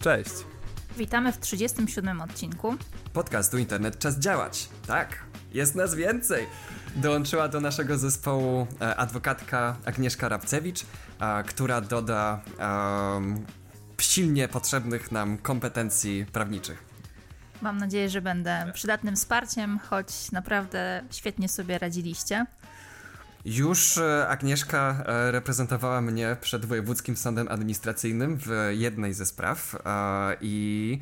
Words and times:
Cześć. 0.00 0.30
Witamy 0.96 1.32
w 1.32 1.38
37 1.38 2.20
odcinku 2.20 2.74
podcastu 3.12 3.58
Internet 3.58 3.98
Czas 3.98 4.18
Działać. 4.18 4.68
Tak, 4.86 5.18
jest 5.52 5.74
nas 5.74 5.94
więcej. 5.94 6.46
Dołączyła 6.96 7.48
do 7.48 7.60
naszego 7.60 7.98
zespołu 7.98 8.66
e, 8.80 8.96
adwokatka 8.96 9.76
Agnieszka 9.84 10.28
Rabcewicz, 10.28 10.80
która 11.46 11.80
doda 11.80 12.40
silnie 13.98 14.48
potrzebnych 14.48 15.12
nam 15.12 15.38
kompetencji 15.38 16.26
prawniczych. 16.32 16.84
Mam 17.62 17.78
nadzieję, 17.78 18.08
że 18.08 18.22
będę 18.22 18.70
przydatnym 18.74 19.16
wsparciem, 19.16 19.78
choć 19.78 20.32
naprawdę 20.32 21.02
świetnie 21.10 21.48
sobie 21.48 21.78
radziliście. 21.78 22.46
Już 23.44 23.98
e, 23.98 24.28
Agnieszka 24.28 25.04
e, 25.06 25.30
reprezentowała 25.30 26.00
mnie 26.00 26.36
przed 26.40 26.64
Wojewódzkim 26.64 27.16
Sądem 27.16 27.48
Administracyjnym 27.48 28.38
w 28.38 28.50
jednej 28.70 29.14
ze 29.14 29.26
spraw 29.26 29.76
i 30.40 30.98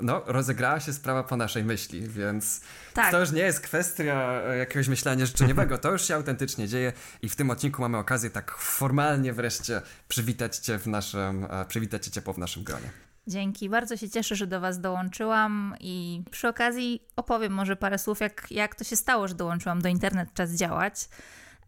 no, 0.00 0.22
rozegrała 0.26 0.80
się 0.80 0.92
sprawa 0.92 1.22
po 1.22 1.36
naszej 1.36 1.64
myśli, 1.64 2.08
więc 2.08 2.60
tak. 2.94 3.10
to 3.10 3.20
już 3.20 3.32
nie 3.32 3.42
jest 3.42 3.60
kwestia 3.60 4.42
e, 4.46 4.56
jakiegoś 4.56 4.88
myślenia 4.88 5.26
życzeniowego, 5.26 5.78
to 5.78 5.92
już 5.92 6.08
się 6.08 6.14
autentycznie 6.14 6.68
dzieje 6.68 6.92
i 7.22 7.28
w 7.28 7.36
tym 7.36 7.50
odcinku 7.50 7.82
mamy 7.82 7.98
okazję 7.98 8.30
tak 8.30 8.50
formalnie 8.58 9.32
wreszcie 9.32 9.82
przywitać 10.08 10.56
Cię 10.56 10.78
w 10.78 10.86
naszym, 10.86 11.46
przywitać 11.68 12.04
Cię 12.04 12.10
ciepło 12.10 12.32
w 12.32 12.38
naszym 12.38 12.64
gronie. 12.64 12.90
Dzięki, 13.26 13.68
bardzo 13.68 13.96
się 13.96 14.10
cieszę, 14.10 14.36
że 14.36 14.46
do 14.46 14.60
Was 14.60 14.80
dołączyłam 14.80 15.74
i 15.80 16.22
przy 16.30 16.48
okazji 16.48 17.02
opowiem 17.16 17.52
może 17.52 17.76
parę 17.76 17.98
słów, 17.98 18.20
jak, 18.20 18.46
jak 18.50 18.74
to 18.74 18.84
się 18.84 18.96
stało, 18.96 19.28
że 19.28 19.34
dołączyłam 19.34 19.82
do 19.82 19.88
Internet 19.88 20.34
Czas 20.34 20.50
Działać. 20.50 21.08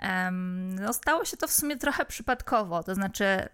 Um, 0.02 0.74
no, 0.74 0.92
stało 0.92 1.24
się 1.24 1.36
to 1.36 1.48
w 1.48 1.52
sumie 1.52 1.76
trochę 1.76 2.04
przypadkowo, 2.04 2.82
to 2.82 2.94
znaczy 2.94 3.48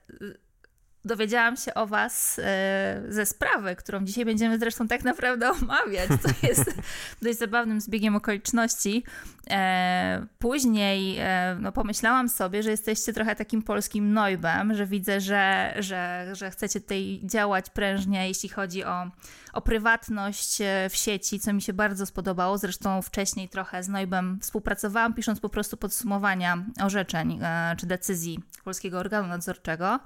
dowiedziałam 1.04 1.56
się 1.56 1.74
o 1.74 1.86
Was 1.86 2.38
e, 2.44 3.02
ze 3.08 3.26
sprawy, 3.26 3.76
którą 3.76 4.04
dzisiaj 4.04 4.24
będziemy 4.24 4.58
zresztą 4.58 4.88
tak 4.88 5.04
naprawdę 5.04 5.50
omawiać, 5.62 6.08
co 6.22 6.46
jest 6.46 6.74
dość 7.22 7.38
zabawnym 7.38 7.80
zbiegiem 7.80 8.16
okoliczności. 8.16 9.04
E, 9.50 10.26
później 10.38 11.16
e, 11.18 11.56
no, 11.60 11.72
pomyślałam 11.72 12.28
sobie, 12.28 12.62
że 12.62 12.70
jesteście 12.70 13.12
trochę 13.12 13.36
takim 13.36 13.62
polskim 13.62 14.12
Neubem, 14.12 14.74
że 14.74 14.86
widzę, 14.86 15.20
że, 15.20 15.74
że, 15.78 16.26
że 16.32 16.50
chcecie 16.50 16.80
tutaj 16.80 17.20
działać 17.24 17.70
prężnie, 17.70 18.28
jeśli 18.28 18.48
chodzi 18.48 18.84
o, 18.84 19.10
o 19.52 19.62
prywatność 19.62 20.58
w 20.90 20.96
sieci, 20.96 21.40
co 21.40 21.52
mi 21.52 21.62
się 21.62 21.72
bardzo 21.72 22.06
spodobało. 22.06 22.58
Zresztą 22.58 23.02
wcześniej 23.02 23.48
trochę 23.48 23.82
z 23.82 23.88
Neubem 23.88 24.38
współpracowałam, 24.40 25.14
pisząc 25.14 25.40
po 25.40 25.48
prostu 25.48 25.76
podsumowania 25.76 26.64
orzeczeń 26.82 27.40
czy 27.76 27.86
decyzji 27.86 28.38
polskiego 28.64 28.98
organu 28.98 29.28
nadzorczego. 29.28 30.00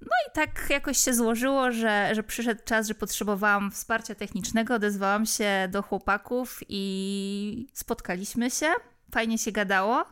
No 0.00 0.12
i 0.28 0.32
tak 0.32 0.70
jakoś 0.70 0.98
się 0.98 1.14
złożyło, 1.14 1.72
że, 1.72 2.10
że 2.14 2.22
przyszedł 2.22 2.60
czas, 2.64 2.88
że 2.88 2.94
potrzebowałam 2.94 3.70
wsparcia 3.70 4.14
technicznego, 4.14 4.74
odezwałam 4.74 5.26
się 5.26 5.68
do 5.70 5.82
chłopaków 5.82 6.60
i 6.68 7.66
spotkaliśmy 7.72 8.50
się. 8.50 8.66
Fajnie 9.12 9.38
się 9.38 9.52
gadało. 9.52 10.04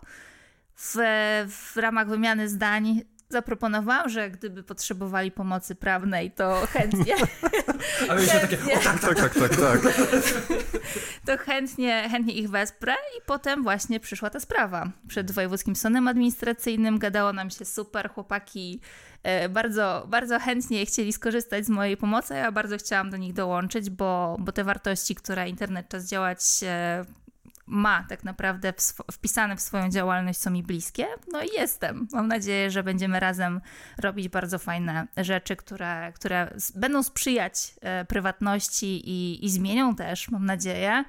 W, 0.77 0.97
w 1.49 1.77
ramach 1.77 2.09
wymiany 2.09 2.49
zdań 2.49 3.03
zaproponowałam, 3.29 4.09
że 4.09 4.31
gdyby 4.31 4.63
potrzebowali 4.63 5.31
pomocy 5.31 5.75
prawnej, 5.75 6.31
to 6.31 6.63
chętnie. 6.73 7.15
A 8.09 8.15
my 8.15 8.27
się 8.27 8.39
takie, 8.39 8.57
o 8.57 8.79
tak, 8.85 9.01
tak, 9.01 9.15
tak, 9.15 9.35
tak, 9.35 9.57
tak. 9.57 9.81
To 11.27 11.39
chętnie, 11.39 12.09
chętnie 12.11 12.35
ich 12.35 12.51
wesprę 12.51 12.93
i 13.19 13.23
potem 13.27 13.63
właśnie 13.63 14.01
przyszła 14.01 14.31
ta 14.31 14.41
sprawa. 14.41 14.91
Przed 15.09 15.31
Wojewódzkim 15.31 15.77
Sądem 15.77 16.09
Administracyjnym 16.09 16.99
gadało 16.99 17.33
nam 17.33 17.51
się 17.51 17.65
super, 17.65 18.11
chłopaki 18.11 18.81
e, 19.23 19.49
bardzo, 19.49 20.07
bardzo 20.09 20.39
chętnie 20.39 20.87
chcieli 20.87 21.13
skorzystać 21.13 21.67
z 21.67 21.69
mojej 21.69 21.97
pomocy, 21.97 22.35
ja 22.35 22.53
bardzo 22.53 22.79
chciałam 22.79 23.11
do 23.11 23.17
nich 23.17 23.33
dołączyć, 23.33 23.91
bo, 23.91 24.37
bo 24.39 24.53
te 24.53 24.65
wartości, 24.65 25.15
które 25.15 25.49
internet 25.49 25.89
czas 25.89 26.09
działać 26.09 26.41
ma 27.67 28.05
tak 28.09 28.25
naprawdę 28.25 28.73
wpisane 29.13 29.57
w 29.57 29.61
swoją 29.61 29.89
działalność, 29.89 30.41
są 30.41 30.51
mi 30.51 30.63
bliskie. 30.63 31.07
No 31.33 31.43
i 31.43 31.49
jestem. 31.57 32.09
Mam 32.13 32.29
nadzieję, 32.29 32.71
że 32.71 32.83
będziemy 32.83 33.21
razem 33.21 33.61
robić 33.99 34.29
bardzo 34.29 34.59
fajne 34.59 35.07
rzeczy, 35.17 35.57
które, 35.57 36.13
które 36.15 36.55
będą 36.75 37.03
sprzyjać 37.03 37.75
e, 37.81 38.05
prywatności 38.05 39.11
i, 39.11 39.45
i 39.45 39.51
zmienią 39.51 39.95
też, 39.97 40.31
mam 40.31 40.47
nadzieję, 40.47 41.05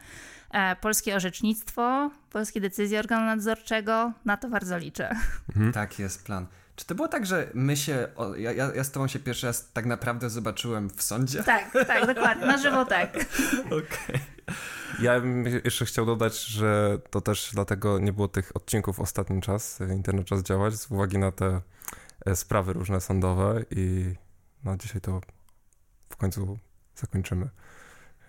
e, 0.52 0.76
polskie 0.76 1.16
orzecznictwo, 1.16 2.12
polskie 2.30 2.62
decyzje 2.62 3.00
organu 3.00 3.26
nadzorczego. 3.26 4.14
Na 4.26 4.38
to 4.38 4.50
bardzo 4.50 4.78
liczę. 4.78 5.10
Mhm. 5.50 5.74
Tak 5.74 6.00
jest 6.00 6.26
plan. 6.26 6.48
Czy 6.78 6.86
to 6.86 6.96
było 6.96 7.08
tak, 7.08 7.26
że 7.26 7.50
my 7.54 7.78
się. 7.78 8.08
O, 8.16 8.36
ja, 8.36 8.52
ja 8.52 8.84
z 8.84 8.92
tobą 8.92 9.08
się 9.08 9.20
pierwszy 9.20 9.48
raz 9.48 9.72
tak 9.72 9.86
naprawdę 9.86 10.30
zobaczyłem 10.30 10.90
w 10.90 11.04
sądzie? 11.04 11.44
Tak, 11.44 11.72
tak, 11.88 12.08
dokładnie. 12.16 12.46
Na 12.46 12.58
żywo 12.58 12.86
tak. 12.86 13.16
Okej. 13.66 13.78
Okay. 13.78 14.20
Ja 15.00 15.20
bym 15.20 15.46
jeszcze 15.46 15.86
chciał 15.86 16.06
dodać, 16.06 16.46
że 16.46 17.00
to 17.10 17.22
też 17.22 17.50
dlatego 17.54 18.00
nie 18.00 18.14
było 18.14 18.28
tych 18.28 18.56
odcinków 18.56 19.00
ostatni 19.00 19.42
czas, 19.42 19.80
internet 19.92 20.28
czas 20.28 20.44
działać, 20.44 20.76
z 20.76 20.92
uwagi 20.92 21.18
na 21.18 21.32
te 21.32 21.62
e, 22.26 22.36
sprawy 22.36 22.74
różne 22.74 23.02
sądowe 23.02 23.66
i 23.72 24.16
no 24.64 24.78
dzisiaj 24.78 25.02
to 25.02 25.22
w 26.10 26.16
końcu 26.16 26.60
zakończymy. 26.96 27.50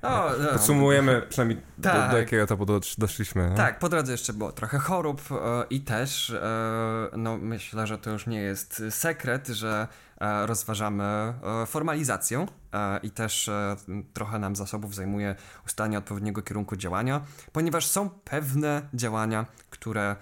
O, 0.02 0.30
no. 0.42 0.48
Podsumujemy 0.52 1.22
przynajmniej 1.28 1.60
tak. 1.82 1.94
do, 1.94 2.00
do, 2.00 2.06
tak. 2.06 2.16
jakiego 2.16 2.42
etapu 2.42 2.66
doszliśmy. 2.98 3.50
No? 3.50 3.56
Tak, 3.56 3.78
po 3.78 3.88
drodze 3.88 4.12
jeszcze 4.12 4.32
było 4.32 4.52
trochę 4.52 4.78
chorób 4.78 5.22
e, 5.30 5.34
i 5.70 5.80
też 5.80 6.30
e, 6.30 7.08
no, 7.16 7.38
myślę, 7.38 7.86
że 7.86 7.98
to 7.98 8.10
już 8.10 8.26
nie 8.26 8.40
jest 8.40 8.82
sekret, 8.90 9.48
że 9.48 9.88
e, 10.20 10.46
rozważamy 10.46 11.04
e, 11.04 11.34
formalizację 11.66 12.46
e, 12.72 13.00
i 13.02 13.10
też 13.10 13.48
e, 13.48 13.76
trochę 14.14 14.38
nam 14.38 14.56
zasobów 14.56 14.94
zajmuje 14.94 15.34
ustalenie 15.66 15.98
odpowiedniego 15.98 16.42
kierunku 16.42 16.76
działania, 16.76 17.20
ponieważ 17.52 17.86
są 17.86 18.10
pewne 18.10 18.82
działania, 18.94 19.46
które 19.70 20.16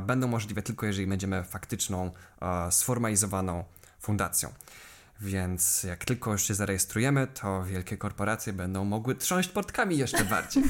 będą 0.00 0.28
możliwe 0.28 0.62
tylko 0.62 0.86
jeżeli 0.86 1.06
będziemy 1.06 1.44
faktyczną, 1.44 2.10
sformalizowaną 2.70 3.64
fundacją. 4.00 4.52
Więc 5.20 5.82
jak 5.82 6.04
tylko 6.04 6.32
już 6.32 6.42
się 6.42 6.54
zarejestrujemy, 6.54 7.26
to 7.26 7.64
wielkie 7.64 7.96
korporacje 7.96 8.52
będą 8.52 8.84
mogły 8.84 9.14
trząść 9.14 9.48
portkami 9.48 9.98
jeszcze 9.98 10.24
bardziej. 10.24 10.62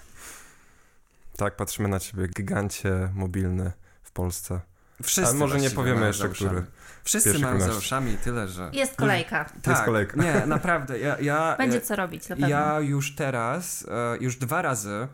tak, 1.36 1.56
patrzymy 1.56 1.88
na 1.88 2.00
ciebie, 2.00 2.28
gigancie 2.28 3.10
mobilny 3.14 3.72
w 4.02 4.10
Polsce. 4.10 4.60
Wszyscy 5.02 5.30
Ale 5.30 5.38
może 5.38 5.58
nie 5.58 5.70
powiemy 5.70 6.06
jeszcze, 6.06 6.28
który. 6.28 6.64
Wszyscy 7.04 7.38
mają 7.38 7.60
za 7.60 7.72
uszami 7.72 8.16
tyle, 8.16 8.48
że... 8.48 8.70
Jest 8.72 8.96
kolejka. 8.96 9.44
Tak, 9.62 9.66
jest 9.66 9.82
kolejka. 9.82 10.22
Nie, 10.22 10.46
naprawdę. 10.46 10.98
Ja, 10.98 11.20
ja, 11.20 11.56
Będzie 11.58 11.80
co 11.80 11.96
robić, 11.96 12.28
na 12.28 12.36
pewno. 12.36 12.48
Ja 12.48 12.80
już 12.80 13.14
teraz, 13.14 13.86
e, 13.90 14.16
już 14.20 14.36
dwa 14.36 14.62
razy 14.62 15.08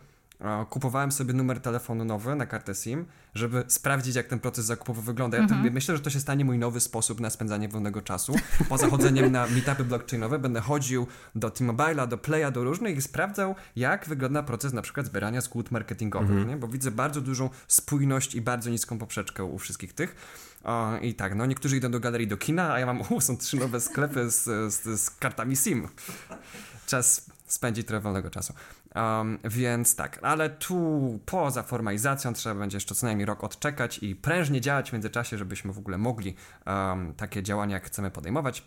kupowałem 0.70 1.12
sobie 1.12 1.34
numer 1.34 1.60
telefonu 1.60 2.04
nowy 2.04 2.34
na 2.34 2.46
kartę 2.46 2.74
SIM, 2.74 3.06
żeby 3.34 3.64
sprawdzić, 3.68 4.16
jak 4.16 4.26
ten 4.26 4.40
proces 4.40 4.64
zakupowy 4.64 5.02
wygląda. 5.02 5.36
Ja 5.36 5.42
mhm. 5.42 5.72
myślę, 5.72 5.96
że 5.96 6.02
to 6.02 6.10
się 6.10 6.20
stanie 6.20 6.44
mój 6.44 6.58
nowy 6.58 6.80
sposób 6.80 7.20
na 7.20 7.30
spędzanie 7.30 7.68
wolnego 7.68 8.02
czasu. 8.02 8.34
Poza 8.68 8.88
chodzeniem 8.90 9.32
na 9.32 9.46
meetupy 9.46 9.84
blockchainowe 9.84 10.38
będę 10.38 10.60
chodził 10.60 11.06
do 11.34 11.50
T-Mobile'a, 11.50 12.08
do 12.08 12.18
Playa, 12.18 12.52
do 12.52 12.64
różnych 12.64 12.96
i 12.96 13.02
sprawdzał, 13.02 13.54
jak 13.76 14.06
wygląda 14.06 14.42
proces 14.42 14.72
na 14.72 14.82
przykład 14.82 15.06
zbierania 15.06 15.40
zgód 15.40 15.70
marketingowych, 15.70 16.30
mhm. 16.30 16.48
nie? 16.48 16.56
bo 16.56 16.68
widzę 16.68 16.90
bardzo 16.90 17.20
dużą 17.20 17.50
spójność 17.68 18.34
i 18.34 18.40
bardzo 18.40 18.70
niską 18.70 18.98
poprzeczkę 18.98 19.44
u 19.44 19.58
wszystkich 19.58 19.92
tych. 19.92 20.16
O, 20.64 20.96
I 21.02 21.14
tak, 21.14 21.34
no 21.34 21.46
niektórzy 21.46 21.76
idą 21.76 21.90
do 21.90 22.00
galerii, 22.00 22.26
do 22.26 22.36
kina, 22.36 22.72
a 22.72 22.80
ja 22.80 22.86
mam, 22.86 23.00
u, 23.08 23.20
są 23.20 23.36
trzy 23.36 23.56
nowe 23.56 23.80
sklepy 23.80 24.30
z, 24.30 24.44
z, 24.74 25.00
z 25.00 25.10
kartami 25.10 25.56
SIM. 25.56 25.88
Czas 26.86 27.30
spędzić 27.46 27.86
trochę 27.86 28.00
wolnego 28.00 28.30
czasu. 28.30 28.52
Um, 28.94 29.38
więc 29.44 29.96
tak, 29.96 30.18
ale 30.22 30.50
tu 30.50 31.20
poza 31.26 31.62
formalizacją 31.62 32.32
trzeba 32.32 32.54
będzie 32.54 32.76
jeszcze 32.76 32.94
co 32.94 33.06
najmniej 33.06 33.26
rok 33.26 33.44
odczekać 33.44 33.98
i 33.98 34.16
prężnie 34.16 34.60
działać 34.60 34.90
w 34.90 34.92
międzyczasie, 34.92 35.38
żebyśmy 35.38 35.72
w 35.72 35.78
ogóle 35.78 35.98
mogli 35.98 36.34
um, 36.66 37.14
takie 37.14 37.42
działania, 37.42 37.74
jak 37.74 37.86
chcemy 37.86 38.10
podejmować. 38.10 38.62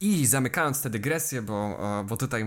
I 0.00 0.26
zamykając 0.26 0.82
tę 0.82 0.90
dygresję, 0.90 1.42
bo, 1.42 1.78
bo 2.08 2.16
tutaj 2.16 2.44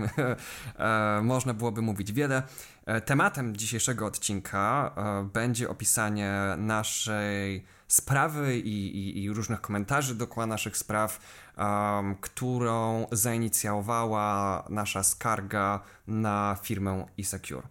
e, 0.78 1.20
można 1.22 1.54
byłoby 1.54 1.82
mówić 1.82 2.12
wiele, 2.12 2.42
e, 2.86 3.00
tematem 3.00 3.56
dzisiejszego 3.56 4.06
odcinka 4.06 4.94
e, 4.96 5.28
będzie 5.32 5.68
opisanie 5.68 6.34
naszej 6.58 7.64
sprawy 7.90 8.58
i, 8.58 8.96
i, 8.96 9.22
i 9.22 9.30
różnych 9.30 9.60
komentarzy 9.60 10.14
dookoła 10.14 10.46
naszych 10.46 10.76
spraw, 10.76 11.20
um, 11.58 12.16
którą 12.20 13.06
zainicjowała 13.12 14.64
nasza 14.68 15.02
skarga 15.02 15.80
na 16.06 16.56
firmę 16.62 17.06
eSecure. 17.18 17.62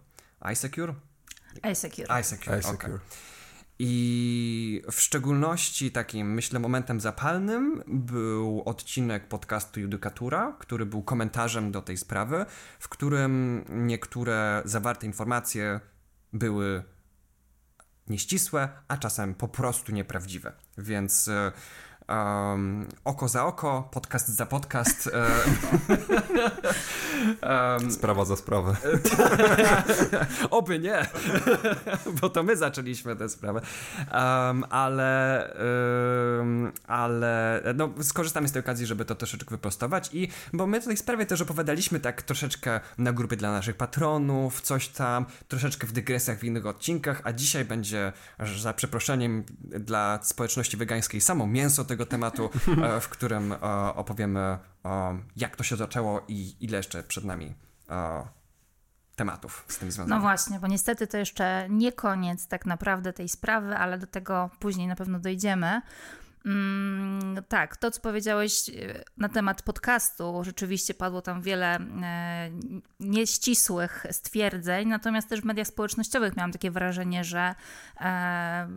iSecure? 0.52 0.94
iSecure. 1.72 2.20
iSecure, 2.20 2.58
iSecure. 2.58 2.94
Okay. 2.94 2.98
I 3.82 4.82
w 4.92 5.00
szczególności 5.00 5.90
takim, 5.90 6.34
myślę, 6.34 6.58
momentem 6.58 7.00
zapalnym 7.00 7.82
był 7.86 8.62
odcinek 8.66 9.28
podcastu 9.28 9.80
Judykatura, 9.80 10.56
który 10.58 10.86
był 10.86 11.02
komentarzem 11.02 11.72
do 11.72 11.82
tej 11.82 11.96
sprawy, 11.96 12.46
w 12.78 12.88
którym 12.88 13.64
niektóre 13.68 14.62
zawarte 14.64 15.06
informacje 15.06 15.80
były 16.32 16.84
nieścisłe, 18.10 18.68
a 18.88 18.96
czasem 18.96 19.34
po 19.34 19.48
prostu 19.48 19.92
nieprawdziwe. 19.92 20.52
Więc 20.78 21.30
um, 22.10 22.86
oko 23.04 23.28
za 23.28 23.46
oko, 23.46 23.88
podcast 23.92 24.28
za 24.28 24.46
podcast. 24.46 25.10
um, 27.80 27.90
Sprawa 27.96 28.24
za 28.24 28.36
sprawę. 28.36 28.76
Oby 30.50 30.78
nie, 30.78 31.06
bo 32.20 32.30
to 32.30 32.42
my 32.42 32.56
zaczęliśmy 32.56 33.16
tę 33.16 33.28
sprawę. 33.28 33.60
Um, 34.12 34.64
ale 34.70 35.10
ale 36.86 37.62
no, 37.74 37.90
skorzystamy 38.02 38.48
z 38.48 38.52
tej 38.52 38.60
okazji, 38.60 38.86
żeby 38.86 39.04
to 39.04 39.14
troszeczkę 39.14 39.50
wyprostować 39.50 40.10
i 40.12 40.28
bo 40.52 40.66
my 40.66 40.80
tej 40.80 40.96
sprawie 40.96 41.26
też 41.26 41.40
opowiadaliśmy 41.40 42.00
tak 42.00 42.22
troszeczkę 42.22 42.80
na 42.98 43.12
grupie 43.12 43.36
dla 43.36 43.52
naszych 43.52 43.76
patronów, 43.76 44.60
coś 44.60 44.88
tam, 44.88 45.26
troszeczkę 45.48 45.86
w 45.86 45.92
dygresjach 45.92 46.38
w 46.38 46.44
innych 46.44 46.66
odcinkach, 46.66 47.20
a 47.24 47.32
dzisiaj 47.32 47.64
będzie 47.64 48.12
za 48.60 48.72
przeproszeniem 48.72 49.44
dla 49.64 50.18
społeczności 50.22 50.76
wegańskiej 50.76 51.20
samo 51.20 51.46
mięso 51.46 51.84
tego 51.84 51.99
tematu, 52.06 52.50
e, 52.84 53.00
w 53.00 53.08
którym 53.08 53.52
e, 53.52 53.58
opowiemy 53.94 54.58
jak 55.36 55.56
to 55.56 55.64
się 55.64 55.76
zaczęło 55.76 56.22
i 56.28 56.56
ile 56.60 56.76
jeszcze 56.76 57.02
przed 57.02 57.24
nami 57.24 57.54
tematów 59.16 59.64
z 59.68 59.78
tym 59.78 59.90
związanych. 59.90 60.18
No 60.18 60.20
właśnie, 60.20 60.60
bo 60.60 60.66
niestety 60.66 61.06
to 61.06 61.16
jeszcze 61.16 61.66
nie 61.70 61.92
koniec 61.92 62.46
tak 62.48 62.66
naprawdę 62.66 63.12
tej 63.12 63.28
sprawy, 63.28 63.76
ale 63.76 63.98
do 63.98 64.06
tego 64.06 64.50
później 64.58 64.86
na 64.86 64.96
pewno 64.96 65.18
dojdziemy. 65.18 65.80
Mm, 66.44 67.44
tak, 67.48 67.76
to 67.76 67.90
co 67.90 68.00
powiedziałeś 68.00 68.68
e, 68.68 68.72
na 69.16 69.28
temat 69.28 69.62
podcastu, 69.62 70.44
rzeczywiście 70.44 70.94
padło 70.94 71.22
tam 71.22 71.42
wiele 71.42 71.76
e, 71.76 72.50
nieścisłych 73.00 74.06
stwierdzeń, 74.10 74.88
natomiast 74.88 75.28
też 75.28 75.40
w 75.40 75.44
mediach 75.44 75.66
społecznościowych 75.66 76.36
miałam 76.36 76.52
takie 76.52 76.70
wrażenie, 76.70 77.24
że 77.24 77.54
e, 78.00 78.68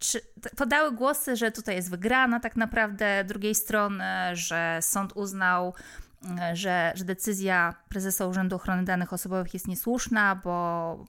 czy, 0.00 0.20
podały 0.56 0.92
głosy, 0.92 1.36
że 1.36 1.52
tutaj 1.52 1.76
jest 1.76 1.90
wygrana 1.90 2.40
tak 2.40 2.56
naprawdę 2.56 3.24
drugiej 3.24 3.54
strony, 3.54 4.04
że 4.32 4.78
sąd 4.80 5.12
uznał, 5.14 5.74
e, 6.40 6.56
że, 6.56 6.92
że 6.94 7.04
decyzja 7.04 7.74
prezesa 7.88 8.26
Urzędu 8.26 8.56
Ochrony 8.56 8.84
Danych 8.84 9.12
Osobowych 9.12 9.54
jest 9.54 9.68
niesłuszna, 9.68 10.40
bo 10.44 11.06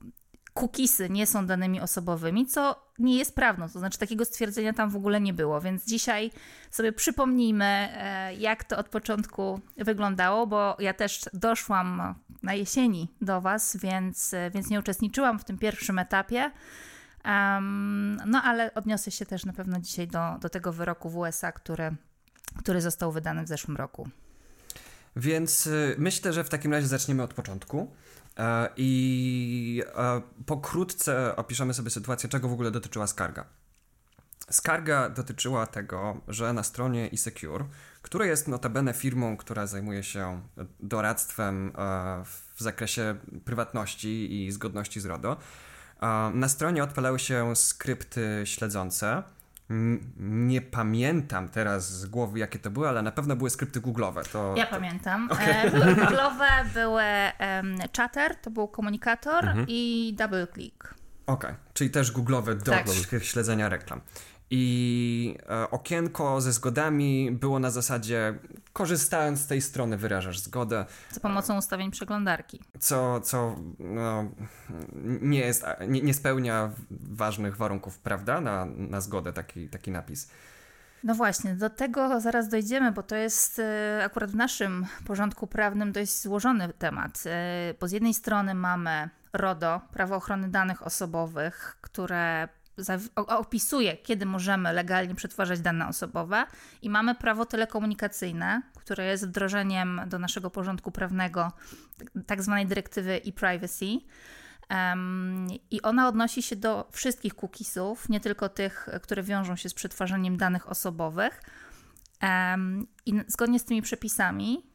cookiesy 0.54 1.10
nie 1.10 1.28
są 1.28 1.46
danymi 1.46 1.82
osobowymi, 1.82 2.46
co 2.46 2.92
nie 3.00 3.18
jest 3.18 3.36
prawdą. 3.36 3.70
To 3.70 3.80
znaczy, 3.80 4.00
takiego 4.00 4.26
stwierdzenia 4.26 4.74
tam 4.74 4.90
w 4.90 4.96
ogóle 4.96 5.22
nie 5.22 5.34
było. 5.34 5.62
Więc 5.62 5.86
dzisiaj 5.86 6.32
sobie 6.72 6.92
przypomnijmy, 6.92 7.66
e, 7.66 8.36
jak 8.36 8.64
to 8.64 8.78
od 8.78 8.90
początku 8.90 9.60
wyglądało, 9.78 10.48
bo 10.48 10.78
ja 10.80 10.94
też 10.94 11.22
doszłam 11.34 12.16
na 12.44 12.54
jesieni 12.54 13.08
do 13.22 13.42
Was, 13.42 13.78
więc, 13.78 14.34
e, 14.34 14.52
więc 14.52 14.70
nie 14.70 14.80
uczestniczyłam 14.80 15.40
w 15.40 15.44
tym 15.44 15.58
pierwszym 15.58 16.00
etapie. 16.00 16.52
Um, 17.26 18.22
no 18.26 18.42
ale 18.44 18.74
odniosę 18.74 19.12
się 19.12 19.26
też 19.26 19.46
na 19.46 19.54
pewno 19.54 19.80
dzisiaj 19.80 20.08
do, 20.08 20.38
do 20.42 20.50
tego 20.50 20.74
wyroku 20.74 21.10
w 21.10 21.18
USA, 21.18 21.52
który, 21.52 21.96
który 22.58 22.82
został 22.82 23.12
wydany 23.12 23.44
w 23.44 23.48
zeszłym 23.48 23.78
roku. 23.78 24.10
Więc 25.16 25.68
y, 25.68 25.96
myślę, 25.98 26.34
że 26.34 26.44
w 26.44 26.50
takim 26.50 26.72
razie 26.72 26.88
zaczniemy 26.88 27.24
od 27.24 27.34
początku. 27.34 27.92
E, 28.38 28.70
I 28.78 29.84
e, 29.96 30.22
pokrótce 30.46 31.36
opiszemy 31.36 31.74
sobie 31.74 31.90
sytuację, 31.90 32.30
czego 32.30 32.50
w 32.50 32.54
ogóle 32.54 32.72
dotyczyła 32.72 33.08
skarga. 33.08 33.46
Skarga 34.50 35.10
dotyczyła 35.10 35.68
tego, 35.68 36.22
że 36.28 36.54
na 36.54 36.64
stronie 36.64 37.10
eSecure, 37.14 37.66
która 38.02 38.26
jest 38.26 38.48
notabene 38.48 38.94
firmą, 38.94 39.38
która 39.38 39.68
zajmuje 39.68 40.04
się 40.04 40.42
doradztwem 40.80 41.68
e, 41.68 41.72
w 42.56 42.62
zakresie 42.64 43.16
prywatności 43.46 44.44
i 44.46 44.52
zgodności 44.52 45.00
z 45.00 45.06
RODO, 45.06 45.38
na 46.34 46.50
stronie 46.50 46.84
odpalały 46.84 47.20
się 47.20 47.56
skrypty 47.56 48.42
śledzące, 48.46 49.24
nie 50.20 50.62
pamiętam 50.62 51.50
teraz 51.50 51.92
z 52.00 52.06
głowy, 52.06 52.40
jakie 52.40 52.60
to 52.60 52.72
były, 52.72 52.90
ale 52.90 53.02
na 53.02 53.12
pewno 53.12 53.36
były 53.36 53.50
skrypty 53.50 53.82
googlowe. 53.82 54.24
To, 54.24 54.54
ja 54.58 54.66
to... 54.66 54.72
pamiętam. 54.72 55.30
Okay. 55.32 55.48
E, 55.48 55.72
były 55.72 55.96
googlowe, 56.06 56.48
były 56.74 57.04
um, 57.40 57.78
Chatter, 57.98 58.36
to 58.36 58.52
był 58.52 58.68
komunikator 58.68 59.46
mhm. 59.46 59.66
i 59.70 60.14
DoubleClick. 60.18 60.84
Okej, 61.28 61.50
okay. 61.52 61.56
czyli 61.74 61.90
też 61.90 62.12
googlowe 62.12 62.56
do 62.56 62.72
tak. 62.72 62.88
śledzenia 63.22 63.70
reklam. 63.70 64.02
I 64.54 65.36
e, 65.50 65.70
okienko 65.70 66.42
ze 66.42 66.54
zgodami 66.54 67.32
było 67.32 67.60
na 67.60 67.70
zasadzie, 67.70 68.40
korzystając 68.74 69.40
z 69.40 69.48
tej 69.48 69.62
strony, 69.62 69.98
wyrażasz 69.98 70.40
zgodę. 70.40 70.86
Za 71.12 71.20
pomocą 71.20 71.58
ustawień 71.58 71.92
przeglądarki. 71.92 72.60
Co, 72.80 73.22
co 73.22 73.56
no, 73.80 74.32
nie, 75.22 75.40
jest, 75.40 75.66
nie, 75.88 76.02
nie 76.02 76.14
spełnia 76.14 76.72
ważnych 76.92 77.58
warunków, 77.58 78.00
prawda, 78.00 78.42
na, 78.42 78.66
na 78.66 79.02
zgodę 79.02 79.34
taki, 79.34 79.70
taki 79.70 79.92
napis. 79.92 80.32
No 81.04 81.16
właśnie, 81.16 81.56
do 81.56 81.70
tego 81.70 82.22
zaraz 82.22 82.50
dojdziemy, 82.50 82.92
bo 82.92 83.04
to 83.04 83.16
jest 83.16 83.60
e, 83.60 84.02
akurat 84.06 84.32
w 84.32 84.36
naszym 84.36 84.86
porządku 85.06 85.48
prawnym 85.48 85.92
dość 85.92 86.22
złożony 86.22 86.74
temat. 86.74 87.24
E, 87.26 87.74
bo 87.80 87.88
z 87.88 87.92
jednej 87.92 88.14
strony 88.14 88.54
mamy 88.54 89.10
RODO, 89.34 89.82
Prawo 89.94 90.16
Ochrony 90.16 90.50
Danych 90.50 90.88
Osobowych, 90.88 91.78
które 91.82 92.48
opisuje, 93.16 93.98
kiedy 93.98 94.26
możemy 94.26 94.74
legalnie 94.74 95.16
przetwarzać 95.16 95.60
dane 95.60 95.88
osobowe, 95.88 96.46
i 96.82 96.90
mamy 96.90 97.16
prawo 97.16 97.46
telekomunikacyjne, 97.46 98.62
które 98.76 99.06
jest 99.06 99.28
wdrożeniem 99.28 100.02
do 100.08 100.20
naszego 100.20 100.50
porządku 100.50 100.92
prawnego 100.92 101.52
tak 102.28 102.44
zwanej 102.44 102.66
dyrektywy 102.66 103.22
e-privacy. 103.26 103.86
Um, 104.70 105.48
I 105.72 105.82
ona 105.82 106.08
odnosi 106.08 106.42
się 106.42 106.56
do 106.56 106.88
wszystkich 106.92 107.34
cookiesów, 107.36 108.10
nie 108.10 108.20
tylko 108.20 108.50
tych, 108.50 108.90
które 109.02 109.24
wiążą 109.24 109.56
się 109.56 109.70
z 109.70 109.74
przetwarzaniem 109.74 110.38
danych 110.38 110.70
osobowych. 110.70 111.42
Um, 112.22 112.88
I 113.06 113.14
zgodnie 113.28 113.60
z 113.60 113.66
tymi 113.66 113.82
przepisami, 113.82 114.71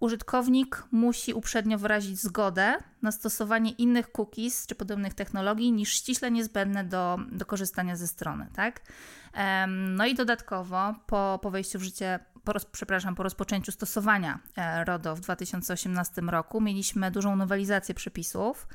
użytkownik 0.00 0.84
musi 0.90 1.34
uprzednio 1.34 1.78
wyrazić 1.78 2.22
zgodę 2.22 2.76
na 3.02 3.12
stosowanie 3.12 3.70
innych 3.70 4.12
cookies 4.18 4.66
czy 4.66 4.74
podobnych 4.74 5.14
technologii 5.14 5.72
niż 5.72 5.92
ściśle 5.92 6.30
niezbędne 6.30 6.84
do, 6.84 7.18
do 7.32 7.46
korzystania 7.46 7.96
ze 7.96 8.06
strony. 8.06 8.46
Tak? 8.54 8.80
No 9.68 10.06
i 10.06 10.14
dodatkowo 10.14 10.94
po, 11.06 11.38
po 11.42 11.50
wejściu 11.50 11.78
w 11.78 11.82
życie, 11.82 12.18
po 12.44 12.52
roz, 12.52 12.64
przepraszam, 12.64 13.14
po 13.14 13.22
rozpoczęciu 13.22 13.72
stosowania 13.72 14.38
e, 14.56 14.84
RODO 14.84 15.16
w 15.16 15.20
2018 15.20 16.22
roku 16.22 16.60
mieliśmy 16.60 17.10
dużą 17.10 17.36
nowelizację 17.36 17.94
przepisów. 17.94 18.68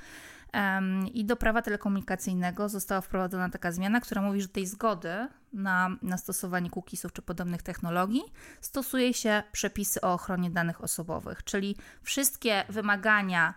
I 1.14 1.26
do 1.26 1.36
prawa 1.36 1.62
telekomunikacyjnego 1.62 2.70
została 2.70 3.02
wprowadzona 3.02 3.50
taka 3.50 3.72
zmiana, 3.72 4.02
która 4.02 4.22
mówi, 4.22 4.42
że 4.42 4.48
tej 4.48 4.68
zgody 4.68 5.28
na, 5.54 5.98
na 6.02 6.18
stosowanie 6.18 6.70
cookiesów 6.70 7.14
czy 7.14 7.22
podobnych 7.22 7.62
technologii 7.62 8.24
stosuje 8.62 9.14
się 9.14 9.44
przepisy 9.52 10.02
o 10.02 10.14
ochronie 10.14 10.52
danych 10.52 10.84
osobowych, 10.84 11.44
czyli 11.44 11.76
wszystkie 12.04 12.64
wymagania 12.70 13.54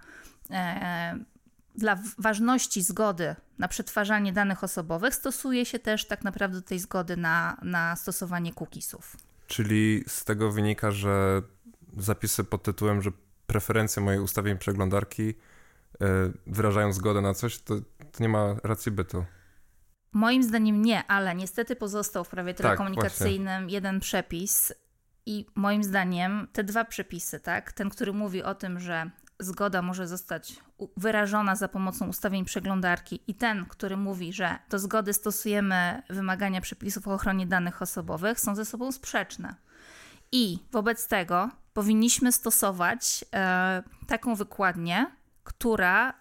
e, 0.50 1.18
dla 1.74 1.98
ważności 2.18 2.82
zgody 2.82 3.36
na 3.58 3.68
przetwarzanie 3.68 4.32
danych 4.32 4.64
osobowych 4.64 5.14
stosuje 5.14 5.66
się 5.66 5.78
też 5.78 6.06
tak 6.06 6.24
naprawdę 6.24 6.56
do 6.56 6.66
tej 6.66 6.78
zgody 6.78 7.16
na, 7.16 7.56
na 7.62 7.96
stosowanie 7.96 8.52
cookiesów. 8.52 9.16
Czyli 9.46 10.04
z 10.06 10.24
tego 10.24 10.52
wynika, 10.52 10.90
że 10.90 11.42
zapisy 11.96 12.44
pod 12.44 12.62
tytułem, 12.62 13.02
że 13.02 13.10
preferencje 13.46 14.02
mojej 14.02 14.20
ustawień 14.20 14.58
przeglądarki 14.58 15.34
wyrażają 16.46 16.92
zgodę 16.92 17.20
na 17.20 17.34
coś, 17.34 17.58
to, 17.58 17.74
to 18.12 18.22
nie 18.22 18.28
ma 18.28 18.54
racji 18.64 18.92
bytu. 18.92 19.24
Moim 20.12 20.42
zdaniem 20.42 20.82
nie, 20.82 21.06
ale 21.06 21.34
niestety 21.34 21.76
pozostał 21.76 22.24
w 22.24 22.28
prawie 22.28 22.54
tak, 22.54 22.62
telekomunikacyjnym 22.62 23.62
tak, 23.62 23.72
jeden 23.72 24.00
przepis 24.00 24.72
i 25.26 25.46
moim 25.54 25.84
zdaniem 25.84 26.48
te 26.52 26.64
dwa 26.64 26.84
przepisy, 26.84 27.40
tak, 27.40 27.72
ten, 27.72 27.90
który 27.90 28.12
mówi 28.12 28.42
o 28.42 28.54
tym, 28.54 28.80
że 28.80 29.10
zgoda 29.40 29.82
może 29.82 30.08
zostać 30.08 30.56
wyrażona 30.96 31.56
za 31.56 31.68
pomocą 31.68 32.08
ustawień 32.08 32.44
przeglądarki 32.44 33.20
i 33.26 33.34
ten, 33.34 33.66
który 33.66 33.96
mówi, 33.96 34.32
że 34.32 34.58
do 34.70 34.78
zgody 34.78 35.12
stosujemy 35.12 36.02
wymagania 36.10 36.60
przepisów 36.60 37.08
o 37.08 37.14
ochronie 37.14 37.46
danych 37.46 37.82
osobowych, 37.82 38.40
są 38.40 38.54
ze 38.54 38.64
sobą 38.64 38.92
sprzeczne. 38.92 39.54
I 40.32 40.58
wobec 40.72 41.08
tego 41.08 41.50
powinniśmy 41.72 42.32
stosować 42.32 43.24
e, 43.34 43.82
taką 44.06 44.34
wykładnię, 44.34 45.06
która 45.46 46.14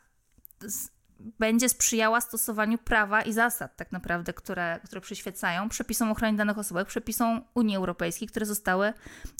z, 0.61 0.89
będzie 1.19 1.69
sprzyjała 1.69 2.21
stosowaniu 2.21 2.77
prawa 2.77 3.21
i 3.21 3.33
zasad, 3.33 3.77
tak 3.77 3.91
naprawdę, 3.91 4.33
które, 4.33 4.79
które 4.83 5.01
przyświecają 5.01 5.69
przepisom 5.69 6.11
ochrony 6.11 6.37
danych 6.37 6.57
osobowych, 6.57 6.87
przepisom 6.87 7.41
Unii 7.53 7.75
Europejskiej, 7.75 8.27
które 8.27 8.45
zostały 8.45 8.93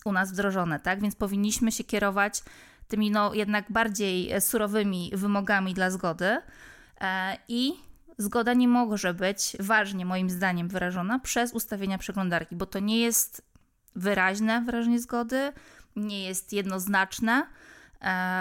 u 0.06 0.12
nas 0.12 0.32
wdrożone, 0.32 0.80
tak? 0.80 1.02
Więc 1.02 1.16
powinniśmy 1.16 1.72
się 1.72 1.84
kierować 1.84 2.44
tymi 2.88 3.12
no, 3.12 3.34
jednak 3.34 3.72
bardziej 3.72 4.42
surowymi 4.42 5.12
wymogami 5.14 5.74
dla 5.74 5.92
zgody 5.92 6.38
e, 7.02 7.38
i 7.48 7.74
zgoda 8.18 8.54
nie 8.54 8.68
może 8.68 9.14
być 9.14 9.58
ważnie, 9.60 10.06
moim 10.06 10.30
zdaniem, 10.30 10.68
wyrażona 10.68 11.20
przez 11.20 11.54
ustawienia 11.54 11.98
przeglądarki, 11.98 12.56
bo 12.56 12.66
to 12.66 12.80
nie 12.80 13.00
jest 13.00 13.42
wyraźne 13.96 14.62
wyrażenie 14.62 15.00
zgody, 15.00 15.54
nie 15.96 16.26
jest 16.26 16.54
jednoznaczne, 16.54 17.44
E, 17.44 17.48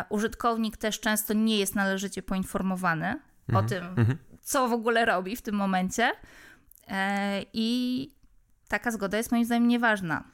użytkownik 0.08 0.76
też 0.76 1.00
często 1.00 1.34
nie 1.34 1.58
jest 1.58 1.74
należycie 1.74 2.22
poinformowany 2.22 3.20
mhm. 3.48 3.64
o 3.64 3.68
tym, 3.68 3.84
mhm. 3.84 4.18
co 4.42 4.68
w 4.68 4.72
ogóle 4.72 5.04
robi 5.04 5.36
w 5.36 5.42
tym 5.42 5.54
momencie. 5.54 6.12
E, 6.88 7.44
I 7.52 8.10
taka 8.68 8.90
zgoda 8.90 9.16
jest 9.16 9.32
moim 9.32 9.44
zdaniem 9.44 9.68
nieważna. 9.68 10.24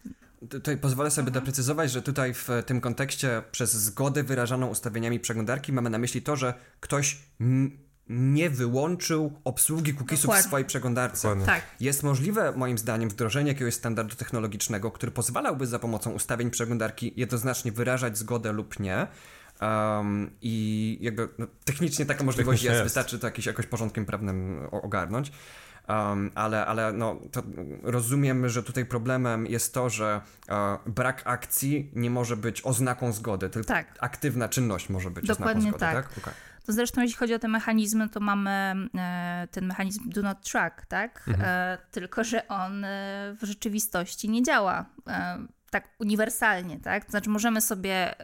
Tutaj 0.50 0.77
pozwolę 0.77 1.11
sobie 1.11 1.29
mhm. 1.29 1.35
doprecyzować, 1.35 1.91
że 1.91 2.03
tutaj 2.03 2.35
w 2.35 2.49
tym 2.67 2.81
kontekście 2.81 3.43
przez 3.50 3.73
zgodę 3.73 4.23
wyrażaną 4.23 4.67
ustawieniami 4.67 5.21
przeglądarki 5.21 5.73
mamy 5.73 5.91
na 5.91 5.99
myśli 5.99 6.23
to, 6.23 6.37
że 6.37 6.55
ktoś 6.81 7.19
nie 8.11 8.50
wyłączył 8.50 9.33
obsługi 9.45 9.95
cookiesów 9.95 10.23
Dokładnie. 10.23 10.43
w 10.43 10.47
swojej 10.47 10.67
przeglądarce. 10.67 11.37
Tak. 11.47 11.62
Jest 11.81 12.02
możliwe, 12.02 12.52
moim 12.57 12.79
zdaniem, 12.79 13.09
wdrożenie 13.09 13.49
jakiegoś 13.49 13.75
standardu 13.75 14.17
technologicznego, 14.17 14.90
który 14.90 15.12
pozwalałby 15.12 15.67
za 15.67 15.79
pomocą 15.79 16.11
ustawień 16.12 16.50
przeglądarki 16.50 17.12
jednoznacznie 17.17 17.73
wyrażać 17.73 18.19
zgodę 18.19 18.52
lub 18.52 18.81
nie. 18.81 19.07
Um, 19.61 20.31
I 20.43 20.99
jakby 21.00 21.29
no, 21.38 21.47
technicznie 21.64 22.07
taka 22.07 22.25
możliwość 22.25 22.62
jest, 22.62 22.73
jest, 22.73 22.85
wystarczy 22.85 23.19
to 23.19 23.26
jakiś, 23.26 23.47
jakoś 23.47 23.67
porządkiem 23.67 24.07
prawnym 24.07 24.69
ogarnąć. 24.71 25.33
Um, 25.88 26.31
ale 26.35 26.67
ale 26.67 26.93
no, 26.93 27.21
rozumiem, 27.83 28.49
że 28.49 28.62
tutaj 28.62 28.87
problemem 28.87 29.47
jest 29.47 29.75
to, 29.75 29.90
że 29.90 30.21
e, 30.49 30.79
brak 30.87 31.23
akcji 31.25 31.90
nie 31.95 32.11
może 32.11 32.37
być 32.37 32.62
oznaką 32.64 33.12
zgody, 33.12 33.50
tylko 33.50 33.69
tak. 33.69 33.87
aktywna 34.00 34.49
czynność 34.49 34.88
może 34.88 35.11
być 35.11 35.26
Dokładnie 35.26 35.59
oznaką 35.59 35.79
zgody, 35.79 35.93
tak? 35.93 36.09
tak? 36.09 36.19
Okay. 36.19 36.35
To 36.67 36.73
zresztą 36.73 37.00
jeśli 37.00 37.17
chodzi 37.17 37.35
o 37.35 37.38
te 37.38 37.49
mechanizmy, 37.49 38.09
to 38.09 38.21
mamy 38.21 38.75
e, 38.99 39.49
ten 39.50 39.67
mechanizm 39.67 40.11
do 40.11 40.23
not 40.23 40.50
track, 40.50 40.87
tak? 40.87 41.25
Mhm. 41.29 41.49
E, 41.49 41.79
tylko, 41.90 42.25
że 42.25 42.49
on 42.49 42.85
e, 42.85 42.88
w 43.40 43.47
rzeczywistości 43.47 44.29
nie 44.29 44.43
działa 44.43 44.87
tak 45.71 45.88
uniwersalnie, 45.99 46.81
tak? 46.81 47.05
To 47.05 47.11
znaczy 47.11 47.31
możemy 47.31 47.61
sobie 47.61 48.14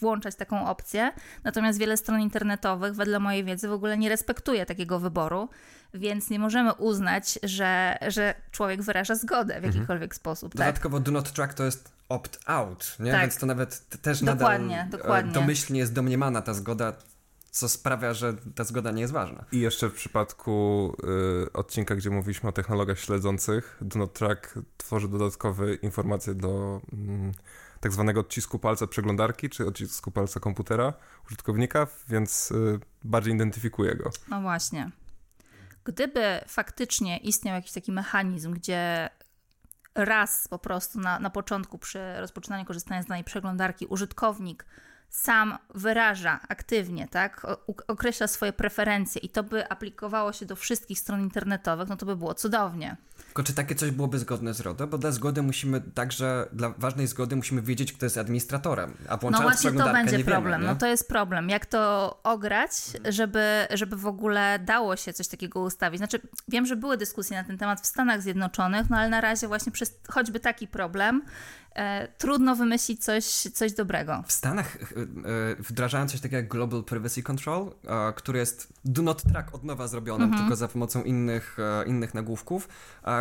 włączać 0.00 0.34
taką 0.36 0.66
opcję, 0.66 1.12
natomiast 1.44 1.78
wiele 1.78 1.96
stron 1.96 2.20
internetowych, 2.20 2.94
wedle 2.94 3.20
mojej 3.20 3.44
wiedzy, 3.44 3.68
w 3.68 3.72
ogóle 3.72 3.98
nie 3.98 4.08
respektuje 4.08 4.66
takiego 4.66 4.98
wyboru, 5.00 5.48
więc 5.94 6.30
nie 6.30 6.38
możemy 6.38 6.74
uznać, 6.74 7.38
że, 7.42 7.98
że 8.08 8.34
człowiek 8.50 8.82
wyraża 8.82 9.14
zgodę 9.14 9.54
w 9.54 9.56
mhm. 9.56 9.74
jakikolwiek 9.74 10.10
mhm. 10.10 10.16
sposób. 10.16 10.52
Tak? 10.52 10.58
Dodatkowo 10.58 11.00
do 11.00 11.10
not 11.10 11.32
track 11.32 11.54
to 11.54 11.64
jest 11.64 11.92
opt-out, 12.08 12.96
nie? 13.00 13.12
Tak. 13.12 13.20
Więc 13.20 13.36
to 13.36 13.46
nawet 13.46 14.00
też 14.02 14.22
dokładnie, 14.22 14.76
nadal 14.76 15.00
dokładnie. 15.00 15.32
domyślnie 15.32 15.80
jest 15.80 15.92
domniemana 15.92 16.42
ta 16.42 16.54
zgoda, 16.54 16.92
co 17.50 17.68
sprawia, 17.68 18.14
że 18.14 18.34
ta 18.54 18.64
zgoda 18.64 18.90
nie 18.90 19.00
jest 19.00 19.12
ważna. 19.12 19.44
I 19.52 19.60
jeszcze 19.60 19.88
w 19.88 19.94
przypadku 19.94 20.96
y, 21.46 21.52
odcinka, 21.52 21.96
gdzie 21.96 22.10
mówiliśmy 22.10 22.48
o 22.48 22.52
technologiach 22.52 22.98
śledzących, 22.98 23.78
do 23.80 23.98
not 23.98 24.12
track 24.12 24.54
tworzy 24.76 25.08
dodatkowe 25.08 25.74
informacje 25.74 26.34
do... 26.34 26.80
Mm, 26.92 27.32
tak 27.80 27.92
zwanego 27.92 28.20
odcisku 28.20 28.58
palca 28.58 28.86
przeglądarki, 28.86 29.48
czy 29.48 29.66
odcisku 29.66 30.10
palca 30.10 30.40
komputera 30.40 30.92
użytkownika, 31.26 31.86
więc 32.08 32.50
y, 32.50 32.80
bardziej 33.04 33.34
identyfikuje 33.34 33.94
go. 33.94 34.10
No 34.28 34.40
właśnie. 34.40 34.90
Gdyby 35.84 36.40
faktycznie 36.46 37.16
istniał 37.16 37.54
jakiś 37.54 37.72
taki 37.72 37.92
mechanizm, 37.92 38.52
gdzie 38.52 39.10
raz 39.94 40.48
po 40.48 40.58
prostu 40.58 41.00
na, 41.00 41.18
na 41.18 41.30
początku 41.30 41.78
przy 41.78 42.20
rozpoczynaniu 42.20 42.64
korzystania 42.64 43.02
z 43.02 43.06
danej 43.06 43.24
przeglądarki 43.24 43.86
użytkownik 43.86 44.66
sam 45.10 45.58
wyraża 45.74 46.40
aktywnie, 46.48 47.08
tak, 47.08 47.46
określa 47.88 48.26
swoje 48.26 48.52
preferencje 48.52 49.20
i 49.20 49.28
to 49.28 49.42
by 49.42 49.68
aplikowało 49.68 50.32
się 50.32 50.46
do 50.46 50.56
wszystkich 50.56 50.98
stron 50.98 51.20
internetowych, 51.20 51.88
no 51.88 51.96
to 51.96 52.06
by 52.06 52.16
było 52.16 52.34
cudownie. 52.34 52.96
Tylko 53.26 53.42
czy 53.42 53.54
takie 53.54 53.74
coś 53.74 53.90
byłoby 53.90 54.18
zgodne 54.18 54.54
z 54.54 54.60
RODO? 54.60 54.86
Bo 54.86 54.98
dla 54.98 55.10
zgody 55.10 55.42
musimy 55.42 55.80
także, 55.80 56.48
dla 56.52 56.74
ważnej 56.78 57.06
zgody 57.06 57.36
musimy 57.36 57.62
wiedzieć, 57.62 57.92
kto 57.92 58.06
jest 58.06 58.18
administratorem, 58.18 58.94
a 59.08 59.18
No 59.30 59.42
właśnie 59.42 59.72
to 59.72 59.92
będzie 59.92 60.24
problem, 60.24 60.60
wiemy, 60.60 60.72
no 60.72 60.78
to 60.78 60.86
jest 60.86 61.08
problem. 61.08 61.48
Jak 61.48 61.66
to 61.66 62.20
ograć, 62.22 62.70
żeby, 63.08 63.66
żeby 63.70 63.96
w 63.96 64.06
ogóle 64.06 64.58
dało 64.58 64.96
się 64.96 65.12
coś 65.12 65.28
takiego 65.28 65.60
ustawić? 65.60 65.98
Znaczy, 65.98 66.20
wiem, 66.48 66.66
że 66.66 66.76
były 66.76 66.96
dyskusje 66.96 67.36
na 67.36 67.44
ten 67.44 67.58
temat 67.58 67.80
w 67.80 67.86
Stanach 67.86 68.22
Zjednoczonych, 68.22 68.90
no 68.90 68.96
ale 68.96 69.08
na 69.08 69.20
razie 69.20 69.48
właśnie 69.48 69.72
przez 69.72 69.98
choćby 70.08 70.40
taki 70.40 70.68
problem 70.68 71.22
trudno 72.18 72.56
wymyślić 72.56 73.04
coś, 73.04 73.24
coś 73.54 73.72
dobrego. 73.72 74.24
W 74.26 74.32
Stanach 74.32 74.76
e, 74.76 74.80
e, 74.80 75.56
wdrażają 75.58 76.08
coś 76.08 76.20
takiego 76.20 76.36
jak 76.36 76.48
Global 76.48 76.84
Privacy 76.84 77.22
Control, 77.22 77.72
e, 77.86 78.12
który 78.12 78.38
jest 78.38 78.72
do 78.84 79.02
not 79.02 79.22
track 79.22 79.54
od 79.54 79.64
nowa 79.64 79.88
zrobiony, 79.88 80.24
mhm. 80.24 80.42
tylko 80.42 80.56
za 80.56 80.68
pomocą 80.68 81.02
innych, 81.02 81.56
e, 81.58 81.84
innych 81.84 82.14
nagłówków, 82.14 82.68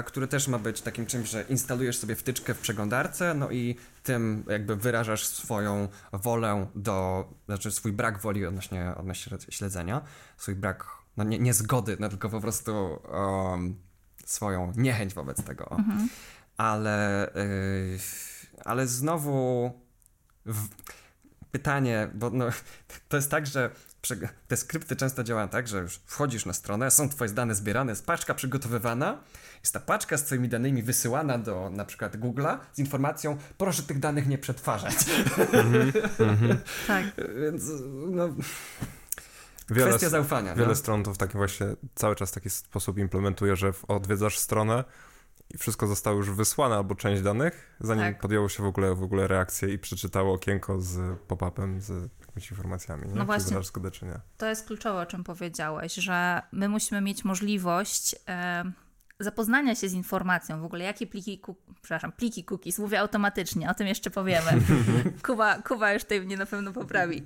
który 0.05 0.27
też 0.27 0.47
ma 0.47 0.59
być 0.59 0.81
takim 0.81 1.05
czymś, 1.05 1.29
że 1.29 1.45
instalujesz 1.49 1.97
sobie 1.97 2.15
wtyczkę 2.15 2.53
w 2.53 2.59
przeglądarce, 2.59 3.33
no 3.33 3.51
i 3.51 3.75
tym 4.03 4.43
jakby 4.49 4.75
wyrażasz 4.75 5.25
swoją 5.25 5.87
wolę 6.13 6.67
do, 6.75 7.27
znaczy 7.45 7.71
swój 7.71 7.91
brak 7.91 8.19
woli 8.19 8.45
odnośnie, 8.45 8.93
odnośnie 8.97 9.37
śledzenia, 9.49 10.01
swój 10.37 10.55
brak, 10.55 10.85
no 11.17 11.23
nie, 11.23 11.39
nie 11.39 11.53
zgody, 11.53 11.97
no 11.99 12.09
tylko 12.09 12.29
po 12.29 12.41
prostu 12.41 12.99
um, 13.11 13.75
swoją 14.25 14.73
niechęć 14.75 15.13
wobec 15.13 15.43
tego. 15.43 15.71
Mhm. 15.71 16.09
Ale, 16.57 17.31
yy, 17.35 17.99
ale 18.65 18.87
znowu 18.87 19.71
w, 20.45 20.67
pytanie, 21.51 22.09
bo 22.13 22.29
no, 22.29 22.45
to 23.09 23.17
jest 23.17 23.31
tak, 23.31 23.47
że 23.47 23.69
te 24.47 24.57
skrypty 24.57 24.95
często 24.95 25.23
działają 25.23 25.49
tak, 25.49 25.67
że 25.67 25.79
już 25.79 25.95
wchodzisz 26.05 26.45
na 26.45 26.53
stronę, 26.53 26.91
są 26.91 27.09
twoje 27.09 27.31
dane 27.31 27.55
zbierane, 27.55 27.91
jest 27.91 28.05
paczka 28.05 28.33
przygotowywana, 28.33 29.17
jest 29.59 29.73
ta 29.73 29.79
paczka 29.79 30.17
z 30.17 30.23
twoimi 30.23 30.49
danymi 30.49 30.83
wysyłana 30.83 31.37
do 31.37 31.69
na 31.69 31.85
przykład 31.85 32.17
Google'a 32.17 32.57
z 32.73 32.79
informacją, 32.79 33.37
proszę 33.57 33.83
tych 33.83 33.99
danych 33.99 34.27
nie 34.27 34.37
przetwarzać. 34.37 34.95
Mm 35.51 35.81
-hmm. 35.81 36.57
tak. 36.87 37.05
Więc 37.41 37.63
no... 38.07 38.29
Wiele, 39.69 39.87
Kwestia 39.89 40.09
zaufania. 40.09 40.55
Wiele 40.55 40.67
no? 40.67 40.75
stron 40.75 41.03
to 41.03 41.13
w 41.13 41.17
taki 41.17 41.37
właśnie 41.37 41.67
cały 41.95 42.15
czas 42.15 42.31
taki 42.31 42.49
sposób 42.49 42.97
implementuje, 42.97 43.55
że 43.55 43.73
odwiedzasz 43.87 44.37
stronę 44.37 44.83
i 45.53 45.57
wszystko 45.57 45.87
zostało 45.87 46.17
już 46.17 46.31
wysłane 46.31 46.75
albo 46.75 46.95
część 46.95 47.21
danych, 47.21 47.77
zanim 47.79 48.03
tak. 48.03 48.19
podjęło 48.19 48.49
się 48.49 48.63
w 48.63 48.65
ogóle, 48.65 48.95
w 48.95 49.03
ogóle 49.03 49.27
reakcję 49.27 49.73
i 49.73 49.79
przeczytało 49.79 50.33
okienko 50.33 50.81
z 50.81 51.19
pop-upem, 51.27 51.81
z 51.81 52.09
jakimiś 52.19 52.51
informacjami. 52.51 53.07
Nie? 53.07 53.15
No 53.15 53.25
właśnie. 53.25 53.57
To 54.37 54.45
jest 54.45 54.67
kluczowe, 54.67 55.01
o 55.01 55.05
czym 55.05 55.23
powiedziałeś, 55.23 55.93
że 55.93 56.41
my 56.51 56.69
musimy 56.69 57.01
mieć 57.01 57.25
możliwość 57.25 58.15
e, 58.27 58.71
zapoznania 59.19 59.75
się 59.75 59.89
z 59.89 59.93
informacją 59.93 60.61
w 60.61 60.65
ogóle, 60.65 60.83
jakie 60.83 61.07
pliki, 61.07 61.41
przepraszam, 61.81 62.11
pliki 62.11 62.43
cookies, 62.43 62.79
mówię 62.79 62.99
automatycznie, 62.99 63.69
o 63.69 63.73
tym 63.73 63.87
jeszcze 63.87 64.09
powiemy. 64.09 64.51
Kuba, 65.25 65.61
Kuba 65.61 65.93
już 65.93 66.03
tutaj 66.03 66.21
mnie 66.21 66.37
na 66.37 66.45
pewno 66.45 66.73
poprawi. 66.73 67.23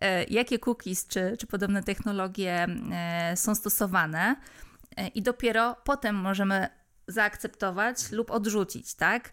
E, 0.00 0.24
jakie 0.24 0.58
cookies 0.58 1.06
czy, 1.06 1.36
czy 1.38 1.46
podobne 1.46 1.82
technologie 1.82 2.66
e, 2.92 3.36
są 3.36 3.54
stosowane 3.54 4.36
e, 4.96 5.08
i 5.08 5.22
dopiero 5.22 5.76
potem 5.84 6.16
możemy 6.16 6.68
zaakceptować 7.08 8.12
lub 8.12 8.30
odrzucić, 8.30 8.94
tak? 8.94 9.30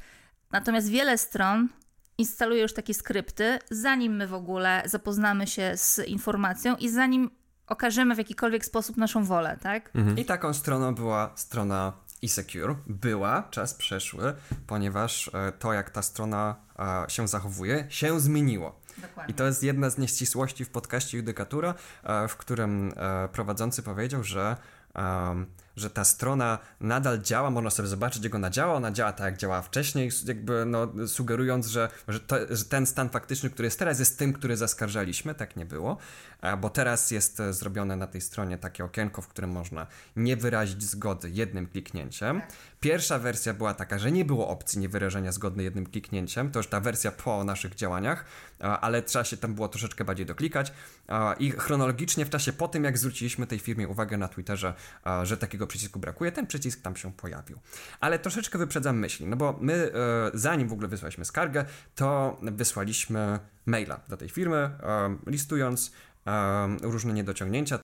Natomiast 0.51 0.89
wiele 0.89 1.17
stron 1.17 1.69
instaluje 2.17 2.61
już 2.61 2.73
takie 2.73 2.93
skrypty, 2.93 3.59
zanim 3.71 4.15
my 4.15 4.27
w 4.27 4.33
ogóle 4.33 4.83
zapoznamy 4.85 5.47
się 5.47 5.71
z 5.77 5.99
informacją 5.99 6.75
i 6.75 6.89
zanim 6.89 7.31
okażemy 7.67 8.15
w 8.15 8.17
jakikolwiek 8.17 8.65
sposób 8.65 8.97
naszą 8.97 9.23
wolę, 9.23 9.57
tak? 9.61 9.91
Mhm. 9.95 10.17
I 10.17 10.25
taką 10.25 10.53
stroną 10.53 10.95
była 10.95 11.31
strona 11.35 11.93
eSecure. 12.23 12.75
Była, 12.87 13.47
czas 13.51 13.73
przeszły, 13.73 14.33
ponieważ 14.67 15.27
e, 15.33 15.51
to, 15.51 15.73
jak 15.73 15.89
ta 15.89 16.01
strona 16.01 16.55
e, 16.79 17.09
się 17.09 17.27
zachowuje, 17.27 17.85
się 17.89 18.19
zmieniło. 18.19 18.79
Dokładnie. 18.97 19.31
I 19.31 19.35
to 19.35 19.45
jest 19.45 19.63
jedna 19.63 19.89
z 19.89 19.97
nieścisłości 19.97 20.65
w 20.65 20.69
podcaście 20.69 21.17
Judykatura, 21.17 21.73
e, 22.03 22.27
w 22.27 22.37
którym 22.37 22.93
prowadzący 23.31 23.83
powiedział, 23.83 24.23
że 24.23 24.57
że 25.75 25.89
ta 25.89 26.03
strona 26.03 26.57
nadal 26.79 27.21
działa, 27.21 27.49
można 27.49 27.69
sobie 27.69 27.87
zobaczyć, 27.87 28.23
jak 28.23 28.35
ona 28.35 28.49
działa, 28.49 28.73
ona 28.73 28.91
działa 28.91 29.13
tak, 29.13 29.25
jak 29.25 29.37
działała 29.37 29.61
wcześniej, 29.61 30.09
jakby 30.25 30.65
no, 30.65 30.87
sugerując, 31.07 31.67
że, 31.67 31.89
że, 32.07 32.19
to, 32.19 32.35
że 32.49 32.65
ten 32.65 32.85
stan 32.85 33.09
faktyczny, 33.09 33.49
który 33.49 33.65
jest 33.65 33.79
teraz, 33.79 33.99
jest 33.99 34.19
tym, 34.19 34.33
który 34.33 34.57
zaskarżaliśmy, 34.57 35.35
tak 35.35 35.55
nie 35.55 35.65
było, 35.65 35.97
bo 36.61 36.69
teraz 36.69 37.11
jest 37.11 37.39
e, 37.39 37.53
zrobione 37.53 37.95
na 37.95 38.07
tej 38.07 38.21
stronie 38.21 38.57
takie 38.57 38.85
okienko, 38.85 39.21
w 39.21 39.27
którym 39.27 39.51
można 39.51 39.87
nie 40.15 40.37
wyrazić 40.37 40.83
zgody 40.83 41.29
jednym 41.29 41.67
kliknięciem. 41.67 42.41
Tak. 42.41 42.51
Pierwsza 42.79 43.19
wersja 43.19 43.53
była 43.53 43.73
taka, 43.73 43.99
że 43.99 44.11
nie 44.11 44.25
było 44.25 44.47
opcji 44.47 44.79
niewyrażenia 44.79 45.31
zgody 45.31 45.63
jednym 45.63 45.85
kliknięciem, 45.85 46.51
to 46.51 46.59
już 46.59 46.67
ta 46.67 46.79
wersja 46.79 47.11
po 47.11 47.43
naszych 47.43 47.75
działaniach, 47.75 48.25
ale 48.59 49.01
trzeba 49.01 49.25
się 49.25 49.37
tam 49.37 49.53
było 49.53 49.67
troszeczkę 49.67 50.05
bardziej 50.05 50.25
doklikać. 50.25 50.73
I 51.39 51.51
chronologicznie 51.51 52.25
w 52.25 52.29
czasie 52.29 52.53
po 52.53 52.67
tym, 52.67 52.83
jak 52.83 52.97
zwróciliśmy 52.97 53.47
tej 53.47 53.59
firmie 53.59 53.87
uwagę 53.87 54.17
na 54.17 54.27
Twitterze, 54.27 54.73
że 55.23 55.37
takiego 55.37 55.64
przycisku 55.67 55.99
brakuje, 55.99 56.31
ten 56.31 56.47
przycisk 56.47 56.81
tam 56.81 56.95
się 56.95 57.13
pojawił. 57.13 57.59
Ale 57.99 58.19
troszeczkę 58.19 58.57
wyprzedzam 58.57 58.99
myśli, 58.99 59.27
no 59.27 59.35
bo 59.35 59.57
my 59.61 59.73
e, 59.73 59.91
zanim 60.33 60.67
w 60.67 60.73
ogóle 60.73 60.87
wysłaliśmy 60.87 61.25
skargę, 61.25 61.65
to 61.95 62.37
wysłaliśmy 62.41 63.39
maila 63.65 63.99
do 64.09 64.17
tej 64.17 64.29
firmy, 64.29 64.57
e, 64.57 65.17
listując 65.27 65.91
różne 66.81 67.13
niedociągnięcia. 67.13 67.79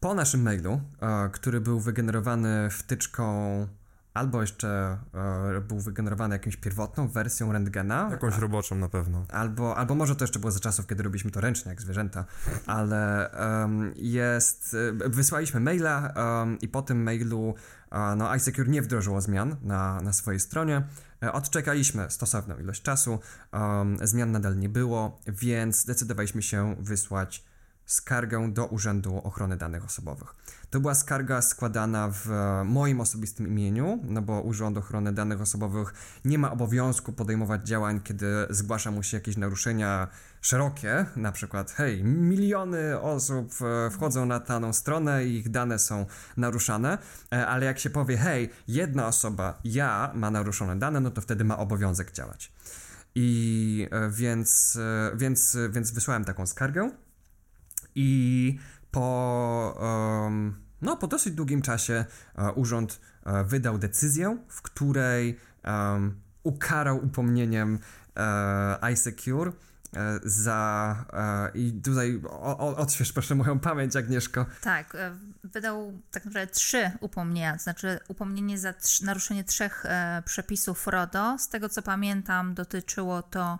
Po 0.00 0.14
naszym 0.14 0.42
mailu, 0.42 0.80
który 1.32 1.60
był 1.60 1.80
wygenerowany 1.80 2.70
wtyczką 2.70 3.66
albo 4.18 4.40
jeszcze 4.40 4.98
e, 5.56 5.60
był 5.60 5.80
wygenerowany 5.80 6.34
jakąś 6.34 6.56
pierwotną 6.56 7.08
wersją 7.08 7.52
rentgena. 7.52 8.08
Jakąś 8.10 8.38
roboczą 8.38 8.76
na 8.76 8.88
pewno. 8.88 9.24
Albo, 9.32 9.76
albo 9.76 9.94
może 9.94 10.16
to 10.16 10.24
jeszcze 10.24 10.38
było 10.38 10.50
za 10.50 10.60
czasów, 10.60 10.86
kiedy 10.86 11.02
robiliśmy 11.02 11.30
to 11.30 11.40
ręcznie, 11.40 11.68
jak 11.68 11.82
zwierzęta, 11.82 12.24
ale 12.66 13.30
um, 13.60 13.92
jest, 13.96 14.76
e, 15.04 15.08
wysłaliśmy 15.08 15.60
maila 15.60 16.14
um, 16.16 16.58
i 16.60 16.68
po 16.68 16.82
tym 16.82 17.02
mailu 17.02 17.54
no, 18.16 18.34
iSecure 18.34 18.68
nie 18.68 18.82
wdrożyło 18.82 19.20
zmian 19.20 19.56
na, 19.62 20.00
na 20.00 20.12
swojej 20.12 20.40
stronie. 20.40 20.82
E, 21.22 21.32
odczekaliśmy 21.32 22.10
stosowną 22.10 22.58
ilość 22.58 22.82
czasu, 22.82 23.18
um, 23.52 23.98
zmian 24.02 24.32
nadal 24.32 24.58
nie 24.58 24.68
było, 24.68 25.20
więc 25.26 25.80
zdecydowaliśmy 25.80 26.42
się 26.42 26.76
wysłać 26.78 27.44
skargę 27.88 28.52
do 28.52 28.66
Urzędu 28.66 29.16
Ochrony 29.24 29.56
Danych 29.56 29.84
Osobowych. 29.84 30.34
To 30.70 30.80
była 30.80 30.94
skarga 30.94 31.42
składana 31.42 32.08
w 32.12 32.28
moim 32.64 33.00
osobistym 33.00 33.48
imieniu, 33.48 34.00
no 34.04 34.22
bo 34.22 34.40
Urząd 34.40 34.78
Ochrony 34.78 35.12
Danych 35.12 35.40
Osobowych 35.40 35.94
nie 36.24 36.38
ma 36.38 36.52
obowiązku 36.52 37.12
podejmować 37.12 37.68
działań, 37.68 38.00
kiedy 38.00 38.26
zgłasza 38.50 38.90
mu 38.90 39.02
się 39.02 39.16
jakieś 39.16 39.36
naruszenia 39.36 40.08
szerokie, 40.40 41.06
na 41.16 41.32
przykład 41.32 41.70
hej, 41.72 42.04
miliony 42.04 43.00
osób 43.00 43.52
e, 43.86 43.90
wchodzą 43.90 44.26
na 44.26 44.40
daną 44.40 44.72
stronę 44.72 45.24
i 45.24 45.36
ich 45.36 45.50
dane 45.50 45.78
są 45.78 46.06
naruszane, 46.36 46.98
e, 47.32 47.46
ale 47.46 47.66
jak 47.66 47.78
się 47.78 47.90
powie 47.90 48.16
hej, 48.16 48.50
jedna 48.68 49.06
osoba, 49.06 49.58
ja 49.64 50.12
ma 50.14 50.30
naruszone 50.30 50.78
dane, 50.78 51.00
no 51.00 51.10
to 51.10 51.20
wtedy 51.20 51.44
ma 51.44 51.58
obowiązek 51.58 52.12
działać. 52.12 52.52
I 53.14 53.88
e, 53.90 54.10
więc, 54.10 54.78
więc, 55.14 55.56
więc 55.70 55.90
wysłałem 55.90 56.24
taką 56.24 56.46
skargę 56.46 56.90
i 57.98 58.58
po, 58.90 59.74
um, 60.24 60.60
no, 60.82 60.96
po 60.96 61.06
dosyć 61.06 61.34
długim 61.34 61.62
czasie 61.62 62.04
uh, 62.38 62.58
urząd 62.58 63.00
uh, 63.26 63.32
wydał 63.46 63.78
decyzję, 63.78 64.38
w 64.48 64.62
której 64.62 65.38
um, 65.64 66.20
ukarał 66.42 67.04
upomnieniem 67.04 67.78
uh, 67.78 68.90
iSecure 68.90 69.52
za. 70.24 71.04
I 71.54 71.80
tutaj 71.84 72.20
odśwież 72.56 73.12
proszę 73.12 73.34
moją 73.34 73.60
pamięć, 73.60 73.96
Agnieszko. 73.96 74.46
Tak, 74.60 74.96
wydał 75.44 75.92
tak 76.10 76.24
naprawdę 76.24 76.54
trzy 76.54 76.90
upomnienia, 77.00 77.52
to 77.52 77.62
znaczy 77.62 77.98
upomnienie 78.08 78.58
za 78.58 78.72
trz, 78.72 79.00
naruszenie 79.00 79.44
trzech 79.44 79.86
e, 79.86 80.22
przepisów 80.26 80.86
RODO. 80.86 81.38
Z 81.38 81.48
tego 81.48 81.68
co 81.68 81.82
pamiętam, 81.82 82.54
dotyczyło 82.54 83.22
to 83.22 83.58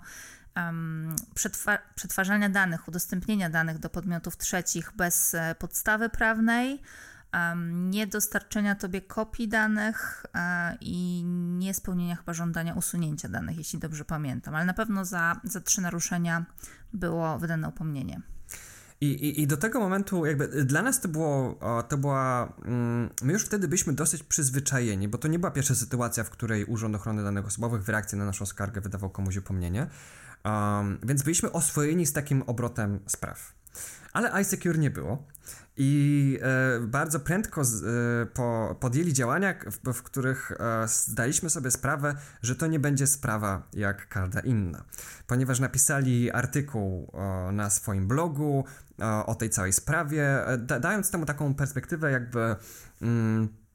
przetwa 1.35 1.79
przetwarzania 1.95 2.49
danych, 2.49 2.89
udostępnienia 2.89 3.51
danych 3.51 3.79
do 3.79 3.91
podmiotów 3.91 4.37
trzecich 4.37 4.93
bez 4.97 5.35
e, 5.35 5.55
podstawy 5.59 6.09
prawnej, 6.09 6.83
niedostarczenia 7.67 8.75
tobie 8.75 9.01
kopii 9.01 9.49
danych 9.49 10.27
e, 10.35 10.77
i 10.81 11.23
niespełnienia 11.59 12.17
chyba 12.17 12.33
żądania 12.33 12.75
usunięcia 12.75 13.29
danych, 13.29 13.57
jeśli 13.59 13.79
dobrze 13.79 14.05
pamiętam, 14.05 14.55
ale 14.55 14.65
na 14.65 14.75
pewno 14.75 15.05
za, 15.05 15.41
za 15.45 15.61
trzy 15.61 15.81
naruszenia 15.81 16.47
było 16.93 17.39
wydane 17.39 17.69
upomnienie. 17.69 18.21
I, 19.01 19.07
i, 19.07 19.43
I 19.43 19.47
do 19.47 19.57
tego 19.57 19.81
momentu, 19.81 20.27
jakby 20.27 20.65
dla 20.65 20.83
nas 20.83 21.01
to 21.01 21.09
było, 21.09 21.59
to 21.89 21.99
była, 21.99 22.53
mm, 22.65 23.11
my 23.23 23.33
już 23.33 23.45
wtedy 23.45 23.69
byliśmy 23.69 23.93
dosyć 23.93 24.23
przyzwyczajeni, 24.23 25.09
bo 25.09 25.19
to 25.19 25.29
nie 25.29 25.39
była 25.39 25.51
pierwsza 25.51 25.75
sytuacja, 25.75 26.25
w 26.25 26.31
której 26.31 26.65
Urząd 26.65 26.97
Ochrony 26.97 27.25
Danych 27.25 27.47
Osobowych 27.47 27.83
w 27.83 27.89
reakcji 27.89 28.19
na 28.19 28.25
naszą 28.25 28.47
skargę 28.47 28.81
wydawał 28.81 29.11
komuś 29.11 29.37
upomnienie. 29.37 29.87
Um, 30.45 30.99
więc 31.03 31.23
byliśmy 31.23 31.53
oswojeni 31.53 32.07
z 32.07 32.13
takim 32.13 32.43
obrotem 32.43 33.01
spraw. 33.07 33.55
Ale 34.13 34.43
iSecure 34.43 34.79
nie 34.79 34.91
było. 34.91 35.27
I 35.81 36.39
e, 36.43 36.81
bardzo 36.81 37.21
prędko 37.21 37.65
z, 37.65 37.85
e, 37.85 38.27
po, 38.27 38.77
podjęli 38.81 39.13
działania, 39.13 39.55
w, 39.85 39.93
w 39.93 40.03
których 40.03 40.53
e, 40.53 40.89
zdaliśmy 40.89 41.51
sobie 41.51 41.71
sprawę, 41.71 42.15
że 42.43 42.57
to 42.57 42.67
nie 42.67 42.81
będzie 42.81 43.07
sprawa 43.07 43.63
jak 43.73 44.09
każda 44.09 44.41
inna. 44.41 44.85
Ponieważ 45.27 45.61
napisali 45.61 46.31
artykuł 46.31 47.13
na 47.53 47.71
swoim 47.71 48.09
blogu 48.09 48.65
o 49.27 49.35
tej 49.35 49.51
całej 49.51 49.73
sprawie, 49.73 50.47
e, 50.47 50.59
da, 50.59 50.81
dając 50.81 51.11
temu 51.11 51.27
taką 51.27 51.55
perspektywę, 51.55 52.11
jakby. 52.11 52.57
Mm, 53.03 53.49
o, 53.49 53.68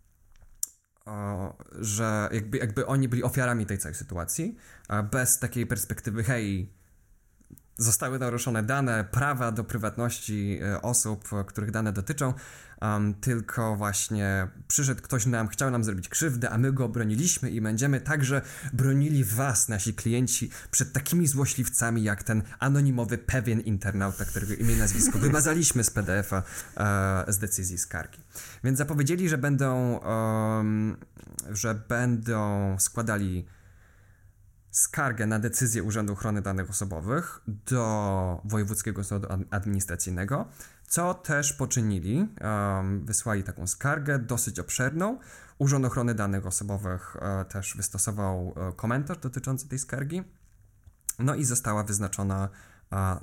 że 1.72 2.30
jakby, 2.32 2.58
jakby 2.58 2.86
oni 2.86 3.10
byli 3.10 3.24
ofiarami 3.24 3.66
tej 3.66 3.78
całej 3.78 3.96
sytuacji, 3.96 4.58
bez 5.12 5.40
takiej 5.40 5.68
perspektywy, 5.68 6.24
hej, 6.24 6.74
zostały 7.78 8.20
naruszone 8.20 8.64
dane, 8.64 9.04
prawa 9.12 9.52
do 9.52 9.64
prywatności 9.64 10.60
e, 10.64 10.82
osób, 10.82 11.30
których 11.48 11.72
dane 11.72 11.94
dotyczą, 11.94 12.34
um, 12.82 13.14
tylko 13.14 13.76
właśnie 13.76 14.48
przyszedł 14.68 15.02
ktoś 15.02 15.26
nam, 15.26 15.48
chciał 15.48 15.72
nam 15.72 15.84
zrobić 15.84 16.10
krzywdę, 16.10 16.50
a 16.50 16.58
my 16.58 16.74
go 16.74 16.86
obroniliśmy 16.86 17.52
i 17.52 17.62
będziemy 17.62 18.02
także 18.02 18.42
bronili 18.74 19.24
was, 19.24 19.70
nasi 19.70 19.94
klienci, 19.94 20.50
przed 20.72 20.94
takimi 20.94 21.28
złośliwcami 21.28 22.04
jak 22.04 22.24
ten 22.24 22.44
anonimowy 22.60 23.18
pewien 23.18 23.60
internauta, 23.60 24.26
którego 24.26 24.54
imię 24.54 24.74
i 24.74 24.78
nazwisko 24.78 25.20
wymazaliśmy 25.20 25.84
z 25.84 25.90
PDF-a 25.90 26.44
e, 27.28 27.34
z 27.34 27.38
decyzji 27.38 27.78
skargi. 27.78 28.20
Więc 28.64 28.78
zapowiedzieli, 28.78 29.30
że 29.30 29.38
będą, 29.38 29.98
um, 29.98 30.98
że 31.52 31.76
będą 31.76 32.76
składali 32.80 33.46
skargę 34.74 35.26
na 35.26 35.40
decyzję 35.40 35.84
Urzędu 35.84 36.14
Ochrony 36.14 36.42
Danych 36.42 36.70
Osobowych 36.70 37.40
do 37.48 38.42
Wojewódzkiego 38.46 39.04
Sądu 39.04 39.28
Administracyjnego, 39.52 40.46
co 40.88 41.14
też 41.14 41.54
poczynili. 41.54 42.28
Wysłali 43.04 43.44
taką 43.44 43.68
skargę 43.68 44.20
dosyć 44.20 44.60
obszerną. 44.60 45.20
Urząd 45.58 45.86
Ochrony 45.86 46.16
Danych 46.16 46.46
Osobowych 46.46 47.16
um, 47.16 47.46
też 47.46 47.78
wystosował 47.78 48.48
um, 48.48 48.74
komentarz 48.74 49.18
dotyczący 49.18 49.68
tej 49.68 49.80
skargi. 49.80 50.24
No 51.20 51.36
i 51.36 51.46
została 51.46 51.84
wyznaczona 51.84 52.50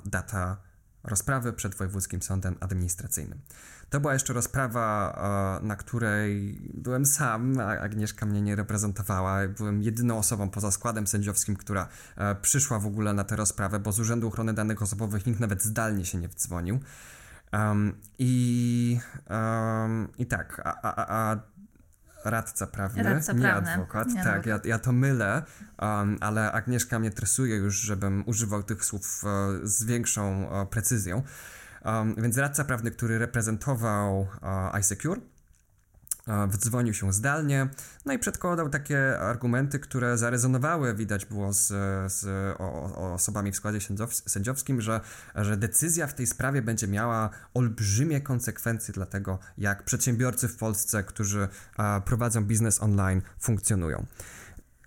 data 0.05 0.57
rozprawy 1.03 1.53
przed 1.53 1.75
Wojewódzkim 1.75 2.21
Sądem 2.21 2.55
Administracyjnym. 2.59 3.41
To 3.91 3.99
była 3.99 4.13
jeszcze 4.13 4.33
rozprawa, 4.33 5.13
e, 5.61 5.65
na 5.65 5.75
której 5.75 6.61
byłem 6.73 7.05
sam, 7.05 7.59
a 7.59 7.79
Agnieszka 7.79 8.25
mnie 8.25 8.41
nie 8.41 8.55
reprezentowała. 8.55 9.47
Byłem 9.47 9.83
jedyną 9.83 10.17
osobą 10.17 10.49
poza 10.49 10.71
składem 10.71 11.07
sędziowskim, 11.07 11.55
która 11.55 11.87
e, 12.17 12.35
przyszła 12.35 12.79
w 12.79 12.85
ogóle 12.85 13.13
na 13.13 13.23
tę 13.23 13.35
rozprawę, 13.35 13.79
bo 13.79 13.91
z 13.91 13.99
Urzędu 13.99 14.27
Ochrony 14.27 14.53
Danych 14.53 14.81
Osobowych 14.81 15.25
nikt 15.25 15.39
nawet 15.39 15.63
zdalnie 15.63 16.05
się 16.05 16.17
nie 16.17 16.27
wdzwonił. 16.27 16.79
Um, 17.53 17.93
i, 18.19 18.99
um, 19.29 20.07
I 20.17 20.25
tak, 20.25 20.61
a, 20.65 20.81
a, 20.81 21.31
a 21.31 21.39
radca 22.25 22.67
prawny, 22.67 23.03
radca 23.03 23.33
nie 23.33 23.41
prawny. 23.41 23.71
adwokat. 23.71 24.07
Nie 24.07 24.23
tak, 24.23 24.45
ja, 24.45 24.59
ja 24.63 24.79
to 24.79 24.91
mylę, 24.91 25.43
um, 25.79 26.17
ale 26.19 26.51
Agnieszka 26.51 26.99
mnie 26.99 27.11
tresuje 27.11 27.55
już, 27.55 27.75
żebym 27.75 28.23
używał 28.25 28.63
tych 28.63 28.85
słów 28.85 29.23
uh, 29.23 29.29
z 29.63 29.83
większą 29.83 30.49
precyzją. 30.69 31.23
Um, 31.85 32.15
więc 32.17 32.37
radca 32.37 32.63
prawny, 32.63 32.91
który 32.91 33.19
reprezentował 33.19 34.19
uh, 34.21 34.79
iSecure, 34.79 35.21
wdzwonił 36.47 36.93
się 36.93 37.13
zdalnie, 37.13 37.67
no 38.05 38.13
i 38.13 38.19
przedkładał 38.19 38.69
takie 38.69 39.19
argumenty, 39.19 39.79
które 39.79 40.17
zarezonowały, 40.17 40.95
widać 40.95 41.25
było 41.25 41.53
z, 41.53 41.67
z 42.13 42.25
o, 42.59 42.95
o 42.95 43.13
osobami 43.13 43.51
w 43.51 43.55
składzie 43.55 43.79
sędziowskim, 44.11 44.81
że, 44.81 45.01
że 45.35 45.57
decyzja 45.57 46.07
w 46.07 46.13
tej 46.13 46.27
sprawie 46.27 46.61
będzie 46.61 46.87
miała 46.87 47.29
olbrzymie 47.53 48.21
konsekwencje 48.21 48.93
dla 48.93 49.05
tego, 49.05 49.39
jak 49.57 49.83
przedsiębiorcy 49.83 50.47
w 50.47 50.57
Polsce, 50.57 51.03
którzy 51.03 51.47
a, 51.77 52.01
prowadzą 52.05 52.45
biznes 52.45 52.83
online, 52.83 53.21
funkcjonują. 53.39 54.05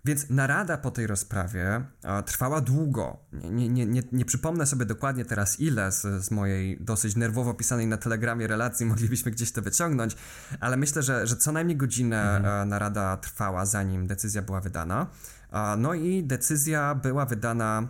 Więc 0.05 0.31
narada 0.31 0.77
po 0.77 0.91
tej 0.91 1.07
rozprawie 1.07 1.85
a, 2.03 2.23
trwała 2.23 2.61
długo. 2.61 3.17
Nie, 3.33 3.69
nie, 3.69 3.87
nie, 3.87 4.03
nie 4.13 4.25
przypomnę 4.25 4.67
sobie 4.67 4.85
dokładnie 4.87 5.25
teraz 5.25 5.61
ile 5.61 5.93
z, 5.93 6.25
z 6.25 6.31
mojej 6.31 6.81
dosyć 6.81 7.17
nerwowo 7.17 7.55
pisanej 7.55 7.87
na 7.87 7.97
telegramie 7.97 8.47
relacji 8.47 8.87
moglibyśmy 8.95 9.31
gdzieś 9.31 9.53
to 9.53 9.63
wyciągnąć, 9.63 10.17
ale 10.61 10.77
myślę, 10.77 11.03
że, 11.03 11.27
że 11.27 11.37
co 11.37 11.53
najmniej 11.53 11.77
godzinę 11.77 12.37
mhm. 12.37 12.61
a, 12.61 12.65
narada 12.65 13.17
trwała, 13.17 13.67
zanim 13.67 14.07
decyzja 14.07 14.43
była 14.43 14.61
wydana. 14.61 15.07
A, 15.51 15.77
no 15.79 15.95
i 15.95 16.25
decyzja 16.25 16.95
była 16.95 17.27
wydana. 17.27 17.89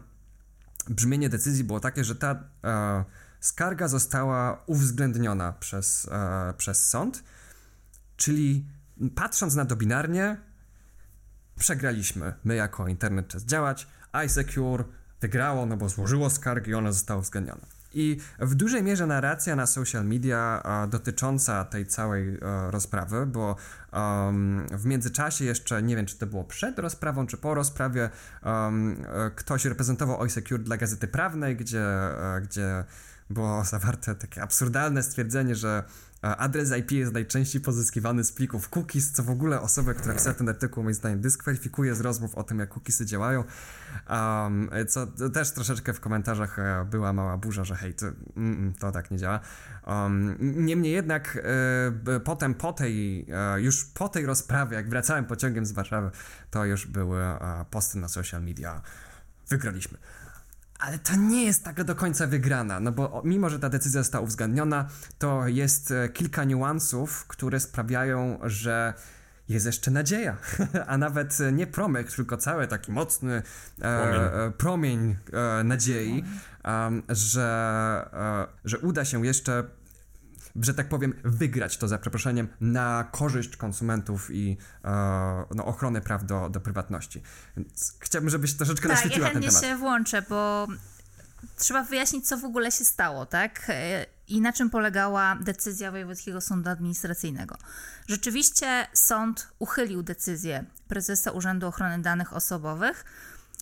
Brzmienie 0.88 1.29
decyzji 1.29 1.64
było 1.64 1.81
takie, 1.81 2.05
że 2.05 2.16
ta 2.16 2.44
skarga 3.40 3.88
została 3.88 4.62
uwzględniona 4.66 5.53
przez, 5.53 6.09
przez 6.57 6.88
sąd, 6.88 7.24
czyli 8.16 8.66
patrząc 9.14 9.55
na 9.55 9.66
to 9.66 9.77
binarnie, 9.77 10.37
przegraliśmy. 11.58 12.32
My 12.44 12.54
jako 12.54 12.88
internet 12.88 13.28
czas 13.28 13.44
działać, 13.44 13.86
iSecure 14.26 14.84
wygrało, 15.20 15.66
no 15.66 15.76
bo 15.76 15.88
złożyło 15.88 16.30
skargi 16.30 16.70
i 16.70 16.74
ona 16.74 16.92
została 16.92 17.20
uwzględniona. 17.20 17.66
I 17.94 18.20
w 18.38 18.54
dużej 18.54 18.82
mierze 18.82 19.06
narracja 19.06 19.56
na 19.56 19.66
social 19.66 20.04
media 20.04 20.62
a, 20.62 20.86
dotycząca 20.86 21.64
tej 21.64 21.86
całej 21.86 22.38
a, 22.42 22.46
e, 22.46 22.70
rozprawy, 22.70 23.26
bo 23.26 23.56
um, 23.92 24.66
w 24.70 24.86
międzyczasie 24.86 25.44
jeszcze, 25.44 25.82
nie 25.82 25.96
wiem 25.96 26.06
czy 26.06 26.18
to 26.18 26.26
było 26.26 26.44
przed 26.44 26.78
rozprawą, 26.78 27.26
czy 27.26 27.36
po 27.36 27.54
rozprawie, 27.54 28.10
um, 28.44 29.04
ktoś 29.36 29.64
reprezentował 29.64 30.26
iSecure 30.26 30.62
dla 30.62 30.76
Gazety 30.76 31.08
Prawnej, 31.08 31.56
gdzie, 31.56 31.84
a, 31.86 32.36
e, 32.36 32.40
gdzie 32.40 32.84
było 33.30 33.64
zawarte 33.64 34.14
takie 34.14 34.42
absurdalne 34.42 35.02
stwierdzenie, 35.02 35.54
że 35.54 35.84
adres 36.24 36.72
IP 36.78 36.90
jest 36.90 37.12
najczęściej 37.12 37.60
pozyskiwany 37.60 38.24
z 38.24 38.32
plików 38.32 38.68
cookies, 38.68 39.12
co 39.12 39.22
w 39.22 39.30
ogóle 39.30 39.60
osobę, 39.60 39.94
która 39.94 40.14
pisała 40.14 40.34
ten 40.34 40.48
artykuł, 40.48 40.82
moim 40.82 40.94
zdaniem, 40.94 41.20
dyskwalifikuje 41.20 41.94
z 41.94 42.00
rozmów 42.00 42.34
o 42.34 42.42
tym, 42.42 42.58
jak 42.58 42.74
cookiesy 42.74 43.06
działają. 43.06 43.44
Um, 44.10 44.70
co 44.88 45.06
też 45.06 45.52
troszeczkę 45.52 45.92
w 45.92 46.00
komentarzach 46.00 46.58
e, 46.58 46.87
była 46.90 47.12
mała 47.12 47.37
burza, 47.37 47.64
że 47.64 47.76
hej, 47.76 47.94
to, 47.94 48.06
to 48.78 48.92
tak 48.92 49.10
nie 49.10 49.18
działa. 49.18 49.40
Um, 49.87 50.37
niemniej 50.40 50.92
jednak 50.92 51.38
e, 52.06 52.20
potem 52.20 52.54
po 52.54 52.72
tej, 52.72 53.26
e, 53.32 53.60
już 53.60 53.84
po 53.84 54.08
tej 54.08 54.26
rozprawie, 54.26 54.76
jak 54.76 54.88
wracałem 54.88 55.24
pociągiem 55.24 55.66
z 55.66 55.72
Warszawy, 55.72 56.10
to 56.50 56.64
już 56.64 56.87
były 56.87 57.22
posty 57.70 57.98
na 57.98 58.08
social 58.08 58.42
media. 58.42 58.82
Wygraliśmy. 59.48 59.98
Ale 60.78 60.98
to 60.98 61.16
nie 61.16 61.44
jest 61.44 61.64
taka 61.64 61.84
do 61.84 61.94
końca 61.94 62.26
wygrana, 62.26 62.80
no 62.80 62.92
bo 62.92 63.22
mimo, 63.24 63.50
że 63.50 63.58
ta 63.58 63.68
decyzja 63.68 64.00
została 64.00 64.24
uwzględniona, 64.24 64.88
to 65.18 65.48
jest 65.48 65.90
e, 65.90 66.08
kilka 66.08 66.44
niuansów, 66.44 67.26
które 67.26 67.60
sprawiają, 67.60 68.38
że 68.42 68.94
jest 69.48 69.66
jeszcze 69.66 69.90
nadzieja, 69.90 70.37
a 70.87 70.98
nawet 70.98 71.38
nie 71.52 71.66
promyk, 71.66 72.12
tylko 72.12 72.37
cały 72.37 72.68
taki 72.68 72.92
mocny 72.92 73.42
promień, 73.78 74.20
e, 74.46 74.52
promień 74.58 75.16
e, 75.32 75.64
nadziei, 75.64 76.24
e, 76.64 76.90
że, 77.08 78.50
że 78.64 78.78
uda 78.78 79.04
się 79.04 79.26
jeszcze 79.26 79.64
że 80.56 80.74
tak 80.74 80.88
powiem, 80.88 81.14
wygrać 81.24 81.78
to 81.78 81.88
za 81.88 81.98
przeproszeniem 81.98 82.48
na 82.60 83.08
korzyść 83.12 83.56
konsumentów 83.56 84.30
i 84.30 84.56
e, 84.84 85.44
no, 85.54 85.64
ochronę 85.64 86.00
praw 86.00 86.24
do, 86.24 86.48
do 86.50 86.60
prywatności. 86.60 87.22
Więc 87.56 87.96
chciałbym, 88.00 88.30
żebyś 88.30 88.54
troszeczkę 88.54 88.88
tak, 88.88 88.96
naświetliła 88.96 89.28
ja 89.28 89.32
ten 89.32 89.42
temat. 89.42 89.60
Tak, 89.60 89.70
się 89.70 89.76
włączę, 89.76 90.22
bo 90.22 90.66
trzeba 91.58 91.84
wyjaśnić, 91.84 92.28
co 92.28 92.38
w 92.38 92.44
ogóle 92.44 92.72
się 92.72 92.84
stało, 92.84 93.26
tak? 93.26 93.66
E, 93.68 94.06
I 94.28 94.40
na 94.40 94.52
czym 94.52 94.70
polegała 94.70 95.36
decyzja 95.40 95.90
Wojewódzkiego 95.90 96.40
Sądu 96.40 96.70
Administracyjnego. 96.70 97.58
Rzeczywiście 98.08 98.86
sąd 98.92 99.48
uchylił 99.58 100.02
decyzję 100.02 100.64
prezesa 100.88 101.30
Urzędu 101.30 101.66
Ochrony 101.66 101.98
Danych 101.98 102.32
Osobowych, 102.32 103.04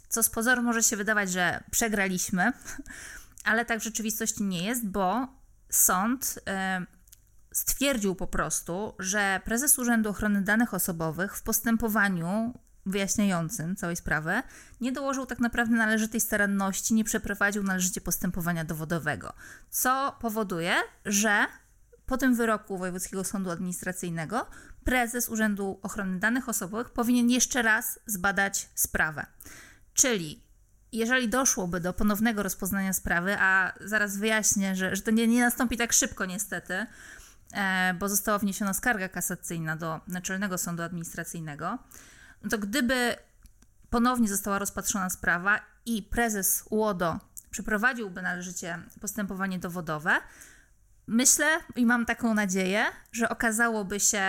co 0.09 0.23
z 0.23 0.31
pozoru 0.31 0.63
może 0.63 0.83
się 0.83 0.97
wydawać, 0.97 1.33
że 1.33 1.65
przegraliśmy, 1.71 2.53
ale 3.45 3.65
tak 3.65 3.81
w 3.81 3.85
rzeczywistości 3.85 4.43
nie 4.43 4.65
jest, 4.65 4.87
bo 4.87 5.29
sąd 5.73 6.39
e, 6.47 6.87
stwierdził 7.53 8.15
po 8.15 8.27
prostu, 8.27 8.95
że 8.99 9.41
prezes 9.45 9.79
Urzędu 9.79 10.11
Ochrony 10.11 10.43
Danych 10.43 10.75
Osobowych 10.75 11.37
w 11.37 11.43
postępowaniu 11.43 12.59
wyjaśniającym 12.87 13.77
całej 13.77 13.97
sprawy 13.97 14.43
nie 14.81 14.93
dołożył 14.93 15.27
tak 15.27 15.39
naprawdę 15.39 15.77
należytej 15.77 16.21
staranności, 16.21 16.95
nie 16.95 17.05
przeprowadził 17.05 17.63
należycie 17.63 18.01
postępowania 18.01 18.65
dowodowego, 18.65 19.33
co 19.71 20.17
powoduje, 20.21 20.75
że 21.05 21.47
po 22.07 22.17
tym 22.17 22.35
wyroku 22.35 22.79
Wojewódzkiego 22.79 23.25
Sądu 23.25 23.51
Administracyjnego 23.51 24.47
prezes 24.85 25.29
Urzędu 25.29 25.81
Ochrony 25.83 26.19
Danych 26.19 26.49
Osobowych 26.49 26.91
powinien 26.91 27.31
jeszcze 27.31 27.63
raz 27.63 28.01
zbadać 28.07 28.69
sprawę. 28.75 29.27
Czyli 29.95 30.43
jeżeli 30.93 31.29
doszłoby 31.29 31.81
do 31.81 31.93
ponownego 31.93 32.43
rozpoznania 32.43 32.93
sprawy, 32.93 33.37
a 33.39 33.73
zaraz 33.81 34.17
wyjaśnię, 34.17 34.77
że, 34.77 34.97
że 34.97 35.03
to 35.03 35.11
nie, 35.11 35.27
nie 35.27 35.41
nastąpi 35.41 35.77
tak 35.77 35.93
szybko 35.93 36.27
niestety, 36.27 36.87
e, 37.55 37.95
bo 37.95 38.09
została 38.09 38.39
wniesiona 38.39 38.75
skarga 38.75 39.09
kasacyjna 39.09 39.77
do 39.77 40.01
Naczelnego 40.09 40.59
Sądu 40.59 40.83
Administracyjnego, 40.83 41.79
to 42.51 42.59
gdyby 42.59 43.17
ponownie 43.91 44.29
została 44.29 44.59
rozpatrzona 44.59 45.11
sprawa 45.11 45.61
i 45.87 46.03
prezes 46.03 46.65
UODO 46.71 47.21
przeprowadziłby 47.51 48.23
należycie 48.23 48.79
postępowanie 49.01 49.59
dowodowe, 49.59 50.17
myślę 51.07 51.47
i 51.77 51.87
mam 51.87 52.07
taką 52.07 52.35
nadzieję, 52.35 52.85
że 53.13 53.29
okazałoby 53.29 54.01
się, 54.01 54.25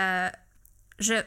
że 0.98 1.24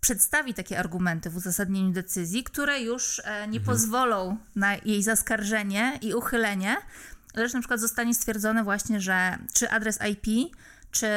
przedstawi 0.00 0.54
takie 0.54 0.78
argumenty 0.78 1.30
w 1.30 1.36
uzasadnieniu 1.36 1.92
decyzji, 1.92 2.44
które 2.44 2.80
już 2.80 3.18
e, 3.24 3.48
nie 3.48 3.58
mhm. 3.58 3.64
pozwolą 3.64 4.36
na 4.56 4.74
jej 4.74 5.02
zaskarżenie 5.02 5.98
i 6.02 6.14
uchylenie, 6.14 6.76
lecz 7.34 7.52
na 7.52 7.60
przykład 7.60 7.80
zostanie 7.80 8.14
stwierdzone 8.14 8.64
właśnie, 8.64 9.00
że 9.00 9.38
czy 9.52 9.70
adres 9.70 9.98
IP, 10.10 10.54
czy 10.90 11.08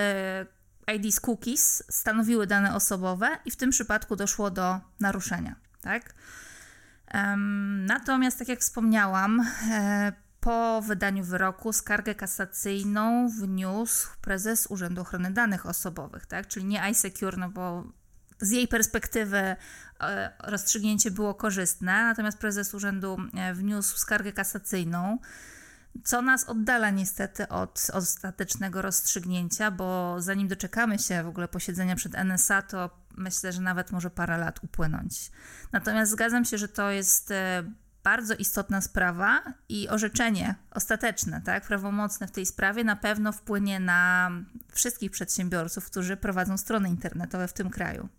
ID 0.96 1.16
z 1.16 1.20
cookies 1.20 1.84
stanowiły 1.90 2.48
dane 2.48 2.76
osobowe 2.76 3.38
i 3.46 3.52
w 3.52 3.56
tym 3.56 3.70
przypadku 3.70 4.16
doszło 4.16 4.52
do 4.52 4.80
naruszenia, 5.00 5.56
tak? 5.82 6.14
Natomiast, 7.88 8.40
tak 8.40 8.48
jak 8.48 8.60
wspomniałam, 8.60 9.48
e, 9.72 10.14
po 10.40 10.82
wydaniu 10.82 11.24
wyroku 11.24 11.74
skargę 11.74 12.16
kasacyjną 12.16 13.30
wniósł 13.30 14.08
prezes 14.22 14.68
Urzędu 14.68 15.02
Ochrony 15.02 15.32
Danych 15.32 15.66
Osobowych, 15.66 16.26
tak? 16.26 16.48
czyli 16.48 16.66
nie 16.66 16.90
iSecure, 16.92 17.38
no 17.38 17.50
bo 17.50 17.84
z 18.44 18.52
jej 18.52 18.68
perspektywy 18.68 19.38
e, 19.38 19.56
rozstrzygnięcie 20.44 21.12
było 21.12 21.34
korzystne, 21.34 22.04
natomiast 22.04 22.38
prezes 22.38 22.74
urzędu 22.74 23.18
e, 23.34 23.54
wniósł 23.54 23.98
skargę 23.98 24.32
kasacyjną, 24.32 25.18
co 26.04 26.22
nas 26.22 26.44
oddala 26.44 26.90
niestety 26.90 27.48
od 27.48 27.88
ostatecznego 27.94 28.82
rozstrzygnięcia, 28.82 29.72
bo 29.72 30.16
zanim 30.22 30.48
doczekamy 30.48 31.00
się 31.00 31.24
w 31.24 31.28
ogóle 31.28 31.48
posiedzenia 31.48 31.96
przed 31.96 32.16
NSA, 32.16 32.62
to 32.62 32.90
myślę, 33.18 33.54
że 33.54 33.62
nawet 33.62 33.92
może 33.92 34.10
parę 34.10 34.38
lat 34.38 34.64
upłynąć. 34.64 35.32
Natomiast 35.72 36.12
zgadzam 36.12 36.46
się, 36.46 36.58
że 36.58 36.68
to 36.68 36.92
jest 36.92 37.32
e, 37.32 37.64
bardzo 38.04 38.36
istotna 38.36 38.82
sprawa 38.82 39.44
i 39.70 39.90
orzeczenie 39.90 40.56
ostateczne, 40.72 41.42
tak, 41.42 41.68
prawomocne 41.68 42.28
w 42.28 42.32
tej 42.32 42.46
sprawie 42.46 42.84
na 42.84 42.96
pewno 42.96 43.32
wpłynie 43.32 43.80
na 43.80 44.32
wszystkich 44.72 45.12
przedsiębiorców, 45.12 45.86
którzy 45.86 46.18
prowadzą 46.18 46.58
strony 46.58 46.90
internetowe 46.90 47.48
w 47.48 47.54
tym 47.54 47.70
kraju. 47.70 48.10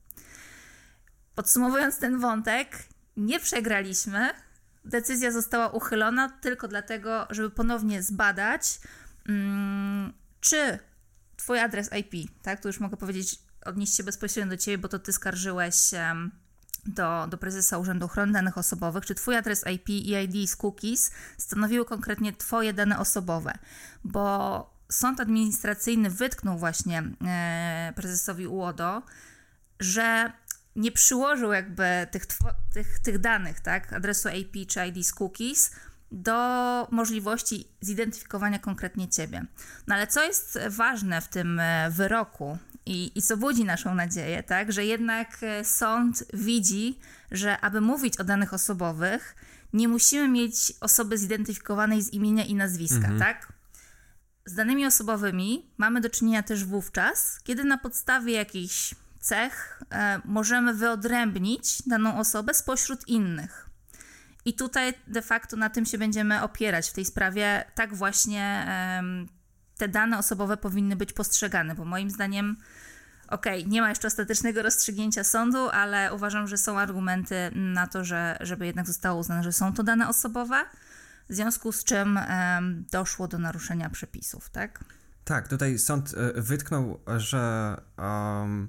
Podsumowując 1.35 1.99
ten 1.99 2.21
wątek, 2.21 2.85
nie 3.17 3.41
przegraliśmy. 3.41 4.31
Decyzja 4.85 5.33
została 5.33 5.69
uchylona 5.69 6.29
tylko 6.29 6.69
dlatego, 6.69 7.27
żeby 7.31 7.51
ponownie 7.51 8.03
zbadać, 8.03 8.81
mm, 9.29 10.13
czy 10.41 10.79
Twój 11.37 11.59
adres 11.59 11.91
IP, 12.01 12.31
tak, 12.43 12.61
tu 12.61 12.69
już 12.69 12.81
mogę 12.81 12.97
powiedzieć, 12.97 13.39
odnieść 13.65 13.97
się 13.97 14.05
bezpośrednio 14.05 14.51
do 14.51 14.57
Ciebie, 14.57 14.79
bo 14.79 14.89
to 14.89 14.99
Ty 14.99 15.13
skarżyłeś 15.13 15.75
do, 16.87 17.27
do 17.27 17.39
prezesa 17.39 17.79
Urzędu 17.79 18.07
Ochrony 18.07 18.33
Danych 18.33 18.59
Osobowych, 18.59 19.07
czy 19.07 19.15
Twój 19.15 19.37
adres 19.37 19.65
IP 19.75 19.89
i 19.89 20.13
ID 20.13 20.51
z 20.51 20.57
cookies 20.57 21.11
stanowiły 21.39 21.85
konkretnie 21.85 22.33
Twoje 22.33 22.73
dane 22.73 22.99
osobowe, 22.99 23.59
bo 24.05 24.75
sąd 24.93 25.21
administracyjny 25.21 26.11
wytknął 26.11 26.59
właśnie 26.59 27.03
e, 27.27 27.93
prezesowi 27.97 28.47
UODO, 28.47 29.03
że 29.81 30.33
nie 30.77 30.93
przyłożył 30.93 31.53
jakby 31.53 31.85
tych, 32.11 32.27
tych, 32.73 32.99
tych 32.99 33.19
danych, 33.19 33.61
tak, 33.61 33.93
adresu 33.93 34.29
IP 34.29 34.69
czy 34.69 34.87
ID 34.87 35.07
z 35.07 35.13
cookies 35.13 35.71
do 36.13 36.89
możliwości 36.91 37.69
zidentyfikowania 37.81 38.59
konkretnie 38.59 39.09
Ciebie. 39.09 39.45
No 39.87 39.95
ale 39.95 40.07
co 40.07 40.25
jest 40.25 40.59
ważne 40.69 41.21
w 41.21 41.29
tym 41.29 41.61
e, 41.61 41.91
wyroku 41.91 42.59
i, 42.87 43.13
i 43.15 43.23
co 43.23 43.37
budzi 43.37 43.65
naszą 43.65 43.95
nadzieję, 43.95 44.43
tak, 44.43 44.73
że 44.73 44.85
jednak 44.85 45.39
e, 45.43 45.65
sąd 45.65 46.25
widzi, 46.33 46.99
że 47.31 47.61
aby 47.61 47.81
mówić 47.81 48.21
o 48.21 48.25
danych 48.25 48.55
osobowych, 48.55 49.37
nie 49.73 49.89
musimy 49.89 50.29
mieć 50.29 50.73
osoby 50.81 51.19
zidentyfikowanej 51.19 52.03
z 52.03 52.13
imienia 52.13 52.45
i 52.45 52.55
nazwiska, 52.55 52.97
mhm. 52.97 53.19
tak? 53.19 53.53
Z 54.47 54.55
danymi 54.55 54.87
osobowymi 54.87 55.71
mamy 55.77 56.01
do 56.01 56.11
czynienia 56.11 56.43
też 56.43 56.65
wówczas, 56.65 57.41
kiedy 57.45 57.65
na 57.65 57.79
podstawie 57.79 58.33
jakichś 58.33 58.95
cech 59.25 59.83
e, 59.91 60.21
możemy 60.25 60.75
wyodrębnić 60.75 61.83
daną 61.87 62.19
osobę 62.19 62.55
spośród 62.55 63.09
innych. 63.09 63.71
I 64.45 64.55
tutaj 64.55 64.95
de 65.07 65.23
facto 65.23 65.57
na 65.57 65.71
tym 65.71 65.87
się 65.87 65.99
będziemy 65.99 66.43
opierać 66.43 66.91
w 66.91 66.93
tej 66.93 67.05
sprawie. 67.05 67.65
Tak 67.75 67.95
właśnie 67.95 68.67
te 69.77 69.89
dane 69.89 70.19
osobowe 70.19 70.57
powinny 70.57 70.97
być 70.97 71.13
postrzegane, 71.13 71.75
bo 71.75 71.85
moim 71.85 72.11
zdaniem, 72.11 72.57
okej, 73.29 73.61
okay, 73.61 73.71
nie 73.71 73.81
ma 73.81 73.89
jeszcze 73.89 74.09
ostatecznego 74.09 74.63
rozstrzygnięcia 74.63 75.25
sądu, 75.25 75.69
ale 75.69 76.15
uważam, 76.15 76.49
że 76.49 76.59
są 76.59 76.79
argumenty 76.79 77.51
na 77.53 77.87
to, 77.87 78.05
że, 78.05 78.37
żeby 78.41 78.67
jednak 78.67 78.87
zostało 78.87 79.21
uznane, 79.21 79.43
że 79.43 79.53
są 79.53 79.73
to 79.73 79.83
dane 79.83 80.09
osobowe, 80.09 80.65
w 81.29 81.35
związku 81.35 81.73
z 81.73 81.85
czym 81.85 82.19
doszło 82.93 83.29
do 83.29 83.39
naruszenia 83.39 83.91
przepisów, 83.91 84.51
tak? 84.51 84.85
Tak, 85.25 85.49
tutaj 85.49 85.79
sąd 85.79 86.15
e, 86.15 86.43
wytknął, 86.43 87.01
że 87.17 87.77
um, 87.99 88.69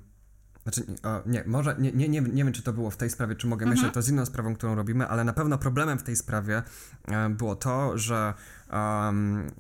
Znaczy, 0.66 0.84
o, 1.04 1.24
nie, 1.26 1.44
może, 1.46 1.76
nie, 1.80 1.92
nie, 1.92 2.10
nie, 2.10 2.22
nie 2.22 2.44
wiem, 2.44 2.54
czy 2.54 2.64
to 2.64 2.74
było 2.74 2.92
w 2.92 2.98
tej 2.98 3.10
sprawie, 3.10 3.36
czy 3.36 3.48
mogę 3.48 3.64
mhm. 3.64 3.76
myśleć, 3.78 3.94
to 3.94 4.02
z 4.02 4.10
inną 4.10 4.26
sprawą, 4.26 4.56
którą 4.56 4.76
robimy, 4.76 5.08
ale 5.08 5.24
na 5.24 5.34
pewno 5.34 5.58
problemem 5.58 6.00
w 6.00 6.04
tej 6.04 6.16
sprawie 6.16 6.64
e, 7.08 7.30
było 7.30 7.56
to, 7.56 7.98
że, 7.98 8.34
um, 8.74 9.52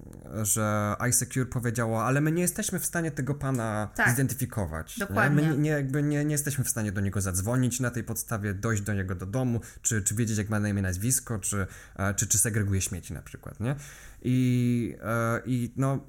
że 0.41 0.95
iSecure 1.09 1.45
powiedziało, 1.45 2.05
ale 2.05 2.21
my 2.21 2.31
nie 2.31 2.41
jesteśmy 2.41 2.79
w 2.79 2.85
stanie 2.85 3.11
tego 3.11 3.35
pana 3.35 3.89
tak. 3.95 4.09
zidentyfikować. 4.09 4.99
Dokładnie. 4.99 5.43
Nie? 5.43 5.49
My 5.49 5.57
nie, 5.57 5.69
jakby 5.69 6.03
nie, 6.03 6.25
nie 6.25 6.31
jesteśmy 6.31 6.63
w 6.63 6.69
stanie 6.69 6.91
do 6.91 7.01
niego 7.01 7.21
zadzwonić 7.21 7.79
na 7.79 7.91
tej 7.91 8.03
podstawie, 8.03 8.53
dojść 8.53 8.83
do 8.83 8.93
niego 8.93 9.15
do 9.15 9.25
domu, 9.25 9.61
czy, 9.81 10.03
czy 10.03 10.15
wiedzieć, 10.15 10.37
jak 10.37 10.49
ma 10.49 10.59
na 10.59 10.69
imię, 10.69 10.81
nazwisko, 10.81 11.39
czy, 11.39 11.67
e, 11.95 12.13
czy, 12.13 12.27
czy 12.27 12.37
segreguje 12.37 12.81
śmieci 12.81 13.13
na 13.13 13.21
przykład, 13.21 13.59
nie? 13.59 13.75
I, 14.21 14.95
e, 15.01 15.41
i 15.45 15.73
no, 15.75 16.07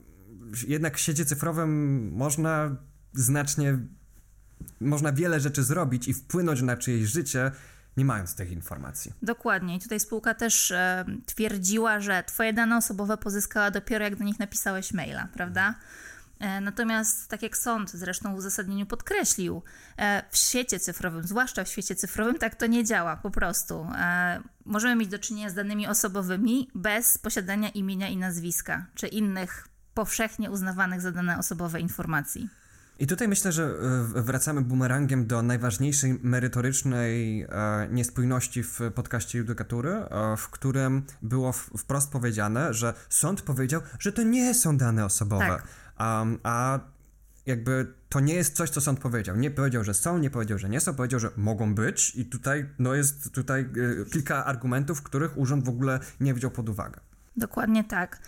jednak 0.69 0.97
w 0.97 1.01
sieci 1.01 1.27
cyfrowym 1.27 2.11
można 2.13 2.77
znacznie 3.13 3.79
można 4.81 5.13
wiele 5.13 5.41
rzeczy 5.41 5.65
zrobić 5.65 6.09
i 6.09 6.15
wpłynąć 6.15 6.63
na 6.63 6.77
czyjeś 6.77 7.09
życie, 7.09 7.51
nie 7.97 8.05
mając 8.05 8.35
tych 8.35 8.53
informacji. 8.53 9.13
Dokładnie. 9.23 9.77
I 9.77 9.81
tutaj 9.81 10.01
spółka 10.01 10.35
też 10.35 10.71
e, 10.71 11.05
twierdziła, 11.27 12.01
że 12.01 12.25
twoje 12.27 12.53
dane 12.53 12.77
osobowe 12.77 13.17
pozyskała 13.17 13.71
dopiero 13.71 14.05
jak 14.05 14.17
do 14.17 14.25
nich 14.25 14.39
napisałeś 14.39 14.93
maila, 14.93 15.29
prawda? 15.35 15.75
E, 16.39 16.61
natomiast, 16.61 17.29
tak 17.29 17.43
jak 17.43 17.57
sąd 17.57 17.91
zresztą 17.91 18.35
w 18.35 18.39
uzasadnieniu 18.39 18.87
podkreślił, 18.87 19.63
e, 19.97 20.23
w 20.31 20.37
świecie 20.37 20.81
cyfrowym, 20.81 21.27
zwłaszcza 21.27 21.65
w 21.65 21.69
świecie 21.69 21.95
cyfrowym, 21.95 22.39
tak 22.39 22.55
to 22.55 22.67
nie 22.67 22.85
działa 22.85 23.17
po 23.17 23.31
prostu. 23.31 23.89
E, 23.99 24.41
możemy 24.65 24.97
mieć 24.97 25.09
do 25.09 25.19
czynienia 25.19 25.51
z 25.51 25.55
danymi 25.55 25.87
osobowymi 25.87 26.71
bez 26.75 27.19
posiadania 27.19 27.69
imienia 27.69 28.09
i 28.09 28.17
nazwiska, 28.17 28.87
czy 28.95 29.07
innych 29.07 29.69
powszechnie 29.95 30.51
uznawanych 30.51 31.01
za 31.01 31.13
dane 31.13 31.39
osobowe 31.39 31.81
informacji. 31.81 32.49
I 32.99 33.07
tutaj 33.07 33.29
myślę, 33.29 33.53
że 33.53 33.65
e, 33.65 34.23
wracamy 34.23 34.61
bumerangiem 34.61 35.27
do 35.27 35.43
najważniejszej 35.43 36.19
merytorycznej 36.23 37.43
e, 37.43 37.49
niespójności 37.91 38.63
w 38.63 38.81
podcaście 38.95 39.39
Judykatury, 39.39 39.91
e, 39.91 40.37
w 40.37 40.49
którym 40.49 41.03
było 41.23 41.53
wprost 41.53 42.13
powiedziane, 42.13 42.75
że 42.75 42.95
sąd 43.09 43.43
powiedział, 43.43 43.81
że 43.99 44.13
to 44.13 44.23
nie 44.23 44.55
są 44.55 44.77
dane 44.77 45.05
osobowe. 45.05 45.47
Tak. 45.47 45.67
A 46.43 46.79
jakby 47.47 47.93
to 48.09 48.21
nie 48.21 48.35
jest 48.35 48.57
coś, 48.57 48.71
co 48.71 48.81
sąd 48.81 49.01
powiedział. 49.01 49.37
Nie 49.37 49.51
powiedział, 49.51 49.85
że 49.85 49.95
są, 49.95 50.19
nie 50.19 50.31
powiedział, 50.31 50.59
że 50.59 50.69
nie 50.69 50.81
są, 50.81 50.95
powiedział, 50.95 51.21
że 51.21 51.31
mogą 51.37 51.75
być 51.75 52.17
i 52.17 52.27
tutaj 52.27 52.69
no 52.79 52.95
jest 52.95 53.33
tutaj 53.33 53.71
kilka 54.13 54.45
argumentów, 54.45 55.03
których 55.03 55.39
urząd 55.39 55.65
w 55.65 55.69
ogóle 55.69 56.01
nie 56.21 56.35
wziął 56.35 56.51
pod 56.51 56.69
uwagę. 56.69 57.01
Dokładnie 57.37 57.85
tak. 57.85 58.21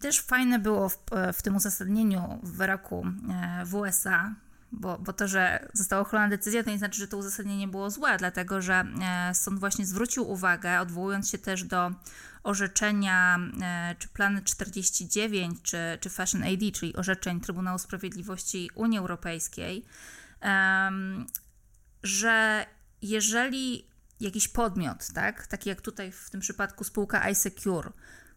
Też 0.00 0.20
fajne 0.20 0.58
było 0.58 0.88
w, 0.88 0.98
w 1.32 1.42
tym 1.42 1.56
uzasadnieniu 1.56 2.38
w 2.42 2.56
wyroku 2.56 3.06
e, 3.30 3.64
w 3.64 3.74
USA, 3.74 4.34
bo, 4.72 4.98
bo 4.98 5.12
to, 5.12 5.28
że 5.28 5.68
została 5.72 6.02
uchylona 6.02 6.28
decyzja, 6.28 6.64
to 6.64 6.70
nie 6.70 6.78
znaczy, 6.78 7.00
że 7.00 7.08
to 7.08 7.16
uzasadnienie 7.16 7.68
było 7.68 7.90
złe, 7.90 8.16
dlatego 8.18 8.62
że 8.62 8.84
e, 9.02 9.34
sąd 9.34 9.60
właśnie 9.60 9.86
zwrócił 9.86 10.30
uwagę, 10.30 10.80
odwołując 10.80 11.30
się 11.30 11.38
też 11.38 11.64
do 11.64 11.92
orzeczenia 12.42 13.38
e, 13.62 13.94
czy 13.98 14.08
plany 14.08 14.42
49, 14.42 15.62
czy, 15.62 15.78
czy 16.00 16.10
Fashion 16.10 16.42
AD, 16.42 16.72
czyli 16.74 16.96
orzeczeń 16.96 17.40
Trybunału 17.40 17.78
Sprawiedliwości 17.78 18.70
Unii 18.74 18.98
Europejskiej, 18.98 19.84
że 22.02 22.66
jeżeli 23.02 23.88
jakiś 24.20 24.48
podmiot, 24.48 25.12
tak, 25.14 25.46
taki 25.46 25.68
jak 25.68 25.80
tutaj 25.80 26.12
w 26.12 26.30
tym 26.30 26.40
przypadku 26.40 26.84
spółka 26.84 27.30
iSecure, 27.30 27.92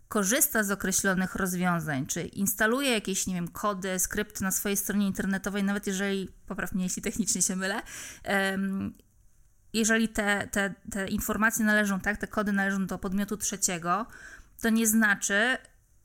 korzysta 0.08 0.63
z 0.63 0.72
określonych 0.72 1.36
rozwiązań, 1.36 2.06
czy 2.06 2.22
instaluje 2.22 2.91
jakieś, 2.91 3.28
nie 3.28 3.36
wiem, 3.36 3.48
kody, 3.48 4.00
skrypty 4.00 4.43
na 4.43 4.52
swojej 4.52 4.78
stronie 4.78 5.08
internetowej, 5.08 5.63
nawet 5.63 5.88
jeżeli, 5.88 6.32
popraw 6.46 6.74
mnie, 6.74 6.84
jeśli 6.84 7.02
technicznie 7.02 7.41
się 7.41 7.56
mylę, 7.56 7.82
jeżeli 9.74 10.10
te, 10.10 10.48
te, 10.52 10.74
te 10.91 11.08
informacje 11.08 11.65
należą, 11.65 12.00
tak, 12.00 12.17
te 12.17 12.28
kody 12.28 12.52
należą 12.52 12.86
do 12.86 12.98
podmiotu 12.98 13.38
trzeciego, 13.38 14.06
to 14.62 14.70
nie 14.70 14.88
znaczy, 14.88 15.58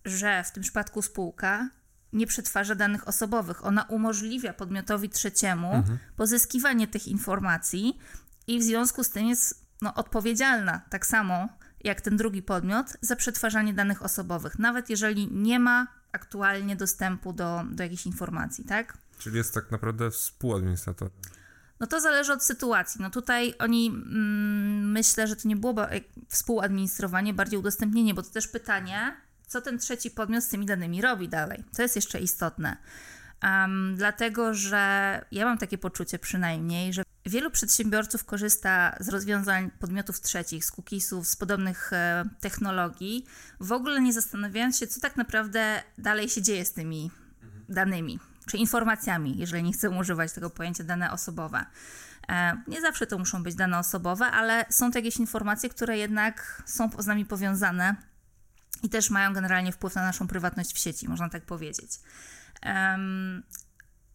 że 0.04 0.44
w 0.44 0.52
tym 0.52 0.62
przypadku 0.62 1.02
spółka 1.02 1.68
nie 2.12 2.26
przetwarza 2.26 2.74
danych 2.74 3.08
osobowych. 3.08 3.66
Ona 3.66 3.82
umożliwia 3.82 4.52
podmiotowi 4.52 5.08
trzeciemu 5.08 5.72
mhm. 5.72 5.98
pozyskiwanie 6.16 6.88
tych 6.88 7.08
informacji 7.08 7.98
i 8.46 8.58
w 8.58 8.62
związku 8.62 9.04
z 9.04 9.10
tym 9.10 9.26
jest 9.26 9.66
no, 9.82 9.94
odpowiedzialna 9.94 10.80
tak 10.90 11.06
samo 11.06 11.48
jak 11.84 12.00
ten 12.00 12.16
drugi 12.16 12.42
podmiot 12.42 12.86
za 13.00 13.16
przetwarzanie 13.16 13.74
danych 13.74 14.02
osobowych, 14.02 14.58
nawet 14.58 14.90
jeżeli 14.90 15.28
nie 15.32 15.58
ma 15.58 15.86
aktualnie 16.12 16.76
dostępu 16.76 17.32
do, 17.32 17.62
do 17.70 17.82
jakichś 17.82 18.06
informacji, 18.06 18.64
tak? 18.64 18.98
Czyli 19.18 19.36
jest 19.36 19.54
tak 19.54 19.70
naprawdę 19.70 20.10
współadministratorem. 20.10 21.14
No 21.80 21.86
to 21.86 22.00
zależy 22.00 22.32
od 22.32 22.44
sytuacji. 22.44 23.02
No 23.02 23.10
tutaj 23.10 23.54
oni, 23.58 23.86
mm, 23.88 24.90
myślę, 24.90 25.26
że 25.26 25.36
to 25.36 25.48
nie 25.48 25.56
było 25.56 25.74
współadministrowanie, 26.28 27.34
bardziej 27.34 27.58
udostępnienie, 27.58 28.14
bo 28.14 28.22
to 28.22 28.30
też 28.30 28.48
pytanie, 28.48 29.16
co 29.46 29.60
ten 29.60 29.78
trzeci 29.78 30.10
podmiot 30.10 30.44
z 30.44 30.48
tymi 30.48 30.66
danymi 30.66 31.02
robi 31.02 31.28
dalej. 31.28 31.64
To 31.76 31.82
jest 31.82 31.96
jeszcze 31.96 32.20
istotne. 32.20 32.76
Um, 33.42 33.96
dlatego, 33.96 34.54
że 34.54 35.24
ja 35.32 35.44
mam 35.44 35.58
takie 35.58 35.78
poczucie 35.78 36.18
przynajmniej, 36.18 36.92
że 36.92 37.02
wielu 37.26 37.50
przedsiębiorców 37.50 38.24
korzysta 38.24 38.96
z 39.00 39.08
rozwiązań 39.08 39.70
podmiotów 39.70 40.20
trzecich, 40.20 40.64
z 40.64 40.70
cookiesów, 40.70 41.28
z 41.28 41.36
podobnych 41.36 41.92
e, 41.92 42.24
technologii, 42.40 43.26
w 43.60 43.72
ogóle 43.72 44.00
nie 44.00 44.12
zastanawiając 44.12 44.78
się, 44.78 44.86
co 44.86 45.00
tak 45.00 45.16
naprawdę 45.16 45.82
dalej 45.98 46.28
się 46.28 46.42
dzieje 46.42 46.64
z 46.64 46.72
tymi 46.72 47.10
danymi, 47.68 48.18
czy 48.46 48.56
informacjami, 48.56 49.38
jeżeli 49.38 49.62
nie 49.62 49.72
chcę 49.72 49.90
używać 49.90 50.32
tego 50.32 50.50
pojęcia 50.50 50.84
dane 50.84 51.12
osobowe. 51.12 51.66
E, 52.28 52.62
nie 52.68 52.80
zawsze 52.80 53.06
to 53.06 53.18
muszą 53.18 53.42
być 53.42 53.54
dane 53.54 53.78
osobowe, 53.78 54.26
ale 54.26 54.64
są 54.70 54.90
to 54.90 54.98
jakieś 54.98 55.16
informacje, 55.16 55.68
które 55.68 55.98
jednak 55.98 56.62
są 56.66 56.90
z 56.98 57.06
nami 57.06 57.24
powiązane 57.24 57.96
i 58.82 58.88
też 58.88 59.10
mają 59.10 59.32
generalnie 59.32 59.72
wpływ 59.72 59.94
na 59.94 60.02
naszą 60.02 60.28
prywatność 60.28 60.74
w 60.74 60.78
sieci, 60.78 61.08
można 61.08 61.28
tak 61.28 61.46
powiedzieć. 61.46 61.90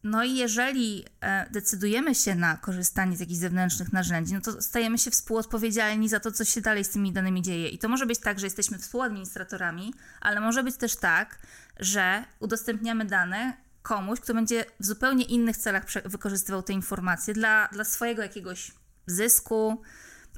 No 0.03 0.23
i 0.23 0.35
jeżeli 0.35 1.05
e, 1.21 1.49
decydujemy 1.49 2.15
się 2.15 2.35
na 2.35 2.57
korzystanie 2.57 3.17
z 3.17 3.19
jakichś 3.19 3.39
zewnętrznych 3.39 3.93
narzędzi, 3.93 4.33
no 4.33 4.41
to 4.41 4.61
stajemy 4.61 4.97
się 4.97 5.11
współodpowiedzialni 5.11 6.09
za 6.09 6.19
to, 6.19 6.31
co 6.31 6.45
się 6.45 6.61
dalej 6.61 6.83
z 6.83 6.89
tymi 6.89 7.13
danymi 7.13 7.41
dzieje. 7.41 7.69
I 7.69 7.77
to 7.77 7.89
może 7.89 8.05
być 8.05 8.19
tak, 8.19 8.39
że 8.39 8.45
jesteśmy 8.45 8.77
współadministratorami, 8.77 9.93
ale 10.21 10.39
może 10.39 10.63
być 10.63 10.75
też 10.75 10.95
tak, 10.95 11.39
że 11.79 12.23
udostępniamy 12.39 13.05
dane 13.05 13.53
komuś, 13.81 14.19
kto 14.19 14.33
będzie 14.33 14.65
w 14.79 14.85
zupełnie 14.85 15.25
innych 15.25 15.57
celach 15.57 15.85
wykorzystywał 16.05 16.63
te 16.63 16.73
informacje 16.73 17.33
dla, 17.33 17.67
dla 17.71 17.83
swojego 17.83 18.21
jakiegoś 18.21 18.71
zysku. 19.05 19.81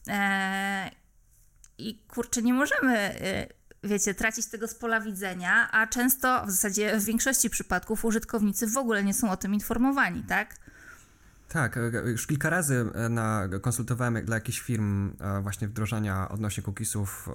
E, 0.07 0.91
I 1.77 1.99
kurczę, 2.07 2.41
nie 2.41 2.53
możemy 2.53 2.97
e, 2.97 3.58
wiecie, 3.83 4.13
tracić 4.13 4.45
tego 4.45 4.67
z 4.67 4.75
pola 4.75 5.01
widzenia, 5.01 5.71
a 5.71 5.87
często, 5.87 6.45
w 6.45 6.51
zasadzie 6.51 6.99
w 6.99 7.05
większości 7.05 7.49
przypadków, 7.49 8.05
użytkownicy 8.05 8.67
w 8.67 8.77
ogóle 8.77 9.03
nie 9.03 9.13
są 9.13 9.31
o 9.31 9.37
tym 9.37 9.53
informowani, 9.53 10.23
tak? 10.23 10.55
Tak, 11.49 11.77
e, 11.77 11.81
już 12.11 12.27
kilka 12.27 12.49
razy 12.49 12.85
e, 12.93 13.09
na, 13.09 13.49
konsultowałem 13.61 14.25
dla 14.25 14.35
jakichś 14.35 14.59
firm 14.59 15.11
e, 15.19 15.41
właśnie 15.41 15.67
wdrożenia 15.67 16.29
odnośnie 16.29 16.63
cookiesów, 16.63 17.29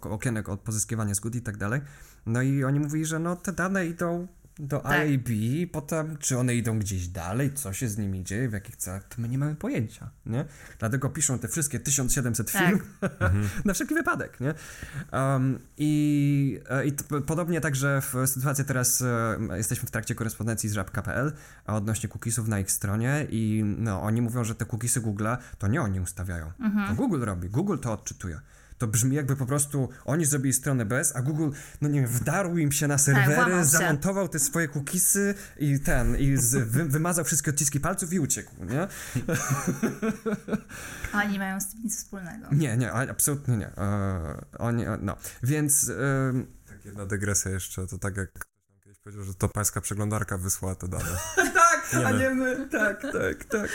okienek 0.00 0.48
od 0.48 0.60
pozyskiwania 0.60 1.14
zgód 1.14 1.34
i 1.34 1.42
tak 1.42 1.56
dalej. 1.56 1.80
No 2.26 2.42
i 2.42 2.64
oni 2.64 2.80
mówili, 2.80 3.04
że 3.04 3.18
no 3.18 3.36
te 3.36 3.52
dane 3.52 3.86
idą 3.86 4.28
do 4.58 4.80
tak. 4.80 4.92
IAB, 4.92 5.28
potem 5.72 6.16
czy 6.16 6.38
one 6.38 6.54
idą 6.54 6.78
gdzieś 6.78 7.08
dalej, 7.08 7.52
co 7.54 7.72
się 7.72 7.88
z 7.88 7.98
nimi 7.98 8.24
dzieje, 8.24 8.48
w 8.48 8.52
jakich 8.52 8.76
celach, 8.76 9.08
to 9.08 9.22
my 9.22 9.28
nie 9.28 9.38
mamy 9.38 9.54
pojęcia, 9.54 10.10
nie? 10.26 10.44
Dlatego 10.78 11.10
piszą 11.10 11.38
te 11.38 11.48
wszystkie 11.48 11.80
1700 11.80 12.52
tak. 12.52 12.74
mhm. 13.20 13.48
na 13.64 13.74
wszelki 13.74 13.94
wypadek, 13.94 14.40
nie? 14.40 14.54
Um, 15.12 15.58
I 15.76 16.60
e, 16.70 16.86
i 16.86 16.92
podobnie 17.26 17.60
także 17.60 18.00
w 18.00 18.14
sytuacji 18.26 18.64
teraz 18.64 19.02
e, 19.02 19.38
jesteśmy 19.56 19.88
w 19.88 19.90
trakcie 19.90 20.14
korespondencji 20.14 20.68
z 20.68 20.72
żabka.pl 20.72 21.32
odnośnie 21.66 22.08
cookiesów 22.08 22.48
na 22.48 22.60
ich 22.60 22.70
stronie 22.70 23.26
i 23.30 23.62
no, 23.64 24.02
oni 24.02 24.22
mówią, 24.22 24.44
że 24.44 24.54
te 24.54 24.64
cookiesy 24.64 25.00
Google'a 25.00 25.36
to 25.58 25.68
nie 25.68 25.82
oni 25.82 26.00
ustawiają, 26.00 26.52
mhm. 26.60 26.88
to 26.88 26.94
Google 26.94 27.24
robi, 27.24 27.48
Google 27.48 27.78
to 27.78 27.92
odczytuje 27.92 28.40
to 28.78 28.86
brzmi 28.86 29.16
jakby 29.16 29.36
po 29.36 29.46
prostu 29.46 29.88
oni 30.04 30.24
zrobili 30.24 30.52
stronę 30.52 30.84
bez, 30.84 31.16
a 31.16 31.22
Google, 31.22 31.48
no 31.80 31.88
nie 31.88 32.00
wiem, 32.00 32.10
wdarł 32.10 32.58
im 32.58 32.72
się 32.72 32.88
na 32.88 32.98
serwery, 32.98 33.52
tak, 33.52 33.64
zamontował 33.64 34.28
te 34.28 34.38
swoje 34.38 34.68
cookiesy 34.68 35.34
i 35.58 35.80
ten, 35.80 36.16
i 36.16 36.36
z, 36.36 36.54
wy, 36.70 36.84
wymazał 36.84 37.24
wszystkie 37.24 37.50
odciski 37.50 37.80
palców 37.80 38.12
i 38.12 38.20
uciekł, 38.20 38.64
nie? 38.64 38.88
Oni 41.24 41.38
mają 41.38 41.60
z 41.60 41.68
tym 41.68 41.82
nic 41.82 41.96
wspólnego. 41.96 42.46
Nie, 42.52 42.76
nie, 42.76 42.92
absolutnie 42.92 43.56
nie. 43.56 43.66
E, 43.66 44.44
oni, 44.58 44.86
e, 44.86 44.98
no, 45.02 45.16
więc... 45.42 45.88
E, 45.88 46.32
tak, 46.68 46.84
jedna 46.84 47.06
dygresja 47.06 47.50
jeszcze, 47.50 47.86
to 47.86 47.98
tak 47.98 48.16
jak 48.16 48.55
powiedział, 49.06 49.24
że 49.24 49.34
to 49.34 49.48
pańska 49.48 49.80
przeglądarka 49.80 50.38
wysłała 50.38 50.74
te 50.74 50.88
dane. 50.88 51.04
tak, 51.36 51.94
nie 51.94 52.06
a 52.06 52.10
nie 52.10 52.30
my. 52.30 52.68
Tak, 52.68 53.02
tak, 53.02 53.44
tak. 53.44 53.70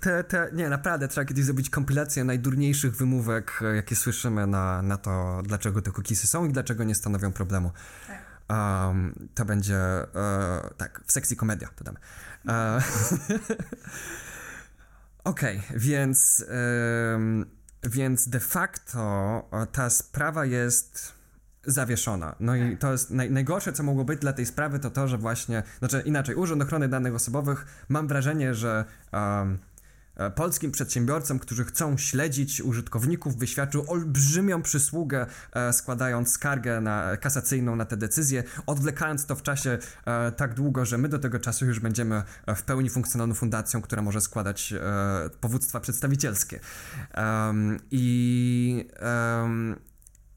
Te, 0.00 0.24
te, 0.24 0.50
nie, 0.52 0.68
naprawdę 0.68 1.08
trzeba 1.08 1.24
kiedyś 1.24 1.44
zrobić 1.44 1.70
kompilację 1.70 2.24
najdurniejszych 2.24 2.96
wymówek, 2.96 3.60
jakie 3.74 3.96
słyszymy 3.96 4.46
na, 4.46 4.82
na 4.82 4.96
to, 4.96 5.42
dlaczego 5.44 5.82
te 5.82 5.90
cookiesy 5.90 6.26
są 6.26 6.44
i 6.44 6.52
dlaczego 6.52 6.84
nie 6.84 6.94
stanowią 6.94 7.32
problemu. 7.32 7.70
Tak. 8.06 8.24
Um, 8.88 9.28
to 9.34 9.44
będzie, 9.44 9.76
e, 9.76 10.70
tak, 10.76 11.02
w 11.06 11.12
sekcji 11.12 11.36
komedia 11.36 11.68
to 11.76 11.84
damy. 11.84 11.98
E, 12.48 12.82
Okej, 15.24 15.58
okay, 15.58 15.78
więc, 15.78 16.44
więc 17.82 18.28
de 18.28 18.40
facto 18.40 19.48
ta 19.72 19.90
sprawa 19.90 20.44
jest 20.44 21.13
zawieszona. 21.66 22.34
No 22.40 22.56
i 22.56 22.76
to 22.76 22.92
jest 22.92 23.10
naj, 23.10 23.30
najgorsze, 23.30 23.72
co 23.72 23.82
mogło 23.82 24.04
być 24.04 24.20
dla 24.20 24.32
tej 24.32 24.46
sprawy, 24.46 24.78
to 24.78 24.90
to, 24.90 25.08
że 25.08 25.18
właśnie, 25.18 25.62
znaczy 25.78 26.02
inaczej, 26.04 26.34
Urząd 26.34 26.62
Ochrony 26.62 26.88
Danych 26.88 27.14
Osobowych, 27.14 27.66
mam 27.88 28.08
wrażenie, 28.08 28.54
że 28.54 28.84
um, 29.12 29.58
polskim 30.34 30.70
przedsiębiorcom, 30.70 31.38
którzy 31.38 31.64
chcą 31.64 31.96
śledzić 31.98 32.60
użytkowników, 32.60 33.36
wyświadczył 33.36 33.84
olbrzymią 33.88 34.62
przysługę, 34.62 35.26
e, 35.52 35.72
składając 35.72 36.32
skargę 36.32 36.80
na, 36.80 37.16
kasacyjną 37.16 37.76
na 37.76 37.84
te 37.84 37.96
decyzje, 37.96 38.44
odwlekając 38.66 39.26
to 39.26 39.36
w 39.36 39.42
czasie 39.42 39.78
e, 40.06 40.32
tak 40.32 40.54
długo, 40.54 40.84
że 40.84 40.98
my 40.98 41.08
do 41.08 41.18
tego 41.18 41.38
czasu 41.38 41.66
już 41.66 41.80
będziemy 41.80 42.22
w 42.56 42.62
pełni 42.62 42.90
funkcjonalną 42.90 43.34
fundacją, 43.34 43.82
która 43.82 44.02
może 44.02 44.20
składać 44.20 44.72
e, 44.72 44.80
powództwa 45.40 45.80
przedstawicielskie. 45.80 46.60
Um, 47.16 47.78
I 47.90 48.88
um, 49.42 49.76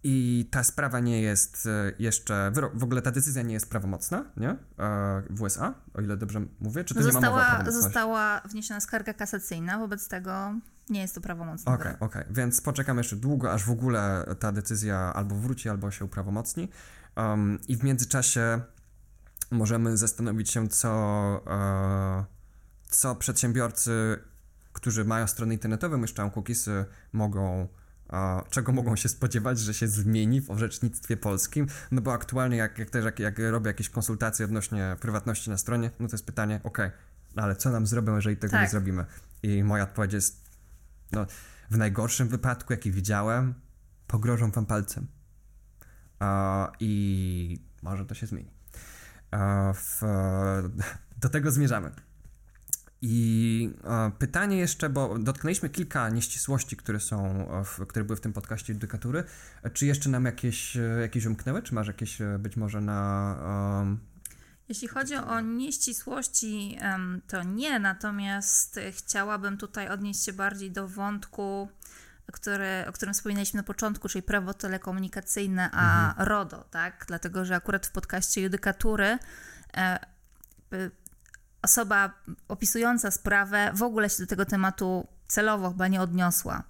i 0.10 0.46
ta 0.52 0.64
sprawa 0.64 1.00
nie 1.00 1.22
jest 1.22 1.66
e, 1.66 1.92
jeszcze, 2.00 2.52
w 2.74 2.84
ogóle 2.84 3.02
ta 3.02 3.12
decyzja 3.12 3.42
nie 3.42 3.54
jest 3.54 3.70
prawomocna, 3.70 4.26
nie? 4.38 4.50
E, 4.50 4.58
w 5.30 5.42
USA, 5.42 5.74
o 5.94 6.02
ile 6.02 6.18
dobrze 6.18 6.42
mówię, 6.60 6.84
czy 6.84 6.94
to 6.94 7.04
została, 7.04 7.58
nie 7.58 7.64
ma 7.64 7.72
Została 7.72 8.42
wniesiona 8.42 8.80
skarga 8.80 9.14
kasacyjna, 9.14 9.78
wobec 9.78 10.08
tego 10.08 10.54
nie 10.90 11.02
jest 11.02 11.16
to 11.16 11.22
prawomocne. 11.22 11.74
Okej, 11.74 11.82
okay, 11.82 12.08
okej, 12.08 12.22
okay. 12.22 12.34
więc 12.34 12.62
poczekam 12.62 12.98
jeszcze 12.98 13.16
długo, 13.16 13.54
aż 13.54 13.64
w 13.64 13.72
ogóle 13.72 14.26
ta 14.40 14.52
decyzja 14.52 15.14
albo 15.14 15.36
wróci, 15.36 15.70
albo 15.70 15.92
się 15.92 16.06
uprawomocni. 16.06 16.70
Um, 17.16 17.60
I 17.68 17.78
w 17.78 17.84
międzyczasie 17.84 18.62
możemy 19.52 19.98
zastanowić 19.98 20.52
się, 20.52 20.68
co, 20.68 20.90
e, 21.48 22.26
co 22.90 23.16
przedsiębiorcy, 23.16 24.20
którzy 24.74 25.06
mają 25.06 25.28
strony 25.28 25.54
internetowe, 25.54 25.96
umieszczają 25.96 26.32
cookiesy, 26.32 26.86
mogą 27.14 27.68
czego 28.50 28.72
mogą 28.72 28.96
się 28.96 29.10
spodziewać, 29.10 29.60
że 29.60 29.74
się 29.74 29.88
zmieni 29.88 30.42
w 30.42 30.52
orzecznictwie 30.52 31.18
polskim? 31.18 31.68
No 31.92 32.02
bo 32.02 32.14
aktualnie, 32.14 32.58
jak, 32.58 32.80
jak 32.80 32.90
też 32.90 33.06
jak, 33.06 33.20
jak 33.20 33.40
robię 33.40 33.68
jakieś 33.68 33.90
konsultacje 33.90 34.46
odnośnie 34.46 34.96
prywatności 35.00 35.50
na 35.50 35.58
stronie, 35.58 35.92
no 36.00 36.08
to 36.08 36.14
jest 36.14 36.26
pytanie, 36.26 36.60
ok, 36.64 36.78
no 37.36 37.44
ale 37.44 37.56
co 37.56 37.70
nam 37.70 37.88
zrobią, 37.88 38.16
jeżeli 38.16 38.38
tego 38.38 38.52
tak. 38.52 38.62
nie 38.62 38.70
zrobimy? 38.70 39.06
I 39.44 39.64
moja 39.64 39.84
odpowiedź 39.84 40.14
jest, 40.14 40.50
no, 41.12 41.26
w 41.70 41.78
najgorszym 41.78 42.28
wypadku, 42.28 42.74
jaki 42.74 42.92
widziałem, 42.92 43.54
pogrożą 44.08 44.52
wam 44.52 44.66
palcem. 44.66 45.08
I 46.80 47.62
może 47.82 48.06
to 48.06 48.16
się 48.16 48.28
zmieni. 48.28 48.52
w, 49.74 50.02
do 51.18 51.30
tego 51.30 51.52
zmierzamy. 51.52 51.92
I 53.02 53.70
e, 53.84 54.12
pytanie 54.20 54.58
jeszcze, 54.58 54.90
bo 54.90 55.20
dotknęliśmy 55.20 55.70
kilka 55.70 56.10
nieścisłości, 56.10 56.78
które 56.78 57.00
są, 57.00 57.48
e, 57.52 57.64
w, 57.64 57.88
które 57.88 58.06
były 58.06 58.18
w 58.18 58.22
tym 58.22 58.34
podcaście 58.34 58.74
judykatury. 58.74 59.24
Czy 59.74 59.86
jeszcze 59.86 60.10
nam 60.10 60.26
jakieś, 60.26 60.78
e, 60.78 60.82
jakieś 60.82 61.26
umknęły? 61.26 61.62
Czy 61.62 61.76
masz 61.76 61.88
jakieś 61.88 62.18
być 62.40 62.58
może 62.58 62.82
na. 62.82 63.36
Um... 63.80 64.00
Jeśli 64.70 64.88
chodzi 64.88 65.16
o 65.16 65.40
nieścisłości, 65.40 66.78
to 67.28 67.44
nie, 67.44 67.80
natomiast 67.80 68.80
chciałabym 68.92 69.58
tutaj 69.58 69.90
odnieść 69.90 70.24
się 70.24 70.34
bardziej 70.34 70.72
do 70.72 70.88
wątku, 70.88 71.70
który, 72.34 72.86
o 72.88 72.92
którym 72.92 73.14
wspominaliśmy 73.14 73.58
na 73.58 73.64
początku, 73.64 74.10
czyli 74.10 74.24
prawo 74.24 74.54
telekomunikacyjne, 74.54 75.70
a 75.72 76.10
mhm. 76.10 76.28
RODO, 76.28 76.64
tak? 76.72 77.06
Dlatego, 77.08 77.46
że 77.46 77.56
akurat 77.56 77.88
w 77.88 77.92
podcaście 77.92 78.42
judykatury 78.42 79.18
osoba 81.68 82.14
opisująca 82.48 83.12
sprawę 83.12 83.72
w 83.74 83.84
ogóle 83.84 84.10
się 84.10 84.24
do 84.24 84.28
tego 84.28 84.46
tematu 84.46 85.08
celowo 85.28 85.70
chyba 85.70 85.88
nie 85.88 86.02
odniosła. 86.02 86.64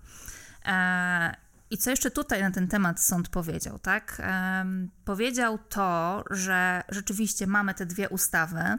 E, 0.66 1.36
I 1.70 1.78
co 1.78 1.90
jeszcze 1.90 2.12
tutaj 2.12 2.42
na 2.42 2.52
ten 2.52 2.68
temat 2.68 3.02
sąd 3.02 3.30
powiedział, 3.30 3.80
tak? 3.80 4.18
E, 4.20 4.66
powiedział 5.06 5.60
to, 5.70 6.24
że 6.30 6.84
rzeczywiście 6.90 7.48
mamy 7.48 7.74
te 7.74 7.86
dwie 7.86 8.10
ustawy 8.10 8.78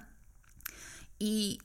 i 1.21 1.59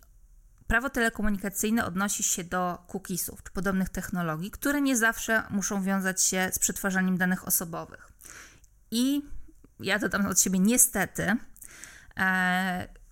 prawo 0.68 0.90
telekomunikacyjne 0.90 1.86
odnosi 1.86 2.24
się 2.24 2.44
do 2.44 2.78
cookiesów 2.94 3.44
czy 3.44 3.52
podobnych 3.52 3.90
technologii, 3.90 4.52
które 4.52 4.82
nie 4.82 4.98
zawsze 4.98 5.44
muszą 5.50 5.84
wiązać 5.84 6.22
się 6.24 6.50
z 6.54 6.60
przetwarzaniem 6.60 7.18
danych 7.18 7.48
osobowych. 7.48 8.12
I 8.92 9.22
ja 9.80 10.00
dodam 10.00 10.26
od 10.26 10.42
siebie 10.42 10.60
niestety, 10.60 11.36
e, 12.18 13.03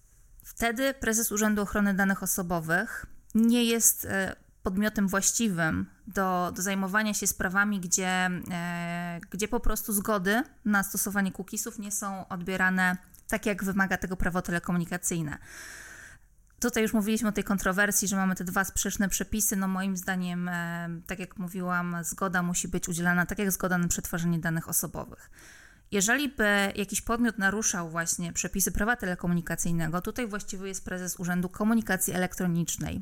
Wtedy 0.62 0.94
prezes 0.94 1.32
Urzędu 1.32 1.62
Ochrony 1.62 1.94
Danych 1.94 2.24
Osobowych 2.24 3.06
nie 3.36 3.64
jest 3.64 4.06
e, 4.06 4.36
podmiotem 4.64 5.08
właściwym 5.08 5.86
do, 6.08 6.52
do 6.56 6.62
zajmowania 6.62 7.14
się 7.14 7.28
sprawami, 7.28 7.80
gdzie, 7.80 8.30
e, 8.52 9.20
gdzie 9.30 9.48
po 9.48 9.60
prostu 9.60 9.94
zgody 9.94 10.44
na 10.66 10.84
stosowanie 10.84 11.32
cookiesów 11.32 11.80
nie 11.80 11.92
są 11.92 12.28
odbierane 12.28 12.98
tak, 13.28 13.46
jak 13.46 13.64
wymaga 13.64 13.98
tego 13.98 14.18
prawo 14.18 14.42
telekomunikacyjne. 14.42 15.38
Tutaj 16.60 16.84
już 16.84 16.94
mówiliśmy 16.94 17.30
o 17.30 17.32
tej 17.32 17.44
kontrowersji, 17.44 18.08
że 18.08 18.16
mamy 18.16 18.36
te 18.36 18.44
dwa 18.44 18.64
sprzeczne 18.64 19.10
przepisy. 19.10 19.56
No 19.56 19.68
moim 19.68 19.98
zdaniem, 19.98 20.50
e, 20.50 20.90
tak 21.08 21.20
jak 21.20 21.38
mówiłam, 21.38 21.98
zgoda 22.02 22.44
musi 22.44 22.68
być 22.68 22.90
udzielana 22.90 23.26
tak 23.26 23.40
jak 23.40 23.52
zgoda 23.52 23.78
na 23.78 23.88
przetwarzanie 23.88 24.40
danych 24.40 24.70
osobowych. 24.70 25.30
Jeżeli 25.92 26.30
by 26.30 26.74
jakiś 26.76 27.02
podmiot 27.02 27.38
naruszał 27.38 27.90
właśnie 27.90 28.34
przepisy 28.34 28.72
prawa 28.72 28.96
telekomunikacyjnego, 28.96 30.02
tutaj 30.02 30.28
właściwy 30.28 30.68
jest 30.68 30.86
prezes 30.86 31.20
Urzędu 31.20 31.50
Komunikacji 31.50 32.14
Elektronicznej. 32.14 33.02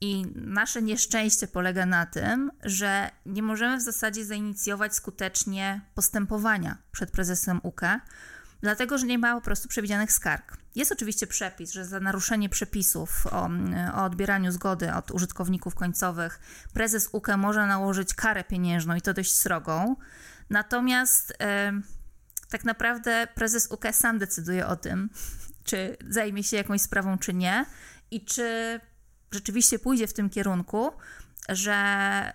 I 0.00 0.26
nasze 0.34 0.82
nieszczęście 0.82 1.48
polega 1.48 1.86
na 1.86 2.06
tym, 2.06 2.50
że 2.62 3.10
nie 3.26 3.42
możemy 3.42 3.78
w 3.78 3.82
zasadzie 3.82 4.24
zainicjować 4.24 4.94
skutecznie 4.94 5.80
postępowania 5.94 6.78
przed 6.92 7.10
prezesem 7.10 7.60
UK, 7.62 7.80
dlatego 8.60 8.98
że 8.98 9.06
nie 9.06 9.18
ma 9.18 9.34
po 9.34 9.40
prostu 9.40 9.68
przewidzianych 9.68 10.12
skarg. 10.12 10.56
Jest 10.74 10.92
oczywiście 10.92 11.26
przepis, 11.26 11.72
że 11.72 11.84
za 11.84 12.00
naruszenie 12.00 12.48
przepisów 12.48 13.26
o, 13.26 13.48
o 13.94 14.04
odbieraniu 14.04 14.52
zgody 14.52 14.94
od 14.94 15.10
użytkowników 15.10 15.74
końcowych 15.74 16.40
prezes 16.72 17.08
UK 17.12 17.28
może 17.38 17.66
nałożyć 17.66 18.14
karę 18.14 18.44
pieniężną 18.44 18.94
i 18.94 19.00
to 19.00 19.14
dość 19.14 19.32
srogą. 19.36 19.96
Natomiast. 20.50 21.34
Yy, 21.40 21.97
tak 22.50 22.64
naprawdę 22.64 23.28
prezes 23.34 23.70
UK 23.70 23.84
sam 23.92 24.18
decyduje 24.18 24.66
o 24.66 24.76
tym, 24.76 25.10
czy 25.64 25.96
zajmie 26.08 26.44
się 26.44 26.56
jakąś 26.56 26.82
sprawą, 26.82 27.18
czy 27.18 27.34
nie, 27.34 27.66
i 28.10 28.24
czy 28.24 28.80
rzeczywiście 29.32 29.78
pójdzie 29.78 30.06
w 30.06 30.12
tym 30.12 30.30
kierunku, 30.30 30.92
że 31.48 32.32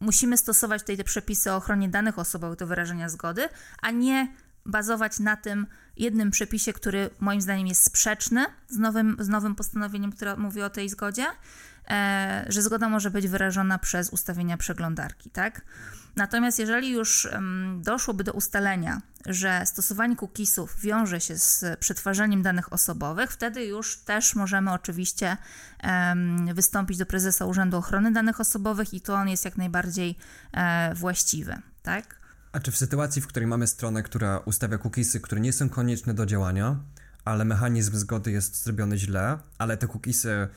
musimy 0.00 0.36
stosować 0.36 0.82
tutaj 0.82 0.96
te 0.96 1.04
przepisy 1.04 1.52
o 1.52 1.56
ochronie 1.56 1.88
danych 1.88 2.18
osobowych 2.18 2.58
do 2.58 2.66
wyrażenia 2.66 3.08
zgody, 3.08 3.48
a 3.82 3.90
nie 3.90 4.34
bazować 4.66 5.18
na 5.18 5.36
tym 5.36 5.66
jednym 5.96 6.30
przepisie, 6.30 6.72
który 6.72 7.10
moim 7.20 7.40
zdaniem 7.40 7.66
jest 7.66 7.84
sprzeczny 7.84 8.46
z 8.68 8.78
nowym, 8.78 9.16
z 9.20 9.28
nowym 9.28 9.54
postanowieniem, 9.54 10.12
które 10.12 10.36
mówi 10.36 10.62
o 10.62 10.70
tej 10.70 10.88
zgodzie, 10.88 11.26
że 12.48 12.62
zgoda 12.62 12.88
może 12.88 13.10
być 13.10 13.28
wyrażona 13.28 13.78
przez 13.78 14.10
ustawienia 14.10 14.56
przeglądarki, 14.56 15.30
tak? 15.30 15.62
Natomiast 16.16 16.58
jeżeli 16.58 16.90
już 16.90 17.28
doszłoby 17.78 18.24
do 18.24 18.32
ustalenia, 18.32 19.02
że 19.26 19.62
stosowanie 19.66 20.16
cookiesów 20.16 20.80
wiąże 20.80 21.20
się 21.20 21.38
z 21.38 21.64
przetwarzaniem 21.78 22.42
danych 22.42 22.72
osobowych, 22.72 23.30
wtedy 23.30 23.64
już 23.64 23.96
też 23.96 24.34
możemy 24.34 24.72
oczywiście 24.72 25.36
wystąpić 26.54 26.98
do 26.98 27.06
prezesa 27.06 27.46
Urzędu 27.46 27.76
Ochrony 27.76 28.12
Danych 28.12 28.40
Osobowych 28.40 28.94
i 28.94 29.00
to 29.00 29.14
on 29.14 29.28
jest 29.28 29.44
jak 29.44 29.56
najbardziej 29.56 30.18
e, 30.52 30.94
właściwy, 30.94 31.56
tak? 31.82 32.16
A 32.52 32.60
czy 32.60 32.70
w 32.72 32.76
sytuacji, 32.76 33.22
w 33.22 33.26
której 33.26 33.46
mamy 33.46 33.66
stronę, 33.66 34.02
która 34.02 34.38
ustawia 34.38 34.78
cookiesy, 34.78 35.20
które 35.20 35.40
nie 35.40 35.52
są 35.52 35.68
konieczne 35.68 36.14
do 36.14 36.26
działania, 36.26 36.76
ale 37.24 37.44
mechanizm 37.44 37.96
zgody 37.96 38.30
jest 38.30 38.64
zrobiony 38.64 38.98
źle, 38.98 39.38
ale 39.58 39.76
te 39.76 39.88
cookiesy 39.88 40.48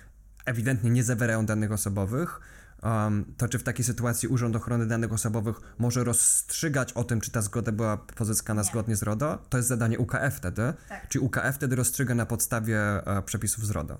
ewidentnie 0.47 0.89
nie 0.89 1.03
zawierają 1.03 1.45
danych 1.45 1.71
osobowych, 1.71 2.39
um, 2.83 3.33
to 3.37 3.47
czy 3.47 3.59
w 3.59 3.63
takiej 3.63 3.85
sytuacji 3.85 4.27
Urząd 4.27 4.55
Ochrony 4.55 4.85
Danych 4.85 5.13
Osobowych 5.13 5.55
może 5.77 6.03
rozstrzygać 6.03 6.93
o 6.93 7.03
tym, 7.03 7.21
czy 7.21 7.31
ta 7.31 7.41
zgoda 7.41 7.71
była 7.71 7.97
pozyskana 7.97 8.61
Nie. 8.61 8.67
zgodnie 8.67 8.95
z 8.95 9.03
RODO? 9.03 9.37
To 9.49 9.57
jest 9.57 9.69
zadanie 9.69 9.99
UKF 9.99 10.35
wtedy. 10.37 10.73
Tak. 10.89 11.09
Czy 11.09 11.19
UKF 11.19 11.55
wtedy 11.55 11.75
rozstrzyga 11.75 12.15
na 12.15 12.25
podstawie 12.25 12.79
e, 12.79 13.21
przepisów 13.21 13.65
z 13.65 13.71
RODO? 13.71 13.97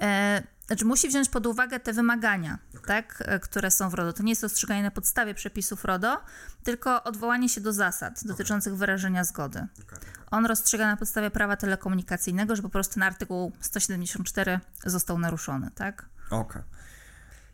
E, 0.00 0.42
znaczy 0.66 0.84
musi 0.84 1.08
wziąć 1.08 1.28
pod 1.28 1.46
uwagę 1.46 1.80
te 1.80 1.92
wymagania, 1.92 2.58
okay. 2.70 2.86
tak, 2.86 3.22
e, 3.26 3.40
które 3.40 3.70
są 3.70 3.90
w 3.90 3.94
RODO. 3.94 4.12
To 4.12 4.22
nie 4.22 4.32
jest 4.32 4.42
rozstrzyganie 4.42 4.82
na 4.82 4.90
podstawie 4.90 5.34
przepisów 5.34 5.84
RODO, 5.84 6.20
tylko 6.62 7.04
odwołanie 7.04 7.48
się 7.48 7.60
do 7.60 7.72
zasad 7.72 8.18
okay. 8.18 8.28
dotyczących 8.28 8.76
wyrażenia 8.76 9.24
zgody. 9.24 9.66
Okay. 9.82 9.98
On 10.34 10.46
rozstrzyga 10.46 10.86
na 10.86 10.96
podstawie 10.96 11.30
prawa 11.30 11.56
telekomunikacyjnego, 11.56 12.56
że 12.56 12.62
po 12.62 12.68
prostu 12.68 13.00
na 13.00 13.06
artykuł 13.06 13.52
174 13.60 14.60
został 14.86 15.18
naruszony, 15.18 15.70
tak? 15.74 16.08
Okej. 16.26 16.40
Okay. 16.40 16.62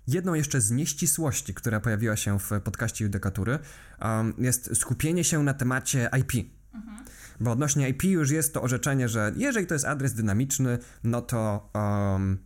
Jedną 0.07 0.35
jeszcze 0.35 0.61
z 0.61 0.71
nieścisłości, 0.71 1.55
która 1.55 1.81
pojawiła 1.81 2.17
się 2.17 2.39
w 2.39 2.51
podcaście 2.65 3.05
Judykatury, 3.05 3.59
um, 4.03 4.35
jest 4.39 4.77
skupienie 4.77 5.25
się 5.25 5.43
na 5.43 5.55
temacie 5.55 6.11
IP. 6.21 6.33
Mhm. 6.75 7.05
Bo 7.41 7.51
odnośnie 7.51 7.89
IP 7.89 8.05
już 8.05 8.31
jest 8.31 8.55
to 8.55 8.63
orzeczenie, 8.63 9.09
że 9.09 9.33
jeżeli 9.37 9.67
to 9.67 9.75
jest 9.75 9.85
adres 9.85 10.15
dynamiczny, 10.15 10.79
no 11.05 11.23
to, 11.23 11.71
um, 11.75 12.39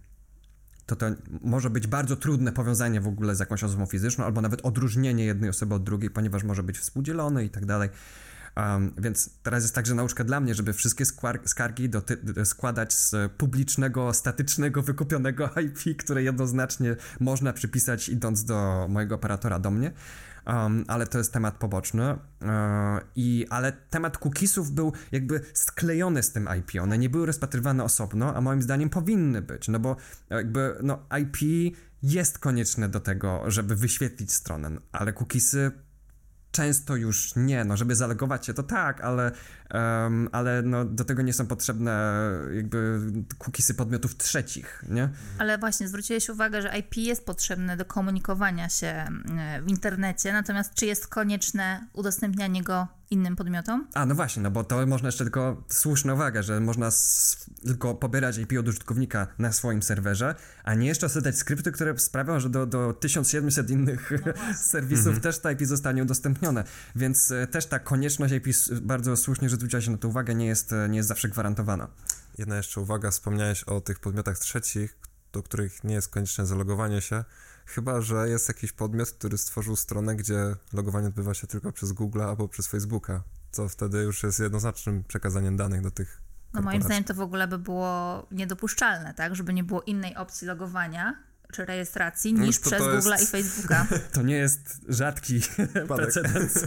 to 0.87 0.97
to 0.97 1.07
może 1.41 1.71
być 1.71 1.87
bardzo 1.87 2.17
trudne 2.17 2.53
powiązanie 2.53 3.01
w 3.01 3.09
ogóle 3.09 3.37
z 3.37 3.41
jakąś 3.41 3.65
osobą 3.65 3.87
fizyczną, 3.87 4.25
albo 4.25 4.41
nawet 4.41 4.61
odróżnienie 4.61 5.25
jednej 5.25 5.51
osoby 5.51 5.75
od 5.75 5.85
drugiej, 5.85 6.11
ponieważ 6.11 6.45
może 6.45 6.63
być 6.63 6.79
współdzielony 6.79 7.45
i 7.45 7.51
tak 7.51 7.67
dalej. 7.67 7.89
Um, 8.57 8.95
więc 8.99 9.31
teraz 9.43 9.63
jest 9.63 9.75
także 9.75 9.95
nauczka 9.95 10.25
dla 10.25 10.41
mnie, 10.41 10.55
żeby 10.55 10.73
wszystkie 10.73 11.05
skargi 11.45 11.91
składać 12.45 12.95
z 12.95 13.33
publicznego, 13.33 14.13
statycznego, 14.13 14.83
wykupionego 14.83 15.51
IP, 15.65 15.97
które 15.99 16.23
jednoznacznie 16.23 16.97
można 17.21 17.53
przypisać 17.53 18.09
idąc 18.09 18.45
do 18.45 18.87
mojego 18.89 19.15
operatora 19.15 19.59
do 19.59 19.71
mnie. 19.71 19.93
Um, 20.47 20.85
ale 20.89 21.07
to 21.07 21.19
jest 21.19 21.33
temat 21.33 21.55
poboczny. 21.55 22.13
Uh, 22.13 22.49
i, 23.17 23.47
ale 23.51 23.73
temat 23.73 24.19
cookiesów 24.19 24.71
był 24.71 24.93
jakby 25.13 25.41
sklejony 25.55 26.23
z 26.23 26.33
tym 26.33 26.49
IP. 26.59 26.83
One 26.83 26.99
nie 26.99 27.11
były 27.11 27.27
rozpatrywane 27.27 27.85
osobno, 27.85 28.37
a 28.37 28.41
moim 28.41 28.63
zdaniem 28.63 28.91
powinny 28.91 29.43
być, 29.43 29.69
no 29.69 29.79
bo 29.79 29.97
jakby 30.31 30.79
no, 30.83 31.07
IP 31.21 31.37
jest 32.03 32.39
konieczne 32.39 32.89
do 32.89 33.01
tego, 33.01 33.43
żeby 33.47 33.77
wyświetlić 33.77 34.33
stronę, 34.33 34.71
ale 34.93 35.13
cookiesy 35.13 35.73
często 36.55 36.97
już 36.97 37.37
nie, 37.37 37.65
no 37.65 37.77
żeby 37.77 37.95
zalogować 37.95 38.47
się 38.47 38.55
to 38.55 38.63
tak, 38.63 39.01
ale, 39.01 39.33
um, 39.75 40.29
ale 40.33 40.63
no, 40.63 40.85
do 40.85 41.05
tego 41.05 41.23
nie 41.23 41.33
są 41.33 41.47
potrzebne 41.47 42.13
jakby 42.55 43.01
cookiesy 43.39 43.75
podmiotów 43.75 44.17
trzecich, 44.17 44.85
nie? 44.89 45.09
Ale 45.39 45.59
właśnie 45.59 45.89
zwróciłeś 45.89 46.29
uwagę, 46.29 46.63
że 46.63 46.79
IP 46.79 46.97
jest 46.97 47.27
potrzebne 47.27 47.77
do 47.77 47.85
komunikowania 47.85 48.69
się 48.69 49.05
w 49.63 49.69
internecie, 49.69 50.33
natomiast 50.33 50.75
czy 50.75 50.87
jest 50.87 51.07
konieczne 51.09 51.87
udostępnianie 51.93 52.63
go 52.63 52.89
innym 53.15 53.37
podmiotom? 53.37 53.87
A, 53.95 54.07
no 54.07 54.15
właśnie, 54.15 54.43
no 54.43 54.51
bo 54.51 54.65
to 54.65 54.87
można 54.87 55.09
jeszcze 55.09 55.25
tylko 55.25 55.65
słuszna 55.69 56.15
uwaga, 56.15 56.43
że 56.43 56.61
można 56.61 56.91
tylko 57.65 57.95
pobierać 57.95 58.39
IP 58.39 58.53
od 58.61 58.69
użytkownika 58.69 59.27
na 59.39 59.53
swoim 59.53 59.83
serwerze, 59.83 60.35
a 60.65 60.75
nie 60.75 60.87
jeszcze 60.87 61.23
dać 61.23 61.39
skrypty, 61.39 61.73
które 61.73 61.99
sprawią, 61.99 62.41
że 62.41 62.51
do, 62.51 62.67
do 62.67 62.93
1700 62.93 63.71
innych 63.71 64.13
no 64.27 64.33
serwisów 64.73 65.07
mhm. 65.07 65.21
też 65.21 65.39
ta 65.39 65.53
IP 65.53 65.63
zostanie 65.63 66.03
udostępnione. 66.03 66.65
Więc 66.97 67.31
e, 67.31 67.47
też 67.47 67.67
ta 67.67 67.79
konieczność 67.79 68.35
IP, 68.35 68.47
bardzo 68.83 69.17
słusznie, 69.17 69.49
że 69.49 69.57
zwróciła 69.57 69.83
się 69.83 69.91
na 69.91 69.99
to 69.99 70.09
uwagę, 70.09 70.35
nie 70.35 70.47
jest, 70.47 70.73
e, 70.73 70.89
nie 70.89 70.97
jest 70.97 71.09
zawsze 71.09 71.29
gwarantowana. 71.29 71.89
Jedna 72.39 72.57
jeszcze 72.57 72.81
uwaga, 72.81 73.11
wspomniałeś 73.11 73.65
o 73.65 73.81
tych 73.81 74.01
podmiotach 74.01 74.39
trzecich, 74.39 74.97
do 75.35 75.43
których 75.43 75.85
nie 75.85 75.95
jest 75.95 76.09
konieczne 76.09 76.47
zalogowanie 76.47 77.01
się. 77.01 77.25
Chyba, 77.67 78.01
że 78.01 78.29
jest 78.29 78.49
jakiś 78.49 78.73
podmiot, 78.73 79.11
który 79.11 79.39
stworzył 79.39 79.77
stronę, 79.77 80.17
gdzie 80.17 80.57
logowanie 80.73 81.07
odbywa 81.09 81.35
się 81.35 81.47
tylko 81.47 81.73
przez 81.73 81.93
Google 81.93 82.23
albo 82.23 82.49
przez 82.49 82.67
Facebooka, 82.67 83.23
co 83.51 83.69
wtedy 83.69 83.99
już 83.99 84.23
jest 84.23 84.41
jednoznacznym 84.41 85.05
przekazaniem 85.05 85.57
danych 85.57 85.81
do 85.81 85.91
tych 85.91 86.25
no 86.55 86.63
moim 86.63 86.83
zdaniem 86.83 87.05
to 87.05 87.15
w 87.15 87.21
ogóle 87.21 87.49
by 87.49 87.59
było 87.59 88.27
niedopuszczalne, 88.31 89.15
tak? 89.15 89.37
Żeby 89.37 89.53
nie 89.53 89.65
było 89.65 89.83
innej 89.83 90.17
opcji 90.17 90.47
logowania 90.47 91.15
czy 91.55 91.65
rejestracji 91.65 92.35
no 92.35 92.47
niż 92.47 92.59
to, 92.59 92.71
przez 92.71 92.79
to 92.79 92.91
Google 92.97 93.11
jest... 93.11 93.23
i 93.23 93.27
Facebooka. 93.27 93.87
To 94.13 94.23
nie 94.23 94.37
jest 94.37 94.81
rzadki 94.89 95.41
precedens. 95.89 96.65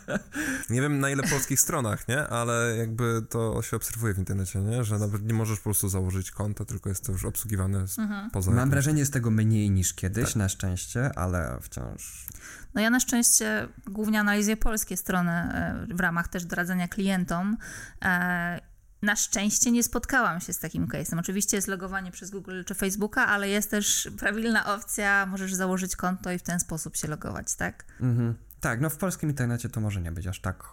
nie 0.70 0.82
wiem 0.82 1.00
na 1.00 1.10
ile 1.10 1.22
polskich 1.22 1.60
stronach, 1.60 2.08
nie? 2.08 2.26
Ale 2.26 2.76
jakby 2.76 3.22
to 3.28 3.62
się 3.62 3.76
obserwuje 3.76 4.14
w 4.14 4.18
internecie, 4.18 4.58
nie? 4.58 4.84
Że 4.84 4.98
nawet 4.98 5.26
nie 5.26 5.34
możesz 5.34 5.58
po 5.58 5.64
prostu 5.64 5.88
założyć 5.88 6.30
konta, 6.30 6.64
tylko 6.64 6.88
jest 6.88 7.06
to 7.06 7.12
już 7.12 7.24
obsługiwane 7.24 7.84
mhm. 7.98 8.30
poza... 8.30 8.50
Mam 8.50 8.58
jakimś... 8.58 8.72
wrażenie, 8.72 9.00
jest 9.00 9.12
tego 9.12 9.30
mniej 9.30 9.70
niż 9.70 9.94
kiedyś, 9.94 10.26
tak. 10.26 10.36
na 10.36 10.48
szczęście, 10.48 11.18
ale 11.18 11.58
wciąż... 11.62 12.26
No 12.74 12.80
ja 12.80 12.90
na 12.90 13.00
szczęście 13.00 13.68
głównie 13.86 14.20
analizuję 14.20 14.56
polskie 14.56 14.96
strony 14.96 15.30
e, 15.30 15.86
w 15.94 16.00
ramach 16.00 16.28
też 16.28 16.44
doradzania 16.44 16.88
klientom 16.88 17.56
e, 18.02 18.69
na 19.02 19.16
szczęście 19.16 19.70
nie 19.70 19.82
spotkałam 19.82 20.40
się 20.40 20.52
z 20.52 20.58
takim 20.58 20.86
case'em. 20.86 21.18
Oczywiście 21.18 21.56
jest 21.56 21.68
logowanie 21.68 22.10
przez 22.10 22.30
Google 22.30 22.62
czy 22.66 22.74
Facebooka, 22.74 23.26
ale 23.26 23.48
jest 23.48 23.70
też 23.70 24.08
prawilna 24.18 24.74
opcja, 24.74 25.26
możesz 25.26 25.54
założyć 25.54 25.96
konto 25.96 26.32
i 26.32 26.38
w 26.38 26.42
ten 26.42 26.60
sposób 26.60 26.96
się 26.96 27.08
logować, 27.08 27.54
tak? 27.54 27.84
Mhm. 28.00 28.34
Tak, 28.60 28.80
no 28.80 28.90
w 28.90 28.96
polskim 28.96 29.30
internecie 29.30 29.68
to 29.68 29.80
może 29.80 30.00
nie 30.00 30.12
być 30.12 30.26
aż 30.26 30.40
tak 30.40 30.64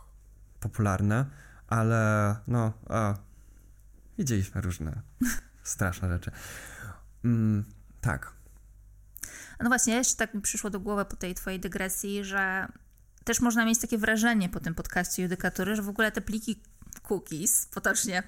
popularne, 0.60 1.26
ale 1.68 2.36
no, 2.48 2.74
a, 2.90 3.16
widzieliśmy 4.18 4.62
różne 4.62 5.02
straszne 5.64 6.10
rzeczy. 6.10 6.32
Mm, 7.26 7.66
tak. 8.02 8.34
No 9.60 9.68
właśnie, 9.70 9.96
jeszcze 9.96 10.16
tak 10.16 10.34
mi 10.34 10.42
przyszło 10.42 10.70
do 10.70 10.80
głowy 10.80 11.06
po 11.06 11.16
tej 11.16 11.36
twojej 11.36 11.60
dygresji, 11.60 12.24
że 12.24 12.68
też 13.24 13.42
można 13.42 13.66
mieć 13.66 13.80
takie 13.80 13.98
wrażenie 13.98 14.50
po 14.50 14.60
tym 14.60 14.76
podcaście 14.76 15.24
Judykatury, 15.24 15.76
że 15.76 15.82
w 15.82 15.90
ogóle 15.90 16.12
te 16.12 16.22
pliki 16.22 16.62
cookies, 17.02 17.66
potocznie, 17.66 18.24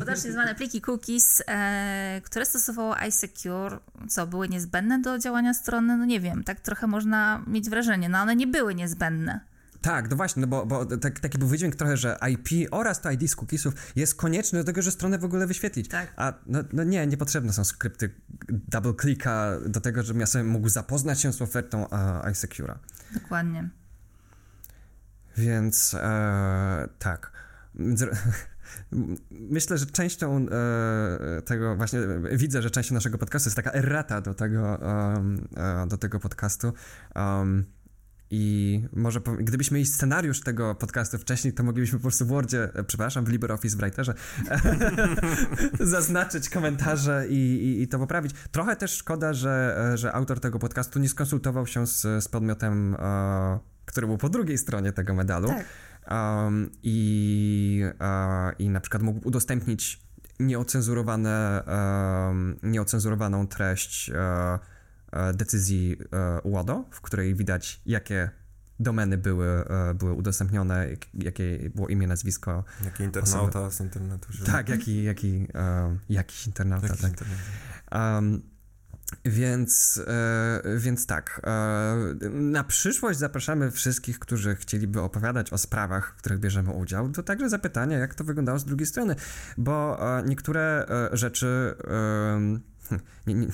potocznie 0.00 0.32
zwane 0.32 0.54
pliki 0.54 0.82
cookies, 0.88 1.42
e, 1.46 2.20
które 2.24 2.46
stosowało 2.46 2.96
iSecure, 3.08 3.78
co 4.08 4.26
były 4.26 4.48
niezbędne 4.48 4.98
do 4.98 5.18
działania 5.18 5.54
strony, 5.54 5.96
no 5.96 6.04
nie 6.04 6.20
wiem, 6.20 6.44
tak 6.44 6.60
trochę 6.60 6.86
można 6.86 7.44
mieć 7.46 7.70
wrażenie, 7.70 8.08
no 8.08 8.18
one 8.18 8.36
nie 8.36 8.46
były 8.46 8.74
niezbędne. 8.74 9.40
Tak, 9.80 10.10
no 10.10 10.16
właśnie, 10.16 10.40
no 10.40 10.46
bo, 10.46 10.66
bo 10.66 10.86
tak, 10.86 11.20
taki 11.20 11.38
był 11.38 11.48
wydźwięk 11.48 11.76
trochę, 11.76 11.96
że 11.96 12.18
IP 12.30 12.68
oraz 12.70 13.00
to 13.00 13.10
ID 13.10 13.30
z 13.30 13.36
cookiesów 13.36 13.74
jest 13.96 14.14
konieczny 14.14 14.58
do 14.58 14.64
tego, 14.64 14.82
że 14.82 14.90
stronę 14.90 15.18
w 15.18 15.24
ogóle 15.24 15.46
wyświetlić. 15.46 15.88
Tak. 15.88 16.12
A 16.16 16.32
no, 16.46 16.58
no 16.72 16.84
nie, 16.84 17.06
niepotrzebne 17.06 17.52
są 17.52 17.64
skrypty 17.64 18.14
double 18.48 18.94
clicka 19.00 19.52
do 19.66 19.80
tego, 19.80 20.02
żebym 20.02 20.20
ja 20.20 20.26
sobie 20.26 20.44
mógł 20.44 20.68
zapoznać 20.68 21.20
się 21.20 21.32
z 21.32 21.42
ofertą 21.42 21.82
uh, 21.82 21.90
iSecure'a. 22.24 22.74
Dokładnie. 23.14 23.68
Więc 25.36 25.94
e, 25.94 26.88
tak. 26.98 27.32
Myślę, 29.30 29.78
że 29.78 29.86
częścią 29.86 30.46
e, 30.48 31.42
tego 31.42 31.76
właśnie, 31.76 32.00
widzę, 32.32 32.62
że 32.62 32.70
częścią 32.70 32.94
naszego 32.94 33.18
podcastu 33.18 33.48
jest 33.48 33.56
taka 33.56 33.72
errata 33.72 34.20
do 34.20 34.34
tego, 34.34 34.80
e, 34.82 35.86
do 35.88 35.96
tego 35.96 36.20
podcastu. 36.20 36.72
Um, 37.14 37.64
i 38.30 38.82
może 38.92 39.20
gdybyśmy 39.38 39.74
mieli 39.74 39.86
scenariusz 39.86 40.40
tego 40.40 40.74
podcastu 40.74 41.18
wcześniej, 41.18 41.52
to 41.52 41.62
moglibyśmy 41.62 41.98
po 41.98 42.02
prostu 42.02 42.24
w 42.24 42.28
Wordzie, 42.28 42.68
e, 42.74 42.84
przepraszam, 42.84 43.24
w 43.24 43.28
LibreOffice 43.28 43.76
w 43.76 43.80
Writerze 43.80 44.14
zaznaczyć 45.80 46.48
komentarze 46.48 47.26
i, 47.28 47.34
i, 47.34 47.82
i, 47.82 47.88
to 47.88 47.98
poprawić. 47.98 48.32
Trochę 48.50 48.76
też 48.76 48.90
szkoda, 48.90 49.32
że, 49.32 49.76
e, 49.92 49.98
że 49.98 50.12
autor 50.12 50.40
tego 50.40 50.58
podcastu 50.58 50.98
nie 50.98 51.08
skonsultował 51.08 51.66
się 51.66 51.86
z, 51.86 52.24
z 52.24 52.28
podmiotem, 52.28 52.94
e, 52.98 53.58
który 53.84 54.06
był 54.06 54.18
po 54.18 54.28
drugiej 54.28 54.58
stronie 54.58 54.92
tego 54.92 55.14
medalu. 55.14 55.48
Tak. 55.48 55.64
Um, 56.10 56.70
i, 56.82 57.82
uh, 58.00 58.60
I 58.60 58.70
na 58.70 58.80
przykład 58.80 59.02
mógł 59.02 59.28
udostępnić 59.28 60.00
nieocenzurowane, 60.40 61.62
um, 61.66 62.56
nieocenzurowaną 62.62 63.46
treść 63.46 64.10
uh, 64.10 64.16
decyzji 65.34 65.96
uh, 65.96 66.52
UODO, 66.52 66.84
w 66.90 67.00
której 67.00 67.34
widać, 67.34 67.80
jakie 67.86 68.30
domeny 68.80 69.18
były, 69.18 69.64
były 69.94 70.12
udostępnione, 70.12 70.88
jakie 71.14 71.70
było 71.74 71.88
imię, 71.88 72.06
nazwisko. 72.06 72.64
Jaki 72.84 73.02
internauta 73.02 73.60
osoby. 73.60 73.74
z 73.74 73.80
internetu. 73.80 74.32
Się... 74.32 74.44
Tak, 74.44 74.68
jaki, 74.68 75.04
jaki, 75.04 75.46
jakiś 76.08 76.46
internauta. 76.46 76.86
Jakiś 76.86 77.02
tak. 77.02 77.10
internauta. 77.10 78.18
Um, 78.18 78.42
więc, 79.24 80.00
e, 80.06 80.78
więc 80.78 81.06
tak. 81.06 81.40
E, 81.44 82.28
na 82.30 82.64
przyszłość 82.64 83.18
zapraszamy 83.18 83.70
wszystkich, 83.70 84.18
którzy 84.18 84.56
chcieliby 84.56 85.00
opowiadać 85.00 85.52
o 85.52 85.58
sprawach, 85.58 86.14
w 86.16 86.18
których 86.18 86.38
bierzemy 86.38 86.70
udział, 86.70 87.08
to 87.08 87.22
także 87.22 87.48
zapytania, 87.48 87.98
jak 87.98 88.14
to 88.14 88.24
wyglądało 88.24 88.58
z 88.58 88.64
drugiej 88.64 88.86
strony, 88.86 89.16
bo 89.58 89.98
e, 90.18 90.22
niektóre 90.22 90.86
rzeczy. 91.12 91.74
Nie, 93.26 93.34
nie, 93.34 93.46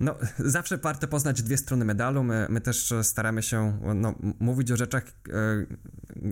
no, 0.00 0.16
zawsze 0.38 0.78
warto 0.78 1.08
poznać 1.08 1.42
dwie 1.42 1.56
strony 1.56 1.84
medalu. 1.84 2.22
My, 2.22 2.46
my 2.50 2.60
też 2.60 2.94
staramy 3.02 3.42
się 3.42 3.78
no, 3.94 4.14
mówić 4.40 4.72
o 4.72 4.76
rzeczach, 4.76 5.04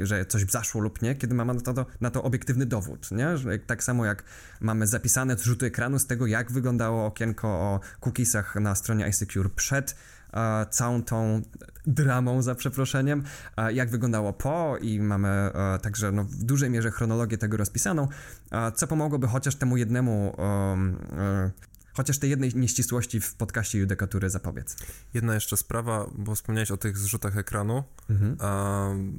e, 0.01 0.07
że 0.07 0.27
coś 0.27 0.45
zaszło 0.45 0.81
lub 0.81 1.03
nie, 1.03 1.15
kiedy 1.15 1.35
mamy 1.35 1.55
na 1.55 1.61
to, 1.61 1.87
na 2.01 2.11
to 2.11 2.23
obiektywny 2.23 2.67
dowód. 2.67 3.11
Nie? 3.11 3.29
Tak 3.67 3.85
samo 3.85 4.05
jak 4.05 4.25
mamy 4.61 4.87
zapisane 4.87 5.37
zrzuty 5.37 5.67
ekranu 5.67 5.99
z 5.99 6.07
tego, 6.07 6.27
jak 6.27 6.53
wyglądało 6.53 7.07
okienko 7.07 7.49
o 7.49 7.81
cookiesach 8.01 8.55
na 8.55 8.75
stronie 8.75 9.09
iSecure 9.09 9.51
przed 9.51 9.97
e, 10.33 10.67
całą 10.71 11.03
tą 11.03 11.43
dramą, 11.87 12.43
za 12.43 12.55
przeproszeniem, 12.55 13.23
e, 13.57 13.73
jak 13.73 13.91
wyglądało 13.91 14.33
po 14.33 14.77
i 14.81 15.01
mamy 15.01 15.29
e, 15.29 15.79
także 15.83 16.13
no, 16.13 16.25
w 16.25 16.45
dużej 16.45 16.71
mierze 16.71 16.91
chronologię 16.91 17.39
tego 17.39 17.57
rozpisaną, 17.57 18.09
e, 18.51 18.73
co 18.73 18.87
pomogłoby 18.87 19.27
chociaż 19.27 19.55
temu 19.55 19.77
jednemu 19.77 20.37
e, 20.39 21.51
chociaż 21.99 22.19
tej 22.19 22.31
jednej 22.31 22.55
nieścisłości 22.55 23.21
w 23.21 23.35
podcaście 23.35 23.79
Judykatury 23.79 24.31
zapobiec. 24.31 24.77
Jedna 25.15 25.35
jeszcze 25.35 25.57
sprawa, 25.57 26.11
bo 26.15 26.35
wspomniałeś 26.35 26.71
o 26.71 26.77
tych 26.77 26.99
zrzutach 26.99 27.37
ekranu. 27.37 27.85
Mhm. 28.11 28.37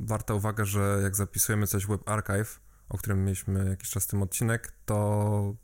warta 0.05 0.33
uwaga, 0.33 0.65
że 0.65 0.99
jak 1.03 1.15
zapisujemy 1.15 1.67
coś 1.67 1.85
w 1.85 1.89
Web 1.89 2.09
Archive, 2.09 2.59
o 2.89 2.97
którym 2.97 3.23
mieliśmy 3.23 3.69
jakiś 3.69 3.89
czas 3.89 4.07
tym 4.07 4.21
odcinek, 4.21 4.73
to 4.85 5.55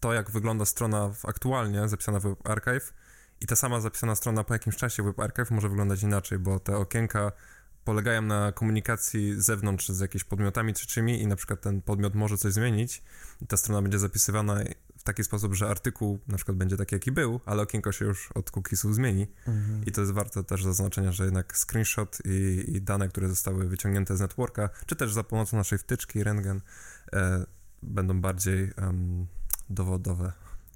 to, 0.00 0.12
jak 0.12 0.30
wygląda 0.30 0.64
strona 0.64 1.10
aktualnie 1.24 1.88
zapisana 1.88 2.20
w 2.20 2.22
Web 2.22 2.48
Archive 2.48 2.94
i 3.40 3.46
ta 3.46 3.56
sama 3.56 3.80
zapisana 3.80 4.14
strona 4.14 4.44
po 4.44 4.54
jakimś 4.54 4.76
czasie 4.76 5.02
w 5.02 5.06
Web 5.06 5.20
Archive 5.20 5.50
może 5.50 5.68
wyglądać 5.68 6.02
inaczej, 6.02 6.38
bo 6.38 6.60
te 6.60 6.76
okienka 6.76 7.32
polegają 7.84 8.22
na 8.22 8.52
komunikacji 8.52 9.34
z 9.34 9.44
zewnątrz 9.44 9.88
z 9.88 10.00
jakimiś 10.00 10.24
podmiotami 10.24 10.72
trzecimi 10.72 11.22
i 11.22 11.26
na 11.26 11.36
przykład 11.36 11.60
ten 11.60 11.82
podmiot 11.82 12.14
może 12.14 12.38
coś 12.38 12.52
zmienić 12.52 13.02
i 13.40 13.46
ta 13.46 13.56
strona 13.56 13.82
będzie 13.82 13.98
zapisywana 13.98 14.62
w 15.02 15.04
taki 15.04 15.24
sposób, 15.24 15.54
że 15.54 15.68
artykuł 15.68 16.18
na 16.28 16.36
przykład 16.36 16.56
będzie 16.56 16.76
taki, 16.76 16.94
jaki 16.94 17.12
był, 17.12 17.40
ale 17.46 17.62
okienko 17.62 17.92
się 17.92 18.04
już 18.04 18.32
od 18.32 18.50
cookiesów 18.50 18.94
zmieni 18.94 19.26
mhm. 19.46 19.84
i 19.86 19.92
to 19.92 20.00
jest 20.00 20.12
warte 20.12 20.44
też 20.44 20.64
zaznaczenia, 20.64 21.12
że 21.12 21.24
jednak 21.24 21.56
screenshot 21.56 22.18
i, 22.24 22.64
i, 22.68 22.82
dane, 22.82 23.08
które 23.08 23.28
zostały 23.28 23.68
wyciągnięte 23.68 24.16
z 24.16 24.20
networka, 24.20 24.68
czy 24.86 24.96
też 24.96 25.12
za 25.12 25.24
pomocą 25.24 25.56
naszej 25.56 25.78
wtyczki 25.78 26.24
Rengen 26.24 26.60
e, 27.12 27.46
będą 27.82 28.20
bardziej 28.20 28.72
um, 28.82 29.26
dowodowe. 29.70 30.32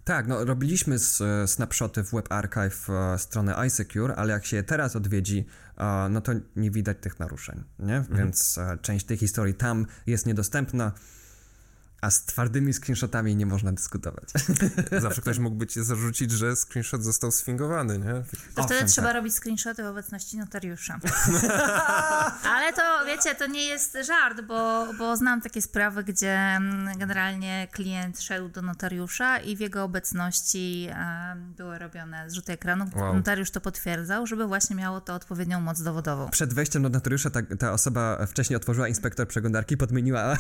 Tak, 0.06 0.26
no 0.26 0.44
robiliśmy 0.44 0.98
z, 0.98 1.20
e, 1.20 1.48
snapshoty 1.48 2.02
w 2.04 2.10
Web 2.10 2.32
Archive 2.32 2.90
e, 2.90 3.18
strony 3.18 3.54
iSecure, 3.66 4.14
ale 4.16 4.32
jak 4.32 4.46
się 4.46 4.56
je 4.56 4.62
teraz 4.62 4.96
odwiedzi, 4.96 5.46
e, 5.78 6.08
no 6.10 6.20
to 6.20 6.32
nie 6.56 6.70
widać 6.70 6.96
tych 7.00 7.18
naruszeń, 7.18 7.64
nie? 7.78 7.96
Mhm. 7.96 8.18
Więc 8.18 8.58
część 8.82 9.06
tej 9.06 9.16
historii 9.16 9.54
tam 9.54 9.86
jest 10.06 10.26
niedostępna. 10.26 10.92
A 12.00 12.10
z 12.10 12.24
twardymi 12.24 12.72
screenshotami 12.72 13.36
nie 13.36 13.46
można 13.46 13.72
dyskutować. 13.72 14.28
Zawsze 14.98 15.22
ktoś 15.22 15.38
mógłby 15.38 15.66
ci 15.66 15.84
zarzucić, 15.84 16.30
że 16.30 16.56
screenshot 16.56 17.04
został 17.04 17.30
sfingowany, 17.32 17.98
nie? 17.98 18.22
To 18.54 18.62
wtedy 18.62 18.80
tak. 18.80 18.88
trzeba 18.88 19.12
robić 19.12 19.34
screenshoty 19.34 19.82
w 19.82 19.86
obecności 19.86 20.36
notariusza. 20.36 20.98
Ale 22.54 22.72
to, 22.72 22.82
wiecie, 23.06 23.34
to 23.34 23.46
nie 23.46 23.64
jest 23.64 23.98
żart, 24.06 24.40
bo, 24.40 24.86
bo 24.98 25.16
znam 25.16 25.40
takie 25.40 25.62
sprawy, 25.62 26.04
gdzie 26.04 26.32
mm, 26.32 26.98
generalnie 26.98 27.68
klient 27.72 28.20
szedł 28.20 28.48
do 28.48 28.62
notariusza 28.62 29.38
i 29.38 29.56
w 29.56 29.60
jego 29.60 29.84
obecności 29.84 30.88
były 31.36 31.78
robione 31.78 32.30
zrzuty 32.30 32.52
ekranu. 32.52 32.84
Wow. 32.96 33.14
Notariusz 33.14 33.50
to 33.50 33.60
potwierdzał, 33.60 34.26
żeby 34.26 34.46
właśnie 34.46 34.76
miało 34.76 35.00
to 35.00 35.14
odpowiednią 35.14 35.60
moc 35.60 35.82
dowodową. 35.82 36.30
Przed 36.30 36.54
wejściem 36.54 36.82
do 36.82 36.88
notariusza 36.88 37.30
ta, 37.30 37.42
ta 37.58 37.72
osoba 37.72 38.26
wcześniej 38.26 38.56
otworzyła 38.56 38.88
inspektor 38.88 39.28
przeglądarki, 39.28 39.76
podmieniła 39.76 40.36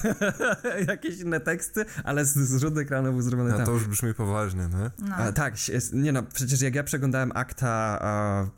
jakieś 0.88 1.20
inne 1.20 1.40
teksty, 1.46 1.84
ale 2.04 2.24
z, 2.24 2.34
z 2.34 2.60
rzut 2.60 2.78
ekranu 2.78 3.12
był 3.12 3.22
zrobiony 3.22 3.54
A 3.54 3.56
tam. 3.56 3.66
to 3.66 3.72
już 3.72 3.86
brzmi 3.86 4.14
poważnie, 4.14 4.62
nie? 4.62 5.08
No. 5.08 5.16
A, 5.16 5.32
tak, 5.32 5.54
nie 5.92 6.12
no, 6.12 6.22
przecież 6.22 6.60
jak 6.60 6.74
ja 6.74 6.84
przeglądałem 6.84 7.32
akta 7.34 7.98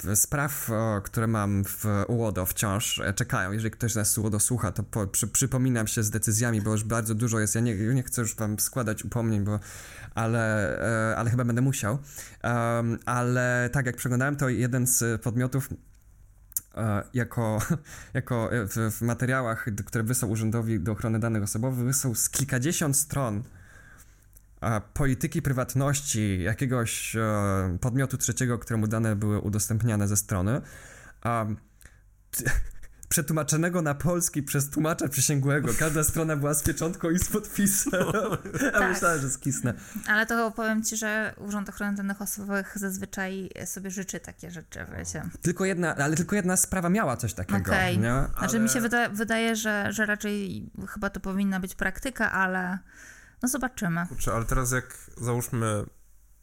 e, 0.05 0.16
spraw, 0.16 0.70
e, 0.70 1.01
które 1.05 1.26
mam 1.26 1.64
w 1.64 1.84
UODO 2.09 2.47
wciąż 2.47 2.99
e, 2.99 3.14
czekają. 3.14 3.53
Jeżeli 3.53 3.70
ktoś 3.70 3.95
nas 3.95 4.18
UODO 4.18 4.41
słucha, 4.41 4.72
to 4.72 4.82
po, 4.82 5.07
przy, 5.07 5.28
przypominam 5.28 5.86
się 5.86 6.03
z 6.03 6.11
decyzjami, 6.11 6.62
bo 6.62 6.70
już 6.70 6.84
bardzo 6.84 7.14
dużo 7.14 7.41
jest. 7.41 7.55
Ja 7.55 7.61
nie, 7.61 7.76
nie 7.76 8.03
chcę 8.03 8.22
już 8.22 8.34
wam 8.34 8.59
składać 8.59 9.05
upomnień, 9.05 9.45
bo 9.45 9.61
ale, 10.14 10.78
e, 11.12 11.16
ale 11.16 11.30
chyba 11.30 11.45
będę 11.45 11.62
musiał. 11.62 11.99
ale 13.07 13.70
tak, 13.72 13.86
jak 13.86 13.97
przeglądałem, 13.97 14.36
to 14.36 14.49
jeden 14.49 14.86
z 14.86 15.22
podmiotów 15.22 15.68
jako, 17.14 17.59
jako 18.14 18.53
e, 18.53 18.66
w, 18.66 18.97
w, 18.97 19.03
materiałach, 19.03 19.66
które 19.87 20.05
wysłał 20.05 20.31
Urzędowi 20.31 20.81
do 20.81 20.93
Ochrony 20.93 21.18
Danych 21.18 21.43
Osobowych, 21.43 21.85
wysłał 21.85 22.14
z 22.14 22.31
kilkadziesiąt 22.31 22.97
stron 22.97 23.43
e, 24.61 24.81
polityki 24.95 25.43
prywatności 25.43 26.43
jakiegoś 26.43 27.16
podmiotu 27.81 28.18
trzeciego, 28.18 28.59
któremu 28.59 28.87
dane 28.87 29.16
były 29.16 29.39
udostępniane 29.39 30.09
ze 30.09 30.16
strony 30.16 30.61
przetłumaczonego 33.09 33.82
na 33.82 33.94
polski 33.94 34.42
przez 34.42 34.70
tłumacza 34.70 35.09
przysięgłego. 35.09 35.68
Każda 35.78 36.04
strona 36.04 36.36
była 36.36 36.54
z 36.54 36.62
pieczątką 36.62 37.11
i 37.11 37.18
z 37.18 37.28
podpisem. 37.28 37.92
Ja 38.62 38.70
tak. 38.70 38.90
myślałem, 38.92 39.20
że 39.20 39.30
skisnę. 39.30 39.74
Ale 40.06 40.26
to 40.26 40.50
powiem 40.50 40.82
ci, 40.84 40.96
że 40.96 41.34
Urząd 41.36 41.68
Ochrony 41.68 41.96
Danych 41.96 42.22
Osobowych 42.22 42.78
zazwyczaj 42.78 43.50
sobie 43.66 43.90
życzy 43.90 44.20
takie 44.20 44.50
rzeczy, 44.50 44.86
wiecie. 44.98 45.22
Tylko 45.42 45.64
jedna, 45.64 45.96
ale 45.96 46.16
tylko 46.16 46.36
jedna 46.36 46.56
sprawa 46.56 46.88
miała 46.88 47.16
coś 47.16 47.34
takiego. 47.34 47.59
Okej. 47.59 47.98
Okay. 47.98 48.11
Ale... 48.11 48.28
Znaczy 48.38 48.61
mi 48.61 48.68
się 48.68 48.80
wyda 48.80 49.09
wydaje, 49.09 49.56
że, 49.56 49.92
że 49.92 50.06
raczej 50.06 50.70
chyba 50.88 51.11
to 51.11 51.20
powinna 51.20 51.61
być 51.61 51.74
praktyka, 51.74 52.32
ale 52.32 52.78
no 53.42 53.48
zobaczymy. 53.48 54.06
Kurczę, 54.09 54.32
ale 54.32 54.44
teraz 54.44 54.72
jak 54.72 54.96
załóżmy 55.16 55.84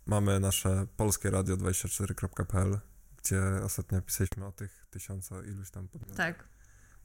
mamy 0.06 0.40
nasze 0.40 0.88
polskie 0.98 1.32
radio24.pl, 1.32 2.80
gdzie 3.18 3.42
ostatnio 3.64 4.02
pisaliśmy 4.02 4.46
o 4.46 4.52
tych 4.52 4.86
tysiąca 4.90 5.36
iluś 5.44 5.72
tam 5.72 5.88
podmiotów. 5.88 6.18
Tak 6.18 6.55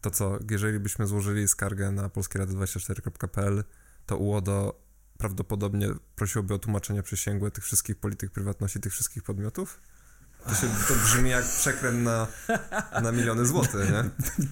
to 0.00 0.10
co, 0.10 0.38
jeżeli 0.50 0.80
byśmy 0.80 1.06
złożyli 1.06 1.48
skargę 1.48 1.90
na 1.90 2.08
polskieradio24.pl, 2.08 3.64
to 4.06 4.16
UODO 4.16 4.80
prawdopodobnie 5.18 5.88
prosiłoby 6.16 6.54
o 6.54 6.58
tłumaczenie 6.58 7.02
przysięgłe 7.02 7.50
tych 7.50 7.64
wszystkich 7.64 7.96
polityk 7.96 8.30
prywatności, 8.30 8.80
tych 8.80 8.92
wszystkich 8.92 9.22
podmiotów? 9.22 9.80
To, 10.44 10.54
się, 10.54 10.66
to 10.88 10.94
brzmi 10.94 11.30
jak 11.30 11.44
przekręt 11.44 12.02
na, 12.02 12.26
na 13.02 13.12
miliony 13.12 13.46
złotych, 13.46 13.90
nie? 13.90 14.04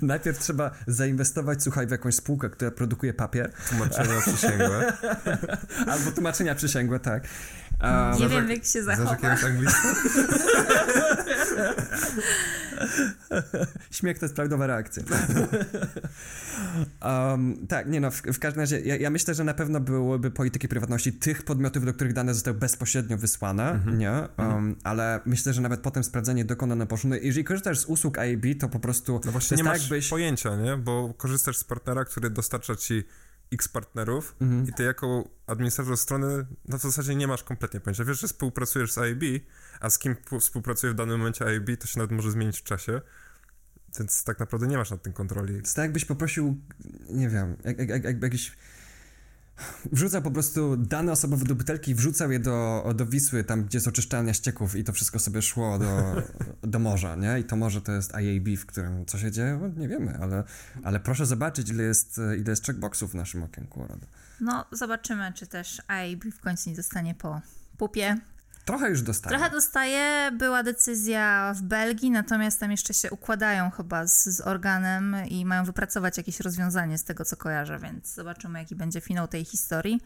Najpierw 0.09 0.39
trzeba 0.39 0.71
zainwestować, 0.87 1.63
słuchaj, 1.63 1.87
w 1.87 1.91
jakąś 1.91 2.15
spółkę, 2.15 2.51
która 2.51 2.71
produkuje 2.71 3.15
papier. 3.15 3.53
Tłumaczenia 3.69 4.21
przysięgłe. 4.21 4.93
Albo 5.93 6.13
tłumaczenia 6.13 6.55
przysięgłe, 6.55 7.01
tak. 7.01 7.25
Um, 7.83 8.19
nie 8.19 8.29
wiem, 8.29 8.51
jak 8.51 8.65
się 8.65 8.83
zachować. 8.83 9.21
Śmiech 13.91 14.19
to 14.19 14.25
jest 14.25 14.35
prawidłowa 14.35 14.67
reakcja. 14.67 15.03
um, 17.03 17.67
tak, 17.67 17.89
nie 17.89 18.01
no, 18.01 18.11
w, 18.11 18.23
w 18.23 18.39
każdym 18.39 18.61
razie 18.61 18.81
ja, 18.81 18.97
ja, 18.97 19.11
myślę, 19.11 19.35
że 19.35 19.45
na 19.45 19.55
pewno 19.55 19.81
byłyby 19.81 20.31
polityki 20.31 20.69
prywatności 20.69 21.13
tych 21.13 21.43
podmiotów, 21.43 21.85
do 21.85 21.95
których 21.95 22.13
dane 22.13 22.35
zostały 22.35 22.59
bezpośrednio 22.59 23.17
wysłane, 23.17 23.71
mhm. 23.71 23.99
nie? 23.99 24.11
Um, 24.11 24.29
mhm. 24.39 24.77
Ale 24.85 25.21
myślę, 25.27 25.53
że 25.53 25.61
nawet 25.61 25.81
potem 25.81 26.05
sprawdzenie 26.05 26.45
dokonane 26.45 26.87
poszło. 26.87 27.11
No, 27.11 27.17
jeżeli 27.17 27.45
korzystasz 27.45 27.79
z 27.79 27.85
usług 27.85 28.19
IAB, 28.19 28.45
to 28.61 28.69
po 28.69 28.79
prostu... 28.79 29.21
No 29.25 29.33
właśnie 29.33 29.57
nie 29.57 29.65
tak, 29.65 29.73
masz 29.73 29.83
jakbyś... 29.83 30.09
pojęcia, 30.09 30.57
nie? 30.57 30.77
Bo 30.77 31.15
korzystasz 31.17 31.57
z 31.57 31.65
partnera, 31.65 32.05
który 32.05 32.31
dostarcza 32.31 32.77
ci 32.77 33.05
x 33.53 33.69
partnerów 33.69 34.37
mhm. 34.41 34.69
i 34.69 34.73
ty 34.73 34.83
jako 34.83 35.29
administrator 35.47 35.97
strony 35.97 36.47
no 36.69 36.79
w 36.79 36.83
zasadzie 36.83 37.15
nie 37.15 37.27
masz 37.27 37.43
kompletnie 37.43 37.81
pojęcia. 37.81 38.05
Wiesz, 38.05 38.21
że 38.21 38.29
współpracujesz 38.29 38.93
z 38.93 38.99
IAB, 38.99 39.23
a 39.81 39.91
z 39.91 39.99
kim 39.99 40.17
współpracuje 40.41 40.93
w 40.93 40.97
danym 40.97 41.19
momencie 41.19 41.45
IAB, 41.45 41.81
to 41.81 41.87
się 41.87 41.99
nawet 41.99 42.13
może 42.13 42.31
zmienić 42.31 42.61
w 42.61 42.65
czasie. 42.65 43.01
Więc 43.99 44.25
tak 44.25 44.39
naprawdę 44.39 44.67
nie 44.67 44.77
masz 44.77 44.91
nad 44.91 45.03
tym 45.03 45.13
kontroli. 45.13 45.63
To 45.63 45.69
tak, 45.75 45.83
jakbyś 45.83 46.05
poprosił, 46.05 46.61
nie 47.11 47.29
wiem, 47.29 47.57
jak, 47.65 47.79
jak, 47.79 48.05
jak, 48.05 48.23
jakiś 48.23 48.57
wrzucał 49.93 50.23
po 50.23 50.31
prostu 50.31 50.77
dane 50.77 51.13
osobowe 51.13 51.45
do 51.45 51.55
butelki, 51.55 51.95
wrzucał 51.95 52.33
je 52.33 52.39
do, 52.39 52.85
do 52.97 53.07
Wisły, 53.07 53.45
tam 53.45 53.65
gdzie 53.65 53.77
jest 53.77 53.89
oczyszczalnia 53.89 54.35
ścieków 54.35 54.77
i 54.77 54.85
to 54.85 54.93
wszystko 54.93 55.19
sobie 55.19 55.43
szło 55.43 55.79
do, 55.79 56.23
do 56.73 56.79
morza, 56.79 57.17
nie? 57.17 57.41
I 57.41 57.45
to 57.45 57.57
morze 57.57 57.81
to 57.81 57.93
jest 57.93 58.15
IAB, 58.15 58.59
w 58.59 58.67
którym 58.67 59.07
co 59.07 59.19
się 59.19 59.31
dzieje, 59.31 59.59
no, 59.63 59.69
nie 59.69 59.89
wiemy, 59.89 60.19
ale, 60.21 60.45
ale 60.83 61.01
proszę 61.01 61.27
zobaczyć, 61.27 61.71
ile 61.71 61.83
jest, 61.83 62.21
ile 62.39 62.51
jest 62.51 62.67
checkboxów 62.67 63.11
w 63.11 63.15
naszym 63.15 63.43
okienku. 63.43 63.87
No, 64.41 64.65
zobaczymy, 64.73 65.33
czy 65.35 65.47
też 65.47 65.83
IAB 65.89 66.25
w 66.35 66.41
końcu 66.41 66.71
nie 66.71 66.77
zostanie 66.77 67.15
po 67.15 67.41
pupie 67.79 68.17
Trochę 68.69 68.91
już 68.91 69.03
dostaje. 69.03 69.37
Trochę 69.37 69.51
dostaje. 69.51 70.31
Była 70.33 70.63
decyzja 70.63 71.53
w 71.57 71.63
Belgii, 71.63 72.11
natomiast 72.11 72.61
tam 72.61 72.71
jeszcze 72.71 72.95
się 72.95 73.11
układają 73.11 73.71
chyba 73.71 74.07
z, 74.07 74.25
z 74.25 74.41
organem 74.41 75.17
i 75.29 75.45
mają 75.45 75.65
wypracować 75.65 76.17
jakieś 76.17 76.41
rozwiązanie 76.41 76.99
z 76.99 77.05
tego, 77.05 77.25
co 77.25 77.37
kojarzę, 77.37 77.79
więc 77.79 78.15
zobaczymy, 78.15 78.59
jaki 78.59 78.77
będzie 78.77 79.01
finał 79.01 79.29
tej 79.29 79.45
historii. 79.45 80.01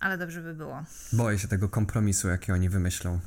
Ale 0.00 0.18
dobrze 0.18 0.42
by 0.42 0.54
było. 0.54 0.84
Boję 1.12 1.38
się 1.38 1.48
tego 1.48 1.68
kompromisu, 1.68 2.28
jaki 2.28 2.52
oni 2.52 2.68
wymyślą. 2.68 3.20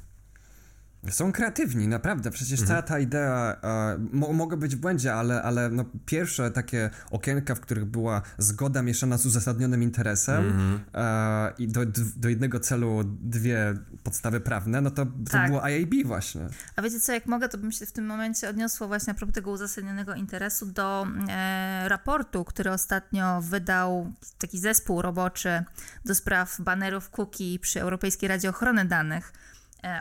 Są 1.10 1.32
kreatywni, 1.32 1.88
naprawdę. 1.88 2.32
Przecież 2.32 2.60
mhm. 2.60 2.68
cała 2.68 2.82
ta 2.82 3.00
idea, 3.00 3.58
e, 3.64 3.98
mo 4.12 4.34
mogę 4.34 4.58
być 4.58 4.76
w 4.76 4.80
błędzie, 4.80 5.14
ale, 5.14 5.42
ale 5.42 5.70
no, 5.70 5.86
pierwsze 6.06 6.52
takie 6.52 6.90
okienka, 7.12 7.56
w 7.56 7.60
których 7.60 7.86
była 7.86 8.22
zgoda 8.38 8.82
mieszana 8.82 9.18
z 9.18 9.26
uzasadnionym 9.26 9.84
interesem 9.84 10.46
mhm. 10.46 10.80
e, 10.94 11.54
i 11.58 11.68
do, 11.68 11.82
do 12.16 12.30
jednego 12.30 12.60
celu 12.60 13.04
dwie 13.04 13.74
podstawy 14.04 14.40
prawne, 14.40 14.82
no 14.82 14.92
to, 14.92 15.06
to 15.06 15.12
tak. 15.32 15.50
było 15.50 15.70
IAB 15.70 15.94
właśnie. 16.06 16.48
A 16.76 16.82
wiecie 16.82 17.00
co, 17.00 17.12
jak 17.12 17.26
mogę, 17.26 17.50
to 17.50 17.58
bym 17.58 17.72
się 17.72 17.86
w 17.86 17.92
tym 17.92 18.06
momencie 18.06 18.50
odniosła 18.50 18.88
właśnie 18.88 19.12
a 19.12 19.16
propos 19.16 19.36
tego 19.36 19.52
uzasadnionego 19.52 20.14
interesu 20.14 20.66
do 20.66 21.08
e, 21.30 21.90
raportu, 21.90 22.46
który 22.46 22.72
ostatnio 22.72 23.42
wydał 23.42 24.14
taki 24.38 24.60
zespół 24.60 25.02
roboczy 25.02 25.64
do 26.06 26.16
spraw 26.16 26.62
banerów 26.62 27.10
cookie 27.10 27.60
przy 27.62 27.82
Europejskiej 27.82 28.30
Radzie 28.30 28.50
Ochrony 28.50 28.86
Danych 28.86 29.34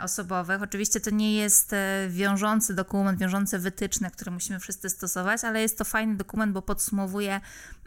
osobowych. 0.03 0.63
Oczywiście 0.63 1.01
to 1.01 1.11
nie 1.11 1.37
jest 1.37 1.73
e, 1.73 2.07
wiążący 2.09 2.75
dokument, 2.75 3.21
wiążące 3.21 3.59
wytyczne, 3.59 4.11
które 4.11 4.33
musimy 4.33 4.61
wszyscy 4.61 4.91
stosować, 4.91 5.45
ale 5.45 5.63
jest 5.63 5.79
to 5.79 5.85
fajny 5.85 6.17
dokument, 6.17 6.53
bo 6.53 6.63
podsumowuje 6.63 7.41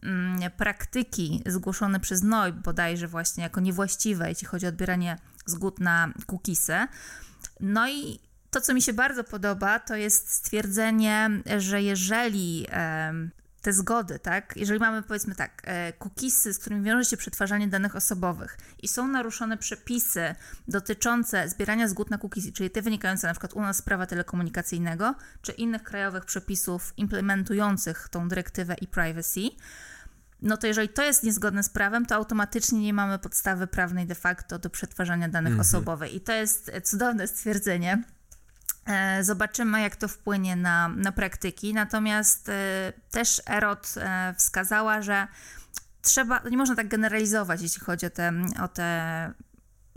mm, 0.04 0.52
praktyki 0.58 1.44
zgłoszone 1.46 2.00
przez 2.00 2.24
NOI 2.24 2.54
bodajże 2.54 3.08
właśnie 3.08 3.44
jako 3.44 3.60
niewłaściwe, 3.62 4.30
jeśli 4.30 4.48
chodzi 4.48 4.66
o 4.66 4.70
odbieranie 4.70 5.18
zgód 5.46 5.80
na 5.80 6.14
cookiesy. 6.28 6.88
No 7.60 7.90
i 7.90 8.20
to, 8.52 8.62
co 8.62 8.74
mi 8.74 8.82
się 8.82 8.94
bardzo 8.94 9.24
podoba, 9.24 9.80
to 9.80 9.96
jest 9.96 10.32
stwierdzenie, 10.32 11.30
że 11.58 11.82
jeżeli 11.82 12.68
te 13.68 13.74
zgody, 13.74 14.20
tak? 14.20 14.54
Jeżeli 14.56 14.80
mamy 14.80 15.04
powiedzmy 15.04 15.36
tak, 15.36 15.62
e, 15.66 15.94
cookiesy, 15.94 16.54
z 16.54 16.60
którymi 16.60 16.84
wiąże 16.84 17.06
się 17.06 17.18
przetwarzanie 17.18 17.68
danych 17.68 17.96
osobowych 17.96 18.58
i 18.84 18.88
są 18.88 19.08
naruszone 19.08 19.58
przepisy 19.58 20.36
dotyczące 20.68 21.50
zbierania 21.50 21.88
zgód 21.88 22.10
na 22.10 22.18
cookiesy, 22.18 22.52
czyli 22.52 22.70
te 22.70 22.82
wynikające 22.82 23.28
na 23.28 23.34
przykład 23.34 23.54
u 23.54 23.62
nas 23.62 23.78
z 23.78 23.82
prawa 23.82 24.06
telekomunikacyjnego, 24.06 25.16
czy 25.42 25.52
innych 25.52 25.84
krajowych 25.84 26.26
przepisów 26.26 26.94
implementujących 26.98 28.08
tą 28.12 28.28
dyrektywę 28.28 28.76
e 28.82 28.88
privacy, 28.88 29.42
no 30.42 30.58
to 30.58 30.68
jeżeli 30.68 30.90
to 30.90 31.04
jest 31.04 31.24
niezgodne 31.24 31.64
z 31.64 31.70
prawem, 31.70 32.06
to 32.06 32.16
automatycznie 32.16 32.80
nie 32.80 32.94
mamy 32.94 33.20
podstawy 33.20 33.68
prawnej 33.68 34.06
de 34.06 34.16
facto 34.16 34.60
do 34.60 34.70
przetwarzania 34.70 35.30
danych 35.30 35.54
mhm. 35.54 35.62
osobowych. 35.62 36.14
I 36.14 36.22
to 36.22 36.34
jest 36.34 36.72
cudowne 36.84 37.28
stwierdzenie. 37.28 38.04
E, 38.88 39.24
zobaczymy, 39.24 39.82
jak 39.82 39.96
to 39.96 40.08
wpłynie 40.08 40.56
na, 40.56 40.88
na 40.88 41.12
praktyki. 41.12 41.74
Natomiast 41.74 42.50
e, 42.50 42.94
też 43.12 43.42
Erot 43.50 43.94
e, 43.98 44.34
wskazała, 44.38 45.02
że 45.02 45.28
trzeba, 46.02 46.42
nie 46.52 46.58
można 46.58 46.76
tak 46.76 46.88
generalizować, 46.88 47.62
jeśli 47.62 47.82
chodzi 47.82 48.06
o 48.06 48.10
te, 48.10 48.34
o 48.64 48.68
te 48.68 49.34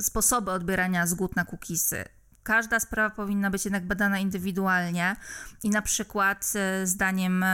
sposoby 0.00 0.50
odbierania 0.50 1.06
zgód 1.06 1.36
na 1.36 1.44
cookiesy 1.44 2.04
każda 2.42 2.80
sprawa 2.80 3.10
powinna 3.10 3.50
być 3.50 3.64
jednak 3.64 3.86
badana 3.86 4.18
indywidualnie 4.18 5.16
i 5.62 5.70
na 5.70 5.82
przykład 5.82 6.52
zdaniem 6.84 7.44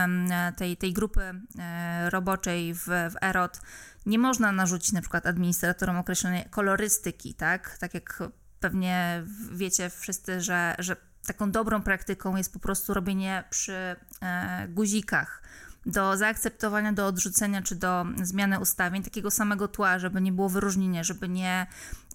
tej, 0.57 0.77
tej 0.77 0.93
grupy 0.93 1.21
roboczej 2.09 2.73
w, 2.73 2.85
w 2.85 3.15
EROT 3.21 3.61
nie 4.05 4.19
można 4.19 4.51
narzucić 4.51 4.91
na 4.91 5.01
przykład 5.01 5.25
administratorom 5.25 5.97
określonej 5.97 6.45
kolorystyki, 6.49 7.33
tak? 7.33 7.77
Tak 7.77 7.93
jak 7.93 8.23
pewnie 8.59 9.23
wiecie 9.51 9.89
wszyscy, 9.89 10.41
że, 10.41 10.75
że 10.79 10.95
taką 11.27 11.51
dobrą 11.51 11.81
praktyką 11.81 12.35
jest 12.35 12.53
po 12.53 12.59
prostu 12.59 12.93
robienie 12.93 13.43
przy 13.49 13.95
e, 14.21 14.67
guzikach 14.67 15.41
do 15.85 16.17
zaakceptowania, 16.17 16.93
do 16.93 17.07
odrzucenia 17.07 17.61
czy 17.61 17.75
do 17.75 18.05
zmiany 18.23 18.59
ustawień 18.59 19.03
takiego 19.03 19.31
samego 19.31 19.67
tła, 19.67 19.99
żeby 19.99 20.21
nie 20.21 20.31
było 20.31 20.49
wyróżnienia, 20.49 21.03
żeby 21.03 21.29
nie 21.29 21.67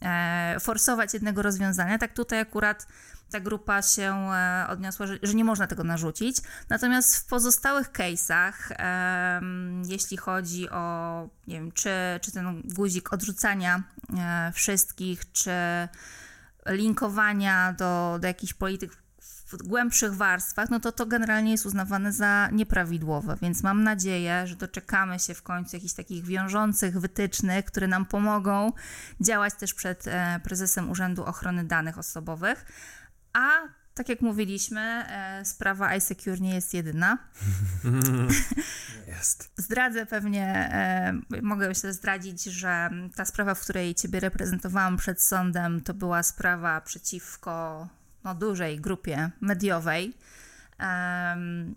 e, 0.02 0.56
forsować 0.60 1.14
jednego 1.14 1.42
rozwiązania. 1.42 1.98
Tak 1.98 2.12
tutaj 2.12 2.40
akurat 2.40 2.86
ta 3.32 3.40
grupa 3.40 3.82
się 3.82 4.30
e, 4.32 4.66
odniosła, 4.68 5.06
że, 5.06 5.18
że, 5.22 5.34
nie 5.34 5.44
można 5.44 5.66
tego 5.66 5.84
narzucić. 5.84 6.36
Natomiast 6.68 7.16
w 7.16 7.26
pozostałych 7.26 7.92
case'ach, 7.92 8.52
e, 8.70 9.40
jeśli 9.88 10.16
chodzi 10.16 10.70
o, 10.70 11.28
nie 11.46 11.54
wiem, 11.54 11.72
czy, 11.72 11.90
czy 12.20 12.32
ten 12.32 12.62
guzik 12.64 13.12
odrzucania 13.12 13.82
e, 14.18 14.52
wszystkich, 14.54 15.32
czy 15.32 15.52
linkowania 16.66 17.72
do, 17.72 18.18
do 18.20 18.26
jakichś 18.26 18.54
polityk 18.54 19.01
w 19.56 19.62
głębszych 19.62 20.14
warstwach, 20.14 20.70
no 20.70 20.80
to 20.80 20.92
to 20.92 21.06
generalnie 21.06 21.50
jest 21.50 21.66
uznawane 21.66 22.12
za 22.12 22.48
nieprawidłowe, 22.52 23.36
więc 23.42 23.62
mam 23.62 23.82
nadzieję, 23.82 24.46
że 24.46 24.56
doczekamy 24.56 25.18
się 25.18 25.34
w 25.34 25.42
końcu 25.42 25.76
jakichś 25.76 25.94
takich 25.94 26.24
wiążących 26.24 27.00
wytycznych, 27.00 27.64
które 27.64 27.86
nam 27.86 28.06
pomogą 28.06 28.72
działać 29.20 29.54
też 29.54 29.74
przed 29.74 30.06
e, 30.06 30.40
prezesem 30.44 30.90
Urzędu 30.90 31.24
Ochrony 31.24 31.64
Danych 31.64 31.98
Osobowych, 31.98 32.64
a 33.32 33.48
tak 33.94 34.08
jak 34.08 34.20
mówiliśmy, 34.20 34.80
e, 34.80 35.44
sprawa 35.44 35.96
iSecure 35.96 36.40
nie 36.40 36.54
jest 36.54 36.74
jedyna. 36.74 37.18
Jest. 39.06 39.52
Zdradzę 39.56 40.06
pewnie, 40.06 40.46
e, 40.46 41.12
mogę 41.42 41.68
myślę 41.68 41.92
zdradzić, 41.92 42.44
że 42.44 42.90
ta 43.14 43.24
sprawa, 43.24 43.54
w 43.54 43.60
której 43.60 43.94
Ciebie 43.94 44.20
reprezentowałam 44.20 44.96
przed 44.96 45.22
sądem, 45.22 45.80
to 45.80 45.94
była 45.94 46.22
sprawa 46.22 46.80
przeciwko 46.80 47.88
no, 48.24 48.34
dużej 48.34 48.80
grupie 48.80 49.30
mediowej, 49.40 50.14
um, 50.80 51.74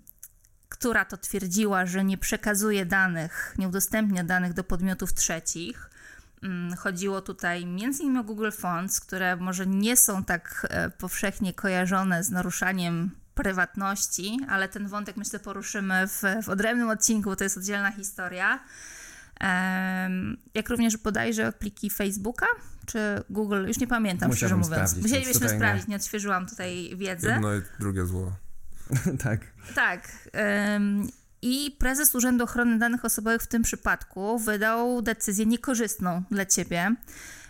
która 0.69 1.05
to 1.05 1.17
twierdziła, 1.17 1.85
że 1.85 2.03
nie 2.03 2.17
przekazuje 2.17 2.85
danych, 2.85 3.55
nie 3.57 3.67
udostępnia 3.67 4.23
danych 4.23 4.53
do 4.53 4.63
podmiotów 4.63 5.13
trzecich. 5.13 5.89
Um, 6.43 6.75
chodziło 6.75 7.21
tutaj 7.21 7.63
m.in. 7.63 8.17
o 8.17 8.23
Google 8.23 8.51
Fonts, 8.51 8.99
które 8.99 9.35
może 9.35 9.67
nie 9.67 9.97
są 9.97 10.23
tak 10.23 10.67
e, 10.69 10.89
powszechnie 10.89 11.53
kojarzone 11.53 12.23
z 12.23 12.29
naruszaniem 12.29 13.11
prywatności, 13.35 14.39
ale 14.49 14.69
ten 14.69 14.87
wątek 14.87 15.17
myślę 15.17 15.39
poruszymy 15.39 16.07
w, 16.07 16.21
w 16.43 16.49
odrębnym 16.49 16.89
odcinku, 16.89 17.29
bo 17.29 17.35
to 17.35 17.43
jest 17.43 17.57
oddzielna 17.57 17.91
historia. 17.91 18.59
Jak 20.53 20.69
również 20.69 20.97
bodajże 20.97 21.51
pliki 21.51 21.89
Facebooka, 21.89 22.45
czy 22.85 23.23
Google, 23.29 23.67
już 23.67 23.79
nie 23.79 23.87
pamiętam, 23.87 24.29
Musiałbym 24.29 24.63
szczerze 24.63 24.75
mówiąc. 24.77 24.97
Musielibyśmy 25.01 25.49
sprawdzić, 25.49 25.87
nie. 25.87 25.91
nie 25.91 25.95
odświeżyłam 25.95 26.47
tutaj 26.47 26.91
wiedzy. 26.97 27.27
Jedno 27.27 27.55
i 27.55 27.61
drugie 27.79 28.05
zło. 28.05 28.35
tak. 29.23 29.39
Tak. 29.75 30.11
Um, 30.33 31.07
I 31.41 31.75
prezes 31.79 32.15
Urzędu 32.15 32.43
Ochrony 32.43 32.79
Danych 32.79 33.05
Osobowych 33.05 33.41
w 33.41 33.47
tym 33.47 33.61
przypadku 33.63 34.39
wydał 34.39 35.01
decyzję 35.01 35.45
niekorzystną 35.45 36.23
dla 36.31 36.45
ciebie. 36.45 36.95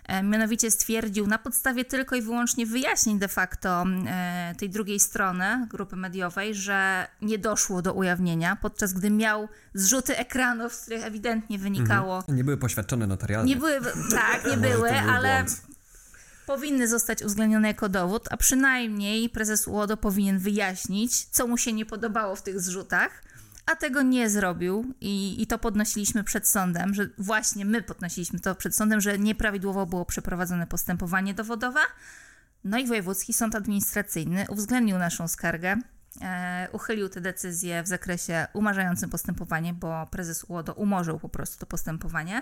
E, 0.07 0.23
mianowicie 0.23 0.71
stwierdził 0.71 1.27
na 1.27 1.37
podstawie 1.37 1.85
tylko 1.85 2.15
i 2.15 2.21
wyłącznie 2.21 2.65
wyjaśnień 2.65 3.19
de 3.19 3.27
facto 3.27 3.85
e, 4.07 4.55
tej 4.57 4.69
drugiej 4.69 4.99
strony 4.99 5.67
grupy 5.69 5.95
mediowej, 5.95 6.55
że 6.55 7.07
nie 7.21 7.39
doszło 7.39 7.81
do 7.81 7.93
ujawnienia, 7.93 8.57
podczas 8.61 8.93
gdy 8.93 9.09
miał 9.09 9.47
zrzuty 9.73 10.17
ekranów, 10.17 10.73
z 10.73 10.81
których 10.81 11.05
ewidentnie 11.05 11.59
wynikało. 11.59 12.17
Mhm. 12.17 12.37
Nie 12.37 12.43
były 12.43 12.57
poświadczone 12.57 13.07
notarialnie. 13.07 13.55
Nie 13.55 13.59
były, 13.59 13.81
tak, 14.11 14.45
nie 14.51 14.57
były, 14.69 14.91
ale 14.91 15.45
powinny 16.45 16.87
zostać 16.87 17.23
uwzględnione 17.23 17.67
jako 17.67 17.89
dowód, 17.89 18.27
a 18.31 18.37
przynajmniej 18.37 19.29
prezes 19.29 19.67
UODO 19.67 19.97
powinien 19.97 20.39
wyjaśnić, 20.39 21.25
co 21.25 21.47
mu 21.47 21.57
się 21.57 21.73
nie 21.73 21.85
podobało 21.85 22.35
w 22.35 22.41
tych 22.41 22.61
zrzutach 22.61 23.24
a 23.65 23.75
tego 23.75 24.01
nie 24.01 24.29
zrobił 24.29 24.93
i, 25.01 25.41
i 25.41 25.47
to 25.47 25.59
podnosiliśmy 25.59 26.23
przed 26.23 26.47
sądem, 26.47 26.93
że 26.93 27.09
właśnie 27.17 27.65
my 27.65 27.81
podnosiliśmy 27.81 28.39
to 28.39 28.55
przed 28.55 28.75
sądem, 28.75 29.01
że 29.01 29.19
nieprawidłowo 29.19 29.85
było 29.85 30.05
przeprowadzone 30.05 30.67
postępowanie 30.67 31.33
dowodowe. 31.33 31.79
No 32.63 32.77
i 32.77 32.87
Wojewódzki 32.87 33.33
Sąd 33.33 33.55
Administracyjny 33.55 34.45
uwzględnił 34.49 34.97
naszą 34.97 35.27
skargę, 35.27 35.77
e, 36.21 36.67
uchylił 36.71 37.09
tę 37.09 37.21
decyzję 37.21 37.83
w 37.83 37.87
zakresie 37.87 38.47
umarzającym 38.53 39.09
postępowanie, 39.09 39.73
bo 39.73 40.07
prezes 40.11 40.43
UODO 40.43 40.73
umorzył 40.73 41.19
po 41.19 41.29
prostu 41.29 41.59
to 41.59 41.65
postępowanie. 41.65 42.41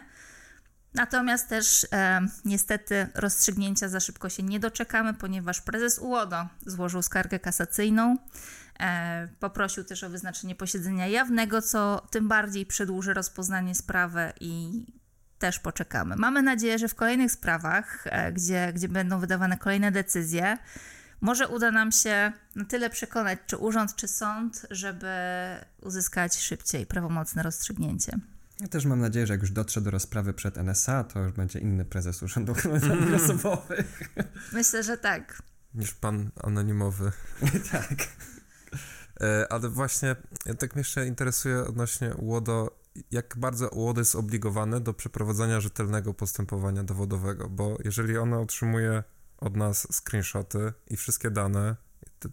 Natomiast 0.94 1.50
też 1.50 1.88
e, 1.92 2.22
niestety 2.46 3.08
rozstrzygnięcia 3.16 3.90
za 3.90 4.00
szybko 4.00 4.30
się 4.30 4.44
nie 4.44 4.60
doczekamy, 4.60 5.14
ponieważ 5.14 5.62
prezes 5.62 6.00
UODO 6.00 6.48
złożył 6.66 7.02
skargę 7.02 7.40
kasacyjną. 7.40 8.18
E, 8.80 9.28
poprosił 9.40 9.84
też 9.84 10.04
o 10.04 10.10
wyznaczenie 10.10 10.56
posiedzenia 10.56 11.08
jawnego, 11.08 11.62
co 11.62 12.08
tym 12.12 12.28
bardziej 12.28 12.66
przedłuży 12.66 13.14
rozpoznanie 13.14 13.76
sprawy 13.76 14.34
i 14.40 14.86
też 15.40 15.60
poczekamy. 15.60 16.16
Mamy 16.16 16.42
nadzieję, 16.42 16.80
że 16.80 16.88
w 16.88 16.96
kolejnych 16.96 17.32
sprawach, 17.32 18.04
e, 18.06 18.32
gdzie, 18.32 18.72
gdzie 18.76 18.90
będą 18.90 19.20
wydawane 19.20 19.58
kolejne 19.58 19.92
decyzje, 19.92 20.58
może 21.22 21.48
uda 21.48 21.72
nam 21.72 21.92
się 21.92 22.32
na 22.56 22.66
tyle 22.66 22.90
przekonać, 22.90 23.40
czy 23.48 23.58
urząd, 23.58 23.96
czy 23.96 24.08
sąd, 24.08 24.66
żeby 24.72 25.08
uzyskać 25.82 26.38
szybciej 26.38 26.86
prawomocne 26.86 27.44
rozstrzygnięcie. 27.44 28.20
Ja 28.64 28.70
też 28.70 28.86
mam 28.86 29.00
nadzieję, 29.00 29.28
że 29.28 29.34
jak 29.34 29.42
już 29.42 29.52
dotrze 29.52 29.82
do 29.82 29.92
rozprawy 29.92 30.34
przed 30.34 30.58
NSA, 30.58 31.04
to 31.04 31.20
już 31.20 31.32
będzie 31.32 31.60
inny 31.60 31.86
prezes 31.86 32.24
Urzędu 32.24 32.54
Danych 32.88 33.24
Osobowych. 33.24 34.14
Myślę, 34.54 34.84
że 34.84 34.98
tak. 34.98 35.44
Niż 35.74 35.94
pan 35.94 36.32
anonimowy. 36.44 37.12
tak. 37.72 37.94
E, 39.22 39.52
ale 39.52 39.70
właśnie 39.70 40.16
tak 40.60 40.76
mnie 40.76 40.80
jeszcze 40.80 41.08
interesuje 41.08 41.66
odnośnie 41.66 42.14
UODO, 42.16 42.80
jak 43.12 43.38
bardzo 43.38 43.70
UODO 43.70 44.02
jest 44.02 44.16
obligowane 44.16 44.80
do 44.80 44.94
przeprowadzania 44.94 45.62
rzetelnego 45.62 46.14
postępowania 46.14 46.84
dowodowego, 46.84 47.50
bo 47.50 47.78
jeżeli 47.84 48.18
ono 48.18 48.42
otrzymuje 48.42 49.04
od 49.38 49.56
nas 49.56 49.88
screenshoty 49.92 50.74
i 50.88 50.98
wszystkie 50.98 51.32
dane, 51.32 51.76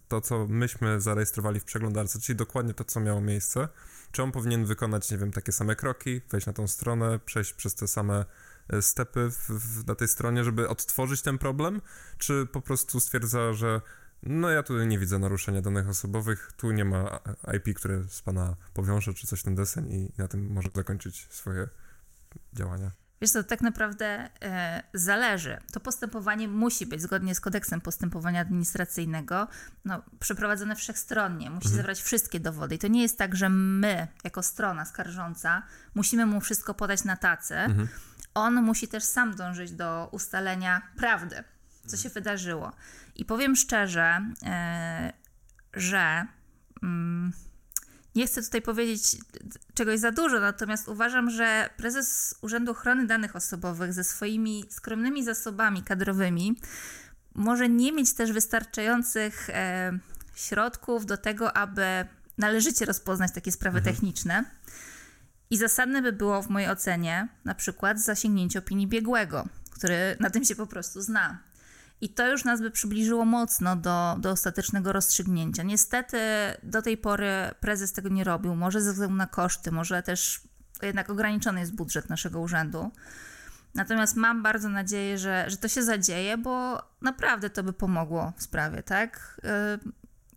to 0.08 0.20
co 0.20 0.46
myśmy 0.46 1.00
zarejestrowali 1.00 1.60
w 1.60 1.64
przeglądarce, 1.64 2.20
czyli 2.20 2.36
dokładnie 2.36 2.74
to, 2.74 2.84
co 2.84 3.00
miało 3.00 3.20
miejsce, 3.20 3.68
czy 4.12 4.22
on 4.22 4.32
powinien 4.32 4.64
wykonać, 4.64 5.10
nie 5.10 5.18
wiem, 5.18 5.32
takie 5.32 5.52
same 5.52 5.76
kroki, 5.76 6.20
wejść 6.30 6.46
na 6.46 6.52
tą 6.52 6.68
stronę, 6.68 7.18
przejść 7.18 7.52
przez 7.52 7.74
te 7.74 7.88
same 7.88 8.24
e, 8.68 8.82
stepy 8.82 9.30
w, 9.30 9.50
w, 9.50 9.86
na 9.86 9.94
tej 9.94 10.08
stronie, 10.08 10.44
żeby 10.44 10.68
odtworzyć 10.68 11.22
ten 11.22 11.38
problem, 11.38 11.80
czy 12.18 12.46
po 12.52 12.60
prostu 12.60 13.00
stwierdza, 13.00 13.52
że 13.52 13.80
no 14.22 14.50
ja 14.50 14.62
tu 14.62 14.84
nie 14.84 14.98
widzę 14.98 15.18
naruszenia 15.18 15.62
danych 15.62 15.88
osobowych, 15.88 16.52
tu 16.56 16.70
nie 16.70 16.84
ma 16.84 17.20
IP, 17.56 17.76
które 17.76 18.04
z 18.08 18.22
pana 18.22 18.56
powiąże, 18.74 19.14
czy 19.14 19.26
coś 19.26 19.42
ten 19.42 19.54
deseń 19.54 19.92
i 19.92 20.12
na 20.18 20.28
tym 20.28 20.52
może 20.52 20.68
zakończyć 20.74 21.26
swoje 21.30 21.68
działania. 22.52 22.99
Wiesz 23.22 23.30
co, 23.30 23.44
tak 23.44 23.60
naprawdę 23.60 24.28
e, 24.42 24.82
zależy. 24.94 25.58
To 25.72 25.80
postępowanie 25.80 26.48
musi 26.48 26.86
być 26.86 27.02
zgodnie 27.02 27.34
z 27.34 27.40
kodeksem 27.40 27.80
postępowania 27.80 28.40
administracyjnego 28.40 29.48
no, 29.84 30.02
przeprowadzone 30.20 30.76
wszechstronnie. 30.76 31.50
Musi 31.50 31.66
mhm. 31.66 31.76
zebrać 31.76 32.02
wszystkie 32.02 32.40
dowody. 32.40 32.74
I 32.74 32.78
to 32.78 32.88
nie 32.88 33.02
jest 33.02 33.18
tak, 33.18 33.36
że 33.36 33.48
my, 33.48 34.08
jako 34.24 34.42
strona 34.42 34.84
skarżąca, 34.84 35.62
musimy 35.94 36.26
mu 36.26 36.40
wszystko 36.40 36.74
podać 36.74 37.04
na 37.04 37.16
tacy. 37.16 37.54
Mhm. 37.56 37.88
On 38.34 38.62
musi 38.62 38.88
też 38.88 39.04
sam 39.04 39.34
dążyć 39.34 39.72
do 39.72 40.08
ustalenia 40.12 40.82
prawdy, 40.96 41.44
co 41.86 41.96
się 41.96 42.08
wydarzyło. 42.08 42.72
I 43.16 43.24
powiem 43.24 43.56
szczerze, 43.56 44.20
e, 44.42 45.12
że 45.74 46.26
mm, 46.82 47.32
nie 48.14 48.26
chcę 48.26 48.42
tutaj 48.42 48.62
powiedzieć 48.62 49.16
czegoś 49.74 50.00
za 50.00 50.10
dużo, 50.10 50.40
natomiast 50.40 50.88
uważam, 50.88 51.30
że 51.30 51.70
prezes 51.76 52.34
Urzędu 52.40 52.72
Ochrony 52.72 53.06
Danych 53.06 53.36
Osobowych 53.36 53.92
ze 53.92 54.04
swoimi 54.04 54.64
skromnymi 54.70 55.24
zasobami 55.24 55.82
kadrowymi 55.82 56.56
może 57.34 57.68
nie 57.68 57.92
mieć 57.92 58.12
też 58.12 58.32
wystarczających 58.32 59.50
e, 59.50 59.98
środków 60.34 61.06
do 61.06 61.16
tego, 61.16 61.56
aby 61.56 61.84
należycie 62.38 62.84
rozpoznać 62.84 63.32
takie 63.32 63.52
sprawy 63.52 63.78
mhm. 63.78 63.94
techniczne. 63.94 64.44
I 65.50 65.56
zasadne 65.56 66.02
by 66.02 66.12
było 66.12 66.42
w 66.42 66.48
mojej 66.48 66.70
ocenie 66.70 67.28
na 67.44 67.54
przykład 67.54 68.00
zasięgnięcie 68.00 68.58
opinii 68.58 68.86
biegłego, 68.86 69.48
który 69.70 70.16
na 70.20 70.30
tym 70.30 70.44
się 70.44 70.56
po 70.56 70.66
prostu 70.66 71.02
zna. 71.02 71.38
I 72.00 72.08
to 72.08 72.30
już 72.30 72.44
nas 72.44 72.60
by 72.60 72.70
przybliżyło 72.70 73.24
mocno 73.24 73.76
do, 73.76 74.16
do 74.18 74.30
ostatecznego 74.30 74.92
rozstrzygnięcia. 74.92 75.62
Niestety 75.62 76.18
do 76.62 76.82
tej 76.82 76.96
pory 76.96 77.30
prezes 77.60 77.92
tego 77.92 78.08
nie 78.08 78.24
robił, 78.24 78.56
może 78.56 78.80
ze 78.80 78.92
względu 78.92 79.16
na 79.16 79.26
koszty, 79.26 79.72
może 79.72 80.02
też 80.02 80.40
jednak 80.82 81.10
ograniczony 81.10 81.60
jest 81.60 81.74
budżet 81.74 82.08
naszego 82.08 82.40
urzędu. 82.40 82.90
Natomiast 83.74 84.16
mam 84.16 84.42
bardzo 84.42 84.68
nadzieję, 84.68 85.18
że, 85.18 85.44
że 85.48 85.56
to 85.56 85.68
się 85.68 85.82
zadzieje, 85.82 86.38
bo 86.38 86.82
naprawdę 87.00 87.50
to 87.50 87.62
by 87.62 87.72
pomogło 87.72 88.32
w 88.36 88.42
sprawie, 88.42 88.82
tak? 88.82 89.40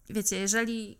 Y, 0.09 0.13
wiecie, 0.13 0.39
jeżeli 0.39 0.97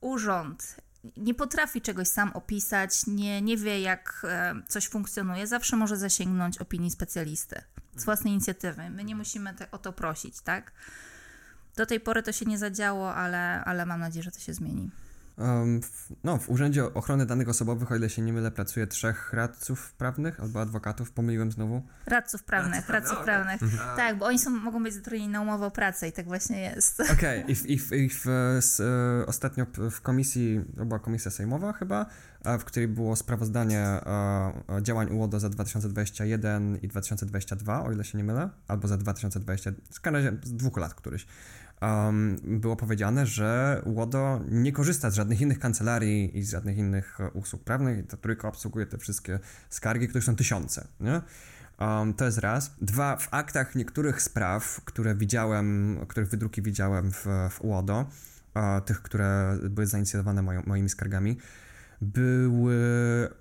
urząd 0.00 0.76
nie 1.16 1.34
potrafi 1.34 1.80
czegoś 1.80 2.08
sam 2.08 2.32
opisać, 2.32 3.06
nie, 3.06 3.42
nie 3.42 3.56
wie, 3.56 3.80
jak 3.80 4.26
e, 4.28 4.54
coś 4.68 4.88
funkcjonuje, 4.88 5.46
zawsze 5.46 5.76
może 5.76 5.96
zasięgnąć 5.96 6.58
opinii 6.58 6.90
specjalisty 6.90 7.62
z 7.96 8.04
własnej 8.04 8.32
inicjatywy. 8.32 8.90
My 8.90 9.04
nie 9.04 9.16
musimy 9.16 9.54
te, 9.54 9.70
o 9.70 9.78
to 9.78 9.92
prosić, 9.92 10.40
tak? 10.40 10.72
Do 11.76 11.86
tej 11.86 12.00
pory 12.00 12.22
to 12.22 12.32
się 12.32 12.46
nie 12.46 12.58
zadziało, 12.58 13.14
ale, 13.14 13.64
ale 13.64 13.86
mam 13.86 14.00
nadzieję, 14.00 14.22
że 14.22 14.30
to 14.30 14.40
się 14.40 14.54
zmieni. 14.54 14.90
W, 15.82 16.12
no, 16.24 16.38
w 16.38 16.50
Urzędzie 16.50 16.94
Ochrony 16.94 17.26
Danych 17.26 17.48
Osobowych, 17.48 17.92
o 17.92 17.96
ile 17.96 18.10
się 18.10 18.22
nie 18.22 18.32
mylę, 18.32 18.50
pracuje 18.50 18.86
trzech 18.86 19.32
radców 19.32 19.92
prawnych 19.92 20.40
albo 20.40 20.60
adwokatów. 20.60 21.12
Pomyliłem 21.12 21.52
znowu. 21.52 21.82
Radców 22.06 22.42
prawnych, 22.42 22.88
radców, 22.88 23.18
prawnych. 23.24 23.56
Okay. 23.56 23.96
Tak, 23.96 24.18
bo 24.18 24.26
oni 24.26 24.38
są, 24.38 24.50
mogą 24.50 24.82
być 24.82 24.94
zatrudnieni 24.94 25.32
na 25.32 25.40
umowę 25.40 25.66
o 25.66 25.70
pracę 25.70 26.08
i 26.08 26.12
tak 26.12 26.26
właśnie 26.26 26.60
jest. 26.60 27.00
Okej, 27.00 27.42
okay. 27.42 27.54
i, 27.54 27.72
i, 27.72 28.04
i 28.04 28.08
w, 28.08 28.24
z, 28.60 28.80
e, 28.80 29.26
ostatnio 29.26 29.66
w 29.90 30.00
komisji, 30.00 30.60
to 30.76 30.84
była 30.84 30.98
komisja 30.98 31.30
sejmowa 31.30 31.72
chyba, 31.72 32.06
w 32.58 32.64
której 32.64 32.88
było 32.88 33.16
sprawozdanie 33.16 33.80
e, 33.80 34.52
działań 34.82 35.12
UODO 35.12 35.40
za 35.40 35.48
2021 35.48 36.76
i 36.76 36.88
2022, 36.88 37.84
o 37.84 37.92
ile 37.92 38.04
się 38.04 38.18
nie 38.18 38.24
mylę, 38.24 38.50
albo 38.68 38.88
za 38.88 38.96
2020, 38.96 39.70
w 39.92 40.00
każdym 40.00 40.14
razie 40.14 40.36
z 40.42 40.52
dwóch 40.52 40.76
lat 40.76 40.94
któryś 40.94 41.26
um, 41.86 42.36
było 42.44 42.76
powiedziane, 42.76 43.26
że 43.26 43.82
Łodo 43.86 44.40
nie 44.48 44.72
korzysta 44.72 45.10
z 45.10 45.14
żadnych 45.14 45.40
innych 45.40 45.58
kancelarii 45.58 46.38
i 46.38 46.42
z 46.42 46.50
żadnych 46.50 46.78
innych 46.78 47.20
e, 47.20 47.30
usług 47.30 47.64
prawnych, 47.64 48.06
tylko 48.06 48.48
obsługuje 48.48 48.86
te 48.86 48.98
wszystkie 48.98 49.38
skargi, 49.70 50.08
których 50.08 50.24
są 50.24 50.36
tysiące. 50.36 50.88
Nie? 51.00 51.20
Um, 51.80 52.14
to 52.14 52.24
jest 52.24 52.38
raz. 52.38 52.74
Dwa, 52.80 53.16
w 53.16 53.28
aktach 53.30 53.74
niektórych 53.74 54.22
spraw, 54.22 54.80
które 54.84 55.14
widziałem, 55.14 55.98
których 56.08 56.28
wydruki 56.28 56.62
widziałem 56.62 57.12
w, 57.12 57.26
w 57.50 57.60
UODO, 57.60 58.06
uh, 58.54 58.62
tych, 58.84 59.02
które 59.02 59.58
były 59.70 59.86
zainicjowane 59.86 60.42
moimi 60.42 60.88
skargami, 60.88 61.36
były 62.04 62.76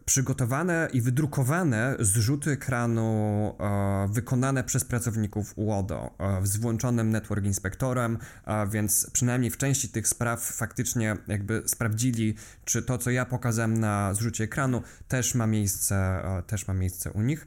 przygotowane 0.06 0.90
i 0.94 1.02
wydrukowane 1.02 1.96
zrzuty 2.00 2.52
ekranu 2.52 3.56
e, 3.60 4.08
wykonane 4.12 4.64
przez 4.64 4.86
pracowników 4.86 5.54
UODO 5.56 6.16
e, 6.20 6.48
z 6.48 6.58
włączonym 6.58 7.10
network 7.10 7.46
inspektorem, 7.46 8.18
e, 8.46 8.68
więc 8.68 9.10
przynajmniej 9.14 9.52
w 9.52 9.58
części 9.58 9.90
tych 9.90 10.08
spraw 10.08 10.42
faktycznie 10.42 11.18
jakby 11.28 11.64
sprawdzili, 11.66 12.36
czy 12.66 12.84
to, 12.84 12.98
co 12.98 13.12
ja 13.12 13.26
pokazałem 13.26 13.80
na 13.80 14.14
zrzucie 14.14 14.44
ekranu, 14.44 14.82
też 15.08 15.36
ma 15.36 15.48
miejsce, 15.48 15.96
e, 15.96 16.44
też 16.48 16.68
ma 16.68 16.74
miejsce 16.74 17.12
u 17.12 17.22
nich. 17.22 17.46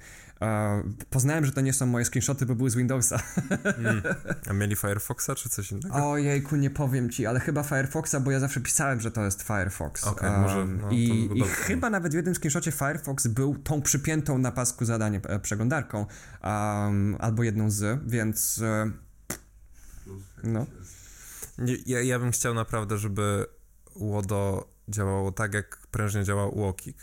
Poznałem, 1.11 1.45
że 1.45 1.53
to 1.53 1.61
nie 1.61 1.73
są 1.73 1.87
moje 1.87 2.05
screenshoty, 2.05 2.47
bo 2.47 2.55
były 2.55 2.71
z 2.71 2.75
Windowsa. 2.75 3.23
Mm. 3.79 4.03
A 4.51 4.53
mieli 4.53 4.77
Firefoxa 4.77 5.31
czy 5.37 5.49
coś 5.49 5.73
innego? 5.73 6.11
Ojejku, 6.11 6.57
nie 6.57 6.71
powiem 6.71 7.11
ci, 7.11 7.27
ale 7.27 7.41
chyba 7.41 7.63
Firefoxa, 7.63 8.21
bo 8.21 8.31
ja 8.31 8.41
zawsze 8.41 8.61
pisałem, 8.61 9.01
że 9.01 9.11
to 9.11 9.25
jest 9.25 9.43
Firefox. 9.43 10.05
Okay, 10.05 10.31
um, 10.31 10.41
może, 10.41 10.65
no, 10.65 10.91
I, 10.91 11.31
i 11.35 11.43
chyba 11.43 11.91
nawet 11.91 12.13
w 12.13 12.17
jednym 12.17 12.35
screenshocie 12.35 12.73
Firefox 12.73 13.27
był 13.27 13.57
tą 13.57 13.83
przypiętą 13.83 14.39
na 14.39 14.53
pasku 14.53 14.85
zadanie 14.85 15.21
e, 15.29 15.39
przeglądarką, 15.39 16.07
um, 16.45 17.17
albo 17.19 17.43
jedną 17.43 17.71
z, 17.71 18.01
więc 18.07 18.61
e, 18.63 18.91
no. 20.45 20.67
Ja, 21.87 22.03
ja 22.03 22.19
bym 22.19 22.31
chciał 22.31 22.55
naprawdę, 22.55 22.99
żeby 22.99 23.47
Łodo 23.95 24.69
działało 24.89 25.33
tak, 25.33 25.55
jak 25.55 25.86
prężnie 25.97 26.25
działa 26.25 26.47
UOKiK. 26.47 26.97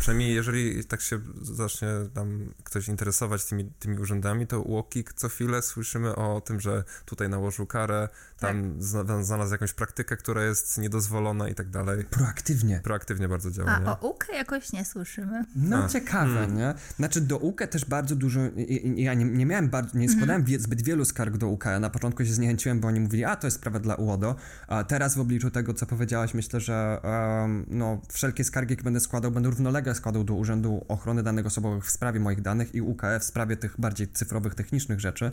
Przynajmniej 0.00 0.34
jeżeli 0.34 0.84
tak 0.84 1.00
się 1.00 1.20
zacznie 1.42 1.88
tam 2.14 2.54
ktoś 2.64 2.88
interesować 2.88 3.44
tymi, 3.44 3.64
tymi 3.78 3.98
urzędami, 3.98 4.46
to 4.46 4.60
UOKiK 4.60 5.12
co 5.12 5.28
chwilę 5.28 5.62
słyszymy 5.62 6.16
o 6.16 6.40
tym, 6.40 6.60
że 6.60 6.84
tutaj 7.04 7.28
nałożył 7.28 7.66
karę, 7.66 8.08
tam 8.38 8.78
tak. 9.06 9.24
znalazł 9.24 9.52
jakąś 9.52 9.72
praktykę, 9.72 10.16
która 10.16 10.44
jest 10.44 10.78
niedozwolona 10.78 11.48
i 11.48 11.54
tak 11.54 11.70
dalej. 11.70 12.04
Proaktywnie. 12.04 12.80
Proaktywnie 12.84 13.28
bardzo 13.28 13.50
działa. 13.50 13.70
A 13.70 13.78
nie? 13.78 13.86
o 13.86 14.08
UKE 14.08 14.34
jakoś 14.34 14.72
nie 14.72 14.84
słyszymy. 14.84 15.44
No 15.56 15.84
A. 15.84 15.88
ciekawe, 15.88 16.34
hmm. 16.34 16.56
nie? 16.56 16.74
Znaczy 16.96 17.20
do 17.20 17.38
UKE 17.38 17.66
też 17.68 17.84
bardzo 17.84 18.16
dużo, 18.16 18.40
ja 18.96 19.14
nie, 19.14 19.24
nie 19.24 19.46
miałem 19.46 19.68
bardzo, 19.68 19.98
nie 19.98 20.08
składałem 20.08 20.42
mhm. 20.42 20.60
zbyt 20.60 20.82
wielu 20.82 21.04
skarg 21.04 21.36
do 21.36 21.48
UKE. 21.48 21.80
Na 21.80 21.90
początku 21.90 22.24
się 22.24 22.32
zniechęciłem, 22.32 22.80
bo 22.80 22.88
oni 22.88 23.00
mówili, 23.00 23.24
a 23.24 23.36
to 23.36 23.46
jest 23.46 23.56
sprawa 23.56 23.78
dla 23.78 23.94
UODO. 23.94 24.36
A 24.68 24.84
teraz 24.84 25.14
w 25.14 25.20
obliczu 25.20 25.50
tego, 25.50 25.74
co 25.74 25.86
powiedziałaś, 25.86 26.34
myślę, 26.34 26.60
że 26.60 27.00
um, 27.04 27.66
no, 27.68 28.00
wszelkie 28.22 28.44
skargi, 28.44 28.72
jakie 28.72 28.82
będę 28.82 29.00
składał, 29.00 29.30
będą 29.30 29.50
równolegle 29.50 29.94
składał 29.94 30.24
do 30.24 30.34
Urzędu 30.34 30.84
Ochrony 30.88 31.22
Danych 31.22 31.46
Osobowych 31.46 31.86
w 31.86 31.90
sprawie 31.90 32.20
moich 32.20 32.40
danych 32.40 32.74
i 32.74 32.82
UKF 32.82 33.20
w 33.20 33.24
sprawie 33.24 33.56
tych 33.56 33.80
bardziej 33.80 34.08
cyfrowych, 34.08 34.54
technicznych 34.54 35.00
rzeczy. 35.00 35.32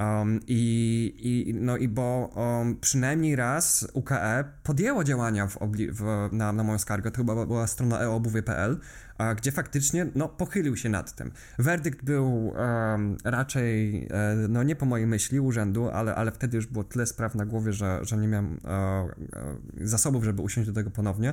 Um, 0.00 0.40
i, 0.46 1.14
i, 1.18 1.54
no 1.54 1.76
i 1.76 1.88
bo 1.88 2.30
um, 2.34 2.76
przynajmniej 2.80 3.36
raz 3.36 3.88
UKE 3.92 4.44
podjęło 4.62 5.04
działania 5.04 5.46
w 5.46 5.58
w, 5.92 6.28
na, 6.32 6.52
na 6.52 6.62
moją 6.62 6.78
skargę, 6.78 7.10
to 7.10 7.16
chyba 7.16 7.46
była 7.46 7.66
strona 7.66 8.00
eobuwie.pl, 8.00 8.78
gdzie 9.36 9.52
faktycznie 9.52 10.06
no, 10.14 10.28
pochylił 10.28 10.76
się 10.76 10.88
nad 10.88 11.14
tym. 11.14 11.30
Werdykt 11.58 12.04
był 12.04 12.46
um, 12.46 13.16
raczej 13.24 14.04
e, 14.10 14.34
no, 14.48 14.62
nie 14.62 14.76
po 14.76 14.86
mojej 14.86 15.06
myśli 15.06 15.40
urzędu, 15.40 15.88
ale, 15.88 16.14
ale 16.14 16.32
wtedy 16.32 16.56
już 16.56 16.66
było 16.66 16.84
tyle 16.84 17.06
spraw 17.06 17.34
na 17.34 17.46
głowie, 17.46 17.72
że, 17.72 18.00
że 18.02 18.16
nie 18.16 18.28
miałem 18.28 18.60
e, 18.64 18.68
e, 18.68 19.06
zasobów, 19.80 20.24
żeby 20.24 20.42
usiąść 20.42 20.68
do 20.68 20.74
tego 20.74 20.90
ponownie. 20.90 21.32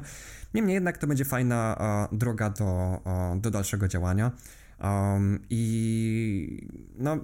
Niemniej 0.53 0.73
jednak 0.73 0.97
to 0.97 1.07
będzie 1.07 1.25
fajna 1.25 1.75
e, 2.11 2.15
droga 2.15 2.49
do, 2.49 3.01
do 3.35 3.51
dalszego 3.51 3.87
działania. 3.87 4.31
I 5.49 6.67
no 6.95 7.17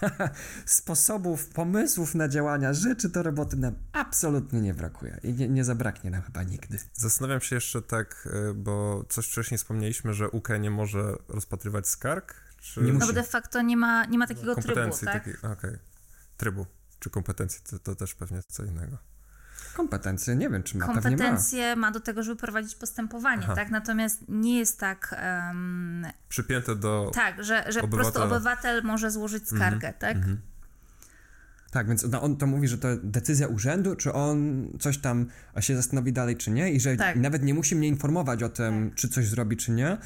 sposobów, 0.64 1.48
pomysłów 1.48 2.14
na 2.14 2.28
działania, 2.28 2.74
rzeczy 2.74 3.08
do 3.08 3.22
roboty 3.22 3.56
nam 3.56 3.74
absolutnie 3.92 4.60
nie 4.60 4.74
brakuje 4.74 5.20
i 5.22 5.32
nie, 5.32 5.48
nie 5.48 5.64
zabraknie 5.64 6.10
nam 6.10 6.22
chyba 6.22 6.42
nigdy. 6.42 6.78
Zastanawiam 6.92 7.40
się 7.40 7.56
jeszcze 7.56 7.82
tak, 7.82 8.28
e, 8.32 8.54
bo 8.54 9.04
coś 9.08 9.26
wcześniej 9.26 9.58
wspomnieliśmy, 9.58 10.14
że 10.14 10.30
UK 10.30 10.48
nie 10.60 10.70
może 10.70 11.16
rozpatrywać 11.28 11.88
skarg, 11.88 12.34
czy... 12.60 12.80
Nie 12.80 12.92
musi. 12.92 13.00
No 13.00 13.06
bo 13.06 13.12
de 13.12 13.22
facto 13.22 13.62
nie 13.62 13.76
ma, 13.76 14.04
nie 14.04 14.18
ma 14.18 14.26
takiego 14.26 14.54
trybu, 14.54 14.96
tak? 15.04 15.22
Okej, 15.22 15.52
okay. 15.52 15.78
trybu 16.36 16.66
czy 17.00 17.10
kompetencji 17.10 17.60
to, 17.70 17.78
to 17.78 17.94
też 17.94 18.14
pewnie 18.14 18.42
co 18.42 18.64
innego. 18.64 18.98
Kompetencje, 19.80 20.36
nie 20.36 20.50
wiem, 20.50 20.62
czy 20.62 20.78
ma, 20.78 20.86
Kompetencje 20.86 21.76
ma. 21.76 21.80
ma 21.80 21.90
do 21.90 22.00
tego, 22.00 22.22
żeby 22.22 22.36
prowadzić 22.36 22.74
postępowanie, 22.74 23.42
Aha. 23.44 23.54
tak? 23.54 23.70
Natomiast 23.70 24.24
nie 24.28 24.58
jest 24.58 24.80
tak... 24.80 25.22
Um, 25.48 26.06
Przypięte 26.28 26.76
do 26.76 27.10
Tak, 27.14 27.44
że, 27.44 27.64
że 27.68 27.80
po 27.80 27.88
prostu 27.88 28.22
obywatel 28.22 28.82
może 28.82 29.10
złożyć 29.10 29.48
skargę, 29.48 29.88
mm 29.88 29.98
-hmm. 29.98 30.00
tak? 30.00 30.16
-hmm. 30.16 30.36
Tak, 31.70 31.88
więc 31.88 32.06
no, 32.10 32.22
on 32.22 32.36
to 32.36 32.46
mówi, 32.46 32.68
że 32.68 32.78
to 32.78 32.88
decyzja 33.02 33.46
urzędu, 33.46 33.96
czy 33.96 34.12
on 34.12 34.68
coś 34.78 34.98
tam 34.98 35.26
się 35.60 35.76
zastanowi 35.76 36.12
dalej, 36.12 36.36
czy 36.36 36.50
nie, 36.50 36.70
i 36.72 36.80
że 36.80 36.96
tak. 36.96 37.16
nawet 37.16 37.42
nie 37.42 37.54
musi 37.54 37.76
mnie 37.76 37.88
informować 37.88 38.42
o 38.42 38.48
tym, 38.48 38.88
tak. 38.88 38.98
czy 38.98 39.08
coś 39.08 39.28
zrobi, 39.28 39.56
czy 39.56 39.72
nie. 39.72 39.96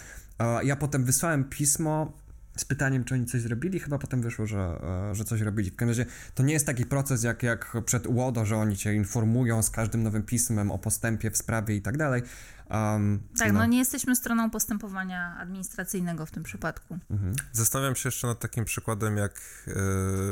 Ja 0.63 0.77
potem 0.77 1.05
wysłałem 1.05 1.45
pismo 1.45 2.13
z 2.57 2.65
pytaniem, 2.65 3.05
czy 3.05 3.15
oni 3.15 3.27
coś 3.27 3.41
zrobili, 3.41 3.81
chyba 3.81 3.99
potem 3.99 4.23
wyszło, 4.23 4.47
że, 4.47 4.81
e, 5.11 5.15
że 5.15 5.25
coś 5.25 5.41
robili. 5.41 5.71
W 5.71 5.77
każdym 5.77 5.89
razie 5.89 6.07
to 6.35 6.43
nie 6.43 6.53
jest 6.53 6.67
taki 6.67 6.87
proces 6.87 7.23
jak, 7.23 7.43
jak 7.43 7.77
przed 7.85 8.07
UODO, 8.07 8.45
że 8.45 8.57
oni 8.57 8.77
cię 8.77 8.95
informują 8.95 9.63
z 9.63 9.71
każdym 9.71 10.03
nowym 10.03 10.23
pismem 10.23 10.71
o 10.71 10.79
postępie 10.79 11.31
w 11.31 11.37
sprawie 11.37 11.77
i 11.77 11.83
tak 11.83 11.97
dalej. 11.97 12.23
Um, 12.71 13.23
tak, 13.39 13.53
no. 13.53 13.59
no. 13.59 13.67
nie 13.67 13.79
jesteśmy 13.79 14.17
stroną 14.17 14.51
postępowania 14.51 15.37
administracyjnego 15.39 16.27
w 16.27 16.31
tym 16.31 16.43
przypadku. 16.43 16.99
Mhm. 17.11 17.35
Zastanawiam 17.53 17.97
się 17.97 18.09
jeszcze 18.09 18.27
nad 18.27 18.41
takim 18.41 18.65
przykładem, 18.65 19.17
jak 19.17 19.41
yy, 19.67 19.75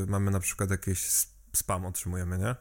mamy 0.09 0.31
na 0.31 0.41
przykład 0.41 0.71
jakieś 0.71 1.27
spam 1.53 1.85
otrzymujemy, 1.85 2.39
nie? 2.39 2.57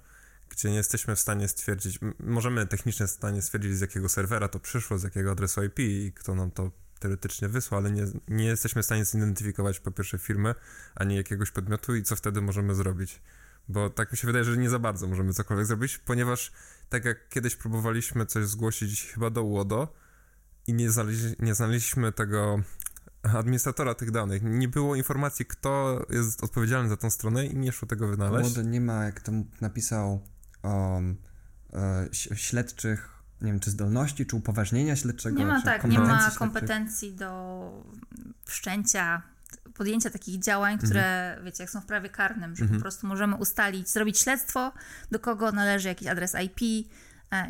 Gdzie 0.50 0.70
nie 0.70 0.76
jesteśmy 0.76 1.16
w 1.16 1.20
stanie 1.20 1.48
stwierdzić, 1.48 2.00
możemy 2.20 2.68
technicznie 2.68 3.08
w 3.08 3.12
stanie 3.12 3.42
stwierdzić, 3.42 3.78
z 3.78 3.82
jakiego 3.82 4.10
serwera 4.10 4.48
to 4.48 4.60
przyszło, 4.60 4.98
z 4.98 5.04
jakiego 5.04 5.32
adresu 5.32 5.64
IP 5.64 5.80
i 5.80 6.14
kto 6.16 6.36
nam 6.36 6.52
to 6.52 6.72
teoretycznie 7.02 7.50
wysłał, 7.50 7.80
ale 7.80 7.92
nie, 7.92 8.06
nie 8.28 8.46
jesteśmy 8.46 8.82
w 8.82 8.86
stanie 8.86 9.06
zidentyfikować 9.06 9.80
po 9.80 9.92
pierwsze 9.92 10.18
firmy, 10.18 10.56
ani 10.96 11.16
jakiegoś 11.16 11.52
podmiotu 11.52 11.96
i 11.96 12.04
co 12.04 12.16
wtedy 12.16 12.42
możemy 12.42 12.76
zrobić. 12.76 13.22
Bo 13.70 13.90
tak 13.90 14.12
mi 14.12 14.18
się 14.18 14.28
wydaje, 14.28 14.46
że 14.46 14.58
nie 14.58 14.70
za 14.70 14.80
bardzo 14.80 15.08
możemy 15.08 15.34
cokolwiek 15.34 15.66
zrobić, 15.66 15.98
ponieważ 15.98 16.52
tak 16.90 17.06
jak 17.06 17.30
kiedyś 17.30 17.56
próbowaliśmy 17.56 18.26
coś 18.26 18.48
zgłosić 18.48 19.12
chyba 19.14 19.30
do 19.30 19.44
UODO 19.44 19.94
i 20.68 20.74
nie, 20.74 20.92
znaleźli, 20.92 21.36
nie 21.40 21.56
znaleźliśmy 21.56 22.12
tego 22.12 22.60
administratora 23.24 23.94
tych 23.94 24.12
danych. 24.12 24.42
Nie 24.44 24.68
było 24.68 24.96
informacji, 24.96 25.46
kto 25.46 26.06
jest 26.10 26.44
odpowiedzialny 26.44 26.90
za 26.90 26.98
tą 26.98 27.10
stronę 27.10 27.46
i 27.46 27.56
nie 27.56 27.72
szło 27.72 27.88
tego 27.88 28.08
wynaleźć. 28.08 28.58
UODO 28.58 28.70
nie 28.70 28.82
ma, 28.82 29.04
jak 29.04 29.20
to 29.22 29.32
napisał, 29.62 30.22
um, 30.64 31.18
e, 31.74 32.10
śledczych 32.36 33.21
nie 33.42 33.52
wiem, 33.52 33.60
czy 33.60 33.72
zdolności, 33.72 34.26
czy 34.26 34.36
upoważnienia 34.36 34.96
śledczego. 34.96 35.40
Nie 35.40 35.46
ma 35.46 35.62
tak, 35.62 35.84
nie 35.84 36.00
ma 36.00 36.32
kompetencji 36.32 37.14
do 37.14 37.84
wszczęcia, 38.46 39.22
podjęcia 39.74 40.10
takich 40.10 40.40
działań, 40.40 40.78
które, 40.78 41.04
Mhm. 41.30 41.46
wiecie, 41.46 41.64
jak 41.64 41.70
są 41.70 41.82
w 41.82 41.86
prawie 41.86 42.10
karnym, 42.10 42.56
że 42.56 42.66
po 42.66 42.80
prostu 42.80 43.08
możemy 43.08 43.36
ustalić, 43.36 43.90
zrobić 43.90 44.20
śledztwo, 44.20 44.72
do 45.12 45.20
kogo 45.20 45.52
należy 45.52 45.88
jakiś 45.88 46.08
adres 46.08 46.36
IP 46.46 46.88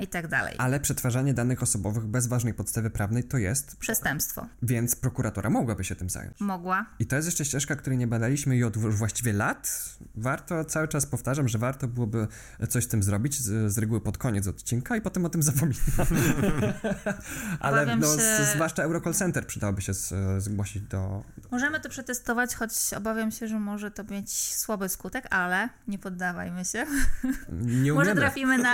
i 0.01 0.07
tak 0.07 0.27
dalej. 0.27 0.55
Ale 0.57 0.79
przetwarzanie 0.79 1.34
danych 1.34 1.63
osobowych 1.63 2.05
bez 2.05 2.27
ważnej 2.27 2.53
podstawy 2.53 2.89
prawnej 2.89 3.23
to 3.23 3.38
jest, 3.38 3.75
Przestępstwo. 3.77 4.47
więc 4.61 4.95
prokuratora 4.95 5.49
mogłaby 5.49 5.84
się 5.84 5.95
tym 5.95 6.09
zająć. 6.09 6.39
Mogła. 6.39 6.86
I 6.99 7.05
to 7.05 7.15
jest 7.15 7.27
jeszcze 7.27 7.45
ścieżka, 7.45 7.75
której 7.75 7.97
nie 7.97 8.07
badaliśmy 8.07 8.57
i 8.57 8.63
od 8.63 8.75
już 8.75 8.95
właściwie 8.95 9.34
lat. 9.34 9.89
Warto, 10.15 10.65
cały 10.65 10.88
czas 10.88 11.05
powtarzam, 11.05 11.47
że 11.47 11.57
warto 11.57 11.88
byłoby 11.88 12.27
coś 12.69 12.84
z 12.84 12.88
tym 12.88 13.03
zrobić, 13.03 13.39
z, 13.41 13.73
z 13.73 13.77
reguły 13.77 14.01
pod 14.01 14.17
koniec 14.17 14.47
odcinka 14.47 14.95
i 14.95 15.01
potem 15.01 15.25
o 15.25 15.29
tym 15.29 15.43
zapominam. 15.43 15.82
Ale 17.59 17.82
Obawiam 17.82 17.99
no, 17.99 18.07
się- 18.07 18.21
z, 18.21 18.53
zwłaszcza 18.53 18.84
Eurocall 18.84 19.13
Center 19.13 19.47
przydałoby 19.47 19.82
się 19.82 19.93
z, 19.93 20.13
zgłosić 20.43 20.84
do... 20.84 21.23
Możemy 21.51 21.79
to 21.79 21.89
przetestować, 21.89 22.55
choć 22.55 22.71
obawiam 22.97 23.32
się, 23.32 23.47
że 23.47 23.59
może 23.59 23.91
to 23.91 24.03
mieć 24.03 24.55
słaby 24.55 24.89
skutek, 24.89 25.27
ale 25.29 25.69
nie 25.88 25.99
poddawajmy 25.99 26.65
się. 26.65 26.86
Nie 27.51 27.93
Może 27.93 28.11
umiemy. 28.11 28.21
trafimy 28.21 28.57
na, 28.57 28.73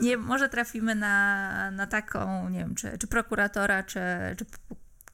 nie, 0.00 0.16
może 0.16 0.41
trafimy 0.48 0.94
na, 0.94 1.70
na 1.70 1.86
taką, 1.86 2.48
nie 2.48 2.58
wiem, 2.58 2.74
czy, 2.74 2.98
czy 2.98 3.06
prokuratora, 3.06 3.82
czy, 3.82 4.00
czy 4.38 4.46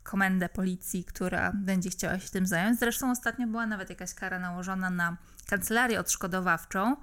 komendę 0.03 0.49
policji, 0.49 1.05
która 1.05 1.53
będzie 1.55 1.91
chciała 1.91 2.19
się 2.19 2.29
tym 2.29 2.47
zająć. 2.47 2.79
Zresztą 2.79 3.11
ostatnio 3.11 3.47
była 3.47 3.67
nawet 3.67 3.91
jakaś 3.91 4.15
kara 4.15 4.39
nałożona 4.39 4.91
na 4.91 5.17
kancelarię 5.47 6.01
odszkodowawczą, 6.01 6.97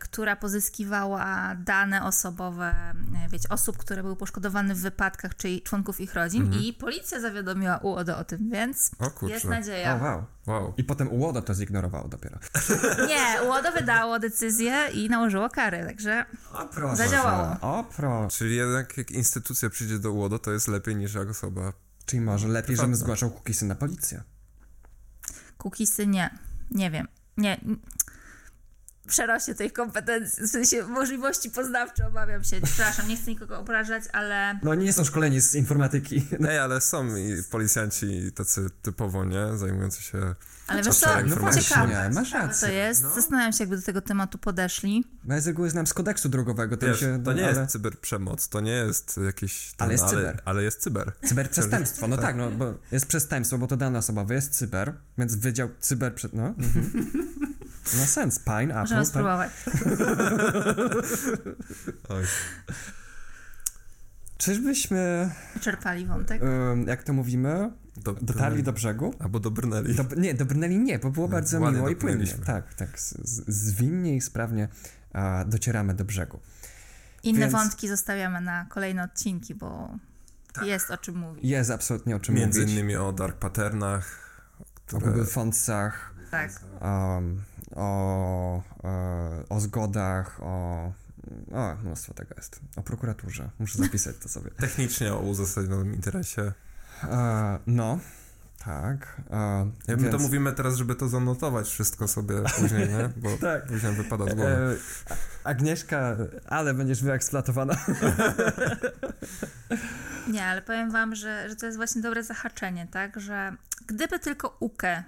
która 0.00 0.36
pozyskiwała 0.36 1.54
dane 1.54 2.04
osobowe, 2.04 2.66
e, 2.66 3.28
wiecie, 3.30 3.48
osób, 3.48 3.76
które 3.78 4.02
były 4.02 4.16
poszkodowane 4.16 4.74
w 4.74 4.78
wypadkach, 4.78 5.36
czy 5.36 5.60
członków 5.60 6.00
ich 6.00 6.14
rodzin 6.14 6.52
i 6.60 6.72
policja 6.72 7.20
zawiadomiła 7.20 7.78
UODO 7.78 8.18
o 8.18 8.24
tym, 8.24 8.50
więc 8.50 8.90
jest 9.22 9.44
nadzieja. 9.44 9.96
O, 9.96 10.04
wow. 10.04 10.24
Wow. 10.46 10.74
I 10.76 10.84
potem 10.84 11.12
UODO 11.12 11.42
to 11.42 11.54
zignorowało 11.54 12.08
dopiero. 12.08 12.38
Nie, 13.08 13.42
UODO 13.48 13.72
wydało 13.72 14.18
decyzję 14.18 14.88
i 14.94 15.08
nałożyło 15.08 15.48
kary, 15.48 15.84
także 15.86 16.24
O, 16.52 16.66
proszę. 16.66 16.96
Zadziałało. 16.96 17.56
O, 17.60 17.84
proszę. 17.96 18.38
Czyli 18.38 18.56
jednak 18.56 18.96
jak 18.96 19.10
instytucja 19.10 19.70
przyjdzie 19.70 19.98
do 19.98 20.12
UODO, 20.12 20.38
to 20.38 20.52
jest 20.52 20.68
lepiej 20.68 20.96
niż 20.96 21.14
jak 21.14 21.28
osoba. 21.28 21.72
Czyli 22.06 22.20
może 22.22 22.48
lepiej, 22.48 22.76
żebym 22.76 22.96
zgłaszał 22.96 23.30
cookiesy 23.30 23.64
na 23.64 23.74
policję. 23.74 24.22
Kukisy 25.58 26.06
nie. 26.06 26.38
Nie 26.70 26.90
wiem. 26.90 27.08
Nie. 27.36 27.60
Przerośnie 29.10 29.54
tej 29.54 29.70
kompetencji, 29.70 30.46
w 30.46 30.50
sensie 30.50 30.82
możliwości 30.82 31.50
poznawcze, 31.50 32.06
obawiam 32.06 32.44
się. 32.44 32.60
Przepraszam, 32.60 33.08
nie 33.08 33.16
chcę 33.16 33.30
nikogo 33.30 33.58
obrażać, 33.58 34.04
ale 34.12 34.58
No 34.62 34.74
nie 34.74 34.92
są 34.92 35.04
szkoleni 35.04 35.40
z 35.40 35.54
informatyki. 35.54 36.26
Ej, 36.48 36.58
ale 36.58 36.80
są 36.80 37.16
i 37.16 37.42
policjanci 37.50 38.32
tacy 38.32 38.66
typowo, 38.82 39.24
nie? 39.24 39.56
Zajmujący 39.56 40.02
się... 40.02 40.34
ale 40.66 40.82
wiesz 40.82 40.96
co, 40.96 41.06
No 41.26 41.36
właśnie, 41.36 41.62
ciekawe. 41.62 42.10
masz 42.10 42.30
To 42.30 42.38
rację. 42.38 42.72
jest, 42.72 43.02
zastanawiam 43.14 43.52
się, 43.52 43.58
jakby 43.60 43.76
do 43.76 43.82
tego 43.82 44.00
tematu 44.02 44.38
podeszli. 44.38 45.04
No 45.24 45.34
ja 45.34 45.40
z 45.40 45.46
reguły 45.46 45.70
znam 45.70 45.86
z 45.86 45.94
kodeksu 45.94 46.28
drogowego, 46.28 46.76
to 46.76 46.86
mi 46.86 46.92
Wiesz, 46.92 47.00
się... 47.00 47.22
to 47.24 47.32
nie 47.32 47.48
ale... 47.48 47.60
jest 47.60 47.72
cyberprzemoc, 47.72 48.48
to 48.48 48.60
nie 48.60 48.72
jest 48.72 49.20
jakiś... 49.26 49.72
ten- 49.76 49.84
Ale 49.84 49.92
jest 49.92 50.04
ale, 50.04 50.12
cyber. 50.12 50.42
ale 50.44 50.62
jest 50.62 50.80
cyber. 50.80 51.12
Cyberprzestępstwo, 51.24 52.08
no 52.08 52.16
tak, 52.16 52.36
no 52.36 52.50
bo 52.50 52.74
jest 52.92 53.06
przestępstwo, 53.06 53.58
bo 53.58 53.66
to 53.66 53.76
dane 53.76 53.98
osobowe, 53.98 54.34
jest 54.34 54.50
cyber, 54.54 54.92
więc 55.18 55.34
wydział 55.34 55.68
cyber... 55.80 56.12
No, 56.32 56.46
mhm. 56.46 57.10
no 57.98 58.06
sens, 58.06 58.38
Pine, 58.38 58.74
Możemy 58.74 58.80
Apple, 58.80 58.96
tak. 58.96 59.06
spróbować. 59.06 59.50
Oj. 62.08 62.24
Czyżbyśmy, 64.38 65.30
Wyczerpali 65.54 66.06
wątek. 66.06 66.42
jak 66.86 67.02
to 67.02 67.12
mówimy, 67.12 67.70
Do, 67.96 68.12
dotarli 68.12 68.62
do 68.62 68.72
brzegu? 68.72 69.14
Albo 69.18 69.40
dobrnęli. 69.40 69.94
Do, 69.94 70.04
nie, 70.16 70.34
dobrnęli 70.34 70.78
nie, 70.78 70.98
bo 70.98 71.10
było 71.10 71.26
No, 71.26 71.32
bardzo 71.32 71.60
ładnie 71.60 71.76
miło 71.76 71.88
i 71.90 71.96
płynnie. 71.96 72.26
Tak, 72.46 72.74
tak, 72.74 73.00
z, 73.00 73.14
zwinnie 73.48 74.16
i 74.16 74.20
sprawnie 74.20 74.68
a, 75.12 75.44
docieramy 75.46 75.94
do 75.94 76.04
brzegu. 76.04 76.40
Inne 77.22 77.40
więc- 77.40 77.52
wątki 77.52 77.88
zostawiamy 77.88 78.40
na 78.40 78.66
kolejne 78.68 79.04
odcinki, 79.04 79.54
bo 79.54 79.90
Tak. 80.52 80.66
jest 80.66 80.90
o 80.90 80.96
czym 80.96 81.16
mówić. 81.18 81.44
Jest 81.44 81.70
absolutnie 81.70 82.16
o 82.16 82.20
czym 82.20 82.34
Między 82.34 82.60
mówić. 82.60 82.74
innymi 82.74 82.96
o 82.96 83.12
dark 83.12 83.36
patternach, 83.36 84.30
O 84.60 84.64
które... 84.86 85.06
Google 85.06 85.24
Fontsach, 85.24 86.14
Tak. 86.30 86.50
um, 86.80 87.42
o, 87.76 88.62
e, 88.84 89.44
o 89.48 89.60
zgodach, 89.60 90.40
o... 90.42 90.92
O, 91.52 91.76
mnóstwo 91.84 92.14
tego 92.14 92.34
jest. 92.36 92.60
O 92.76 92.82
prokuraturze. 92.82 93.50
Muszę 93.58 93.78
zapisać 93.78 94.16
to 94.22 94.28
sobie. 94.28 94.50
Technicznie 94.60 95.12
o 95.14 95.18
uzasadnionym 95.18 95.94
interesie. 95.94 96.52
E, 97.04 97.58
no, 97.66 97.98
tak. 98.64 99.20
E, 99.30 99.36
Ja 99.88 99.96
my 99.96 100.02
więc- 100.02 100.10
to 100.16 100.18
mówimy 100.18 100.52
teraz, 100.52 100.76
żeby 100.76 100.94
to 100.94 101.08
zanotować 101.08 101.68
wszystko 101.68 102.08
sobie 102.08 102.34
później, 102.60 102.88
nie? 102.88 103.10
Bo 103.16 103.36
Tak. 103.40 103.66
później 103.66 103.92
wypada 103.94 104.24
z 104.24 104.34
głowy. 104.34 104.78
E, 105.10 105.16
Agnieszka, 105.44 106.16
ale 106.46 106.74
będziesz 106.74 107.02
wyeksploatowana. 107.02 107.76
Nie, 110.28 110.44
ale 110.46 110.62
powiem 110.62 110.90
wam, 110.90 111.14
że, 111.14 111.48
że 111.48 111.56
to 111.56 111.66
jest 111.66 111.78
właśnie 111.78 112.02
dobre 112.02 112.24
zahaczenie, 112.24 112.86
tak? 112.90 113.20
Że 113.20 113.56
gdyby 113.86 114.18
tylko 114.18 114.56
Uke 114.60 115.04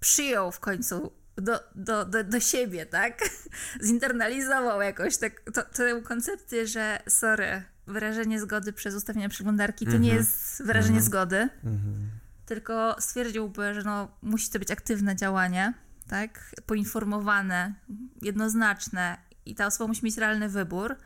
przyjął 0.00 0.52
w 0.52 0.60
końcu 0.60 1.12
do, 1.42 1.60
do, 1.74 2.04
do, 2.04 2.24
do 2.24 2.40
siebie, 2.40 2.86
tak? 2.86 3.18
Zinternalizował 3.82 4.82
jakoś 4.82 5.16
tak, 5.16 5.32
to, 5.54 5.62
tę 5.62 6.02
koncepcję, 6.04 6.66
że 6.66 6.98
sorry, 7.08 7.62
wyrażenie 7.86 8.40
zgody 8.40 8.72
przez 8.72 8.94
ustawienia 8.94 9.28
przeglądarki 9.28 9.84
to 9.86 9.90
nie 9.92 9.96
Mhm. 9.96 10.16
jest 10.16 10.62
wyrażenie 10.62 10.98
Mhm. 10.98 11.04
zgody, 11.06 11.36
Mhm. 11.64 12.10
tylko 12.46 12.96
stwierdziłby, 13.00 13.74
że 13.74 13.82
no, 13.82 14.08
musi 14.22 14.50
to 14.50 14.58
być 14.58 14.70
aktywne 14.70 15.16
działanie, 15.16 15.74
tak? 16.08 16.54
Poinformowane, 16.66 17.74
jednoznaczne 18.22 19.16
i 19.46 19.54
ta 19.54 19.66
osoba 19.66 19.88
musi 19.88 20.04
mieć 20.04 20.16
realny 20.16 20.48
wybór, 20.48 20.96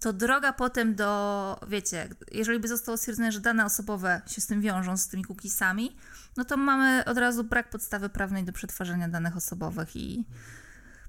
to 0.00 0.12
droga 0.12 0.52
potem 0.52 0.94
do, 0.94 1.60
wiecie, 1.68 2.08
jeżeli 2.32 2.60
by 2.60 2.68
zostało 2.68 2.96
stwierdzone, 2.98 3.32
że 3.32 3.40
dane 3.40 3.64
osobowe 3.64 4.22
się 4.26 4.40
z 4.40 4.46
tym 4.46 4.60
wiążą, 4.60 4.96
z 4.96 5.08
tymi 5.08 5.24
cookiesami, 5.24 5.96
no 6.36 6.44
to 6.44 6.56
mamy 6.56 7.04
od 7.04 7.18
razu 7.18 7.44
brak 7.44 7.70
podstawy 7.70 8.08
prawnej 8.08 8.44
do 8.44 8.52
przetwarzania 8.52 9.08
danych 9.08 9.36
osobowych 9.36 9.96
i 9.96 10.24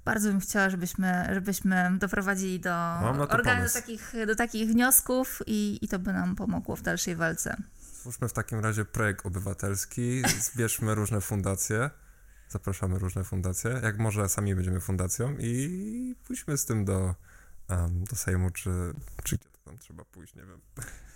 bardzo 0.06 0.30
bym 0.30 0.40
chciała, 0.40 0.70
żebyśmy, 0.70 1.30
żebyśmy 1.34 1.98
doprowadzili 2.00 2.60
do, 2.60 3.00
organu 3.30 3.64
do 3.64 3.74
takich, 3.74 4.14
do 4.28 4.36
takich 4.36 4.70
wniosków 4.70 5.42
i, 5.48 5.80
i 5.82 5.88
to 5.88 6.00
by 6.00 6.14
nam 6.14 6.36
pomogło 6.36 6.76
w 6.76 6.82
dalszej 6.82 7.16
walce. 7.16 7.58
Stwórzmy 7.80 8.30
w 8.30 8.34
takim 8.34 8.60
razie 8.60 8.86
projekt 8.86 9.26
obywatelski, 9.26 10.24
zbierzmy 10.40 10.96
różne 10.96 11.22
fundacje, 11.22 11.90
zapraszamy 12.50 13.00
różne 13.00 13.24
fundacje, 13.24 13.80
jak 13.84 13.98
może 13.98 14.30
sami 14.30 14.56
będziemy 14.56 14.80
fundacją 14.80 15.36
i 15.40 16.16
pójdźmy 16.28 16.58
z 16.58 16.66
tym 16.66 16.86
do, 16.86 17.16
em, 17.72 18.04
do 18.04 18.16
Sejmu, 18.16 18.50
czy, 18.50 18.70
czy 19.24 19.38
gdzie 19.38 19.50
to 19.50 19.60
tam 19.64 19.78
trzeba 19.78 20.06
pójść, 20.06 20.36
nie 20.36 20.46
wiem. 20.46 20.62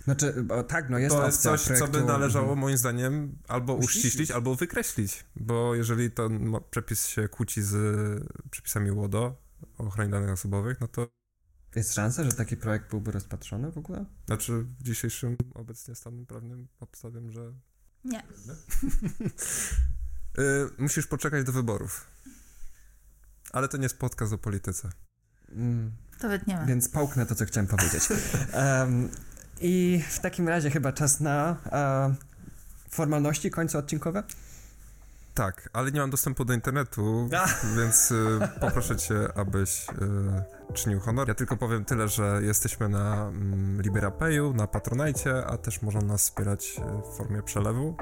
Znaczy, 0.04 0.44
o, 0.48 0.62
tak, 0.62 0.90
no 0.90 0.98
jest 0.98 1.16
to 1.16 1.26
jest 1.26 1.42
coś, 1.42 1.60
co 1.62 1.72
by 1.72 1.98
projektu- 1.98 2.06
należało 2.06 2.56
moim 2.56 2.76
zdaniem 2.78 3.38
albo 3.48 3.74
Uściślić. 3.74 4.04
uściślić, 4.04 4.30
albo 4.30 4.54
wykreślić, 4.54 5.24
bo 5.36 5.74
jeżeli 5.74 6.10
ten 6.10 6.52
przepis 6.70 7.06
się 7.06 7.28
kłóci 7.28 7.62
z 7.62 7.74
przepisami 8.50 8.90
łodo 8.90 9.42
o 9.78 9.84
ochronie 9.84 10.10
danych 10.10 10.30
osobowych, 10.30 10.80
no 10.80 10.88
to 10.88 11.08
Jest 11.76 11.94
szansa, 11.94 12.24
że 12.24 12.32
taki 12.32 12.56
projekt 12.56 12.90
byłby 12.90 13.10
rozpatrzony 13.12 13.72
w 13.72 13.78
ogóle? 13.78 14.04
znaczy 14.26 14.52
w 14.80 14.82
dzisiejszym 14.82 15.36
obecnie 15.54 15.94
stanem 15.94 16.26
prawnym 16.26 16.68
obstawiam, 16.80 17.30
że 17.32 17.52
Nie. 18.04 18.22
Y, 20.38 20.70
musisz 20.78 21.06
poczekać 21.06 21.44
do 21.46 21.52
wyborów. 21.52 22.06
Ale 23.52 23.68
to 23.68 23.76
nie 23.76 23.82
jest 23.82 23.98
podcast 23.98 24.32
o 24.32 24.38
polityce. 24.38 24.90
Mm, 25.52 25.90
To 26.20 26.28
wytniemy. 26.28 26.66
więc 26.66 26.88
połknę 26.88 27.26
to, 27.26 27.34
co 27.34 27.44
chciałem 27.44 27.66
powiedzieć. 27.66 28.08
Em, 28.52 29.08
I 29.60 30.02
w 30.10 30.18
takim 30.20 30.48
razie 30.48 30.70
chyba 30.70 30.92
czas 30.92 31.20
na 31.20 31.56
e, 31.72 32.14
formalności 32.90 33.50
końcu 33.50 33.78
odcinkowe? 33.78 34.22
Tak, 35.34 35.68
ale 35.72 35.92
nie 35.92 36.00
mam 36.00 36.10
dostępu 36.10 36.44
do 36.44 36.54
internetu, 36.54 37.28
więc 37.76 38.10
y, 38.10 38.38
poproszę 38.60 38.96
cię, 38.96 39.14
abyś 39.38 39.86
y, 40.70 40.74
czynił 40.74 41.00
honor. 41.00 41.28
Ja 41.28 41.34
tylko 41.34 41.56
powiem 41.56 41.84
tyle, 41.84 42.08
że 42.08 42.40
jesteśmy 42.42 42.88
na 42.88 43.14
mm, 43.28 43.82
Liberapayu, 43.82 44.54
na 44.54 44.66
Patronite, 44.66 45.46
a 45.46 45.56
też 45.58 45.82
można 45.82 46.00
nas 46.00 46.20
wspierać 46.22 46.76
y, 46.78 47.12
w 47.12 47.16
formie 47.16 47.42
przelewu. 47.42 47.96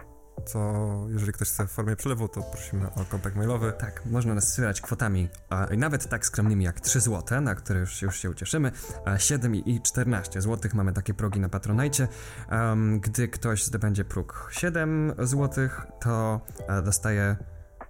Co 0.46 0.84
jeżeli 1.08 1.32
ktoś 1.32 1.48
chce 1.48 1.66
w 1.66 1.70
formie 1.70 1.96
przelewu, 1.96 2.28
to 2.28 2.42
prosimy 2.42 2.86
o 2.86 3.04
kontakt 3.04 3.36
mailowy. 3.36 3.72
Tak, 3.78 4.06
można 4.06 4.34
nas 4.34 4.44
wspierać 4.44 4.80
kwotami 4.80 5.28
a, 5.50 5.66
nawet 5.76 6.08
tak 6.08 6.26
skromnymi 6.26 6.64
jak 6.64 6.80
3 6.80 7.00
zł, 7.00 7.40
na 7.40 7.54
które 7.54 7.80
już, 7.80 8.02
już 8.02 8.16
się 8.16 8.30
ucieszymy. 8.30 8.72
A 9.04 9.18
7 9.18 9.54
i 9.54 9.80
14 9.80 10.42
zł 10.42 10.70
mamy 10.74 10.92
takie 10.92 11.14
progi 11.14 11.40
na 11.40 11.48
Patronite. 11.48 12.08
Um, 12.50 13.00
gdy 13.00 13.28
ktoś 13.28 13.64
zdobędzie 13.64 14.04
próg 14.04 14.48
7 14.52 15.12
zł, 15.18 15.68
to 16.00 16.40
a, 16.68 16.82
dostaje 16.82 17.36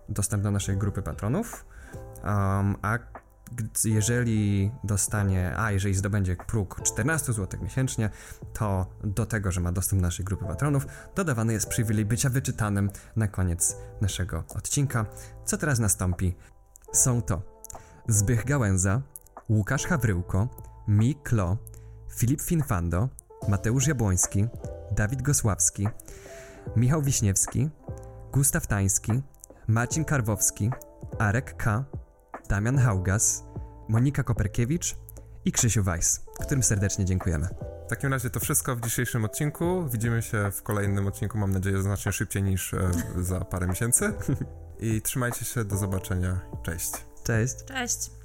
dostęp 0.08 0.42
do 0.42 0.50
naszej 0.50 0.76
grupy 0.76 1.02
patronów. 1.02 1.66
Um, 2.24 2.76
a 2.82 2.98
jeżeli 3.84 4.70
dostanie, 4.84 5.52
a 5.56 5.72
jeżeli 5.72 5.94
zdobędzie 5.94 6.36
próg 6.36 6.80
14 6.82 7.32
zł 7.32 7.60
miesięcznie, 7.62 8.10
to 8.52 8.86
do 9.04 9.26
tego, 9.26 9.52
że 9.52 9.60
ma 9.60 9.72
dostęp 9.72 10.02
do 10.02 10.06
naszej 10.06 10.24
grupy 10.24 10.44
patronów, 10.44 10.86
dodawany 11.14 11.52
jest 11.52 11.68
przywilej 11.68 12.04
bycia 12.04 12.30
wyczytanym 12.30 12.90
na 13.16 13.28
koniec 13.28 13.76
naszego 14.00 14.44
odcinka. 14.54 15.06
Co 15.44 15.56
teraz 15.56 15.78
nastąpi? 15.78 16.34
Są 16.92 17.22
to 17.22 17.42
Zbych 18.08 18.44
Gałęza, 18.44 19.02
Łukasz 19.48 19.86
Hawryłko, 19.86 20.48
Mi 20.88 21.14
Klo, 21.14 21.56
Filip 22.14 22.42
Finfando, 22.42 23.08
Mateusz 23.48 23.86
Jabłoński, 23.86 24.46
Dawid 24.90 25.22
Gosławski, 25.22 25.88
Michał 26.76 27.02
Wiśniewski, 27.02 27.68
Gustaw 28.32 28.66
Tański, 28.66 29.12
Marcin 29.66 30.04
Karwowski, 30.04 30.70
Arek 31.18 31.56
K., 31.56 31.84
Damian 32.48 32.78
Haugas, 32.78 33.44
Monika 33.88 34.22
Koperkiewicz 34.22 34.96
i 35.44 35.52
Krzysiu 35.52 35.82
Weiss, 35.82 36.20
którym 36.40 36.62
serdecznie 36.62 37.04
dziękujemy. 37.04 37.48
W 37.86 37.90
takim 37.90 38.12
razie 38.12 38.30
to 38.30 38.40
wszystko 38.40 38.76
w 38.76 38.80
dzisiejszym 38.80 39.24
odcinku. 39.24 39.88
Widzimy 39.88 40.22
się 40.22 40.50
w 40.50 40.62
kolejnym 40.62 41.06
odcinku, 41.06 41.38
mam 41.38 41.50
nadzieję, 41.50 41.82
znacznie 41.82 42.12
szybciej 42.12 42.42
niż 42.42 42.74
e, 42.74 42.90
za 43.16 43.40
parę 43.40 43.66
miesięcy. 43.66 44.12
I 44.80 45.02
trzymajcie 45.02 45.44
się, 45.44 45.64
do 45.64 45.76
zobaczenia. 45.76 46.40
Cześć. 46.62 46.92
Cześć. 47.24 47.64
Cześć. 47.64 48.23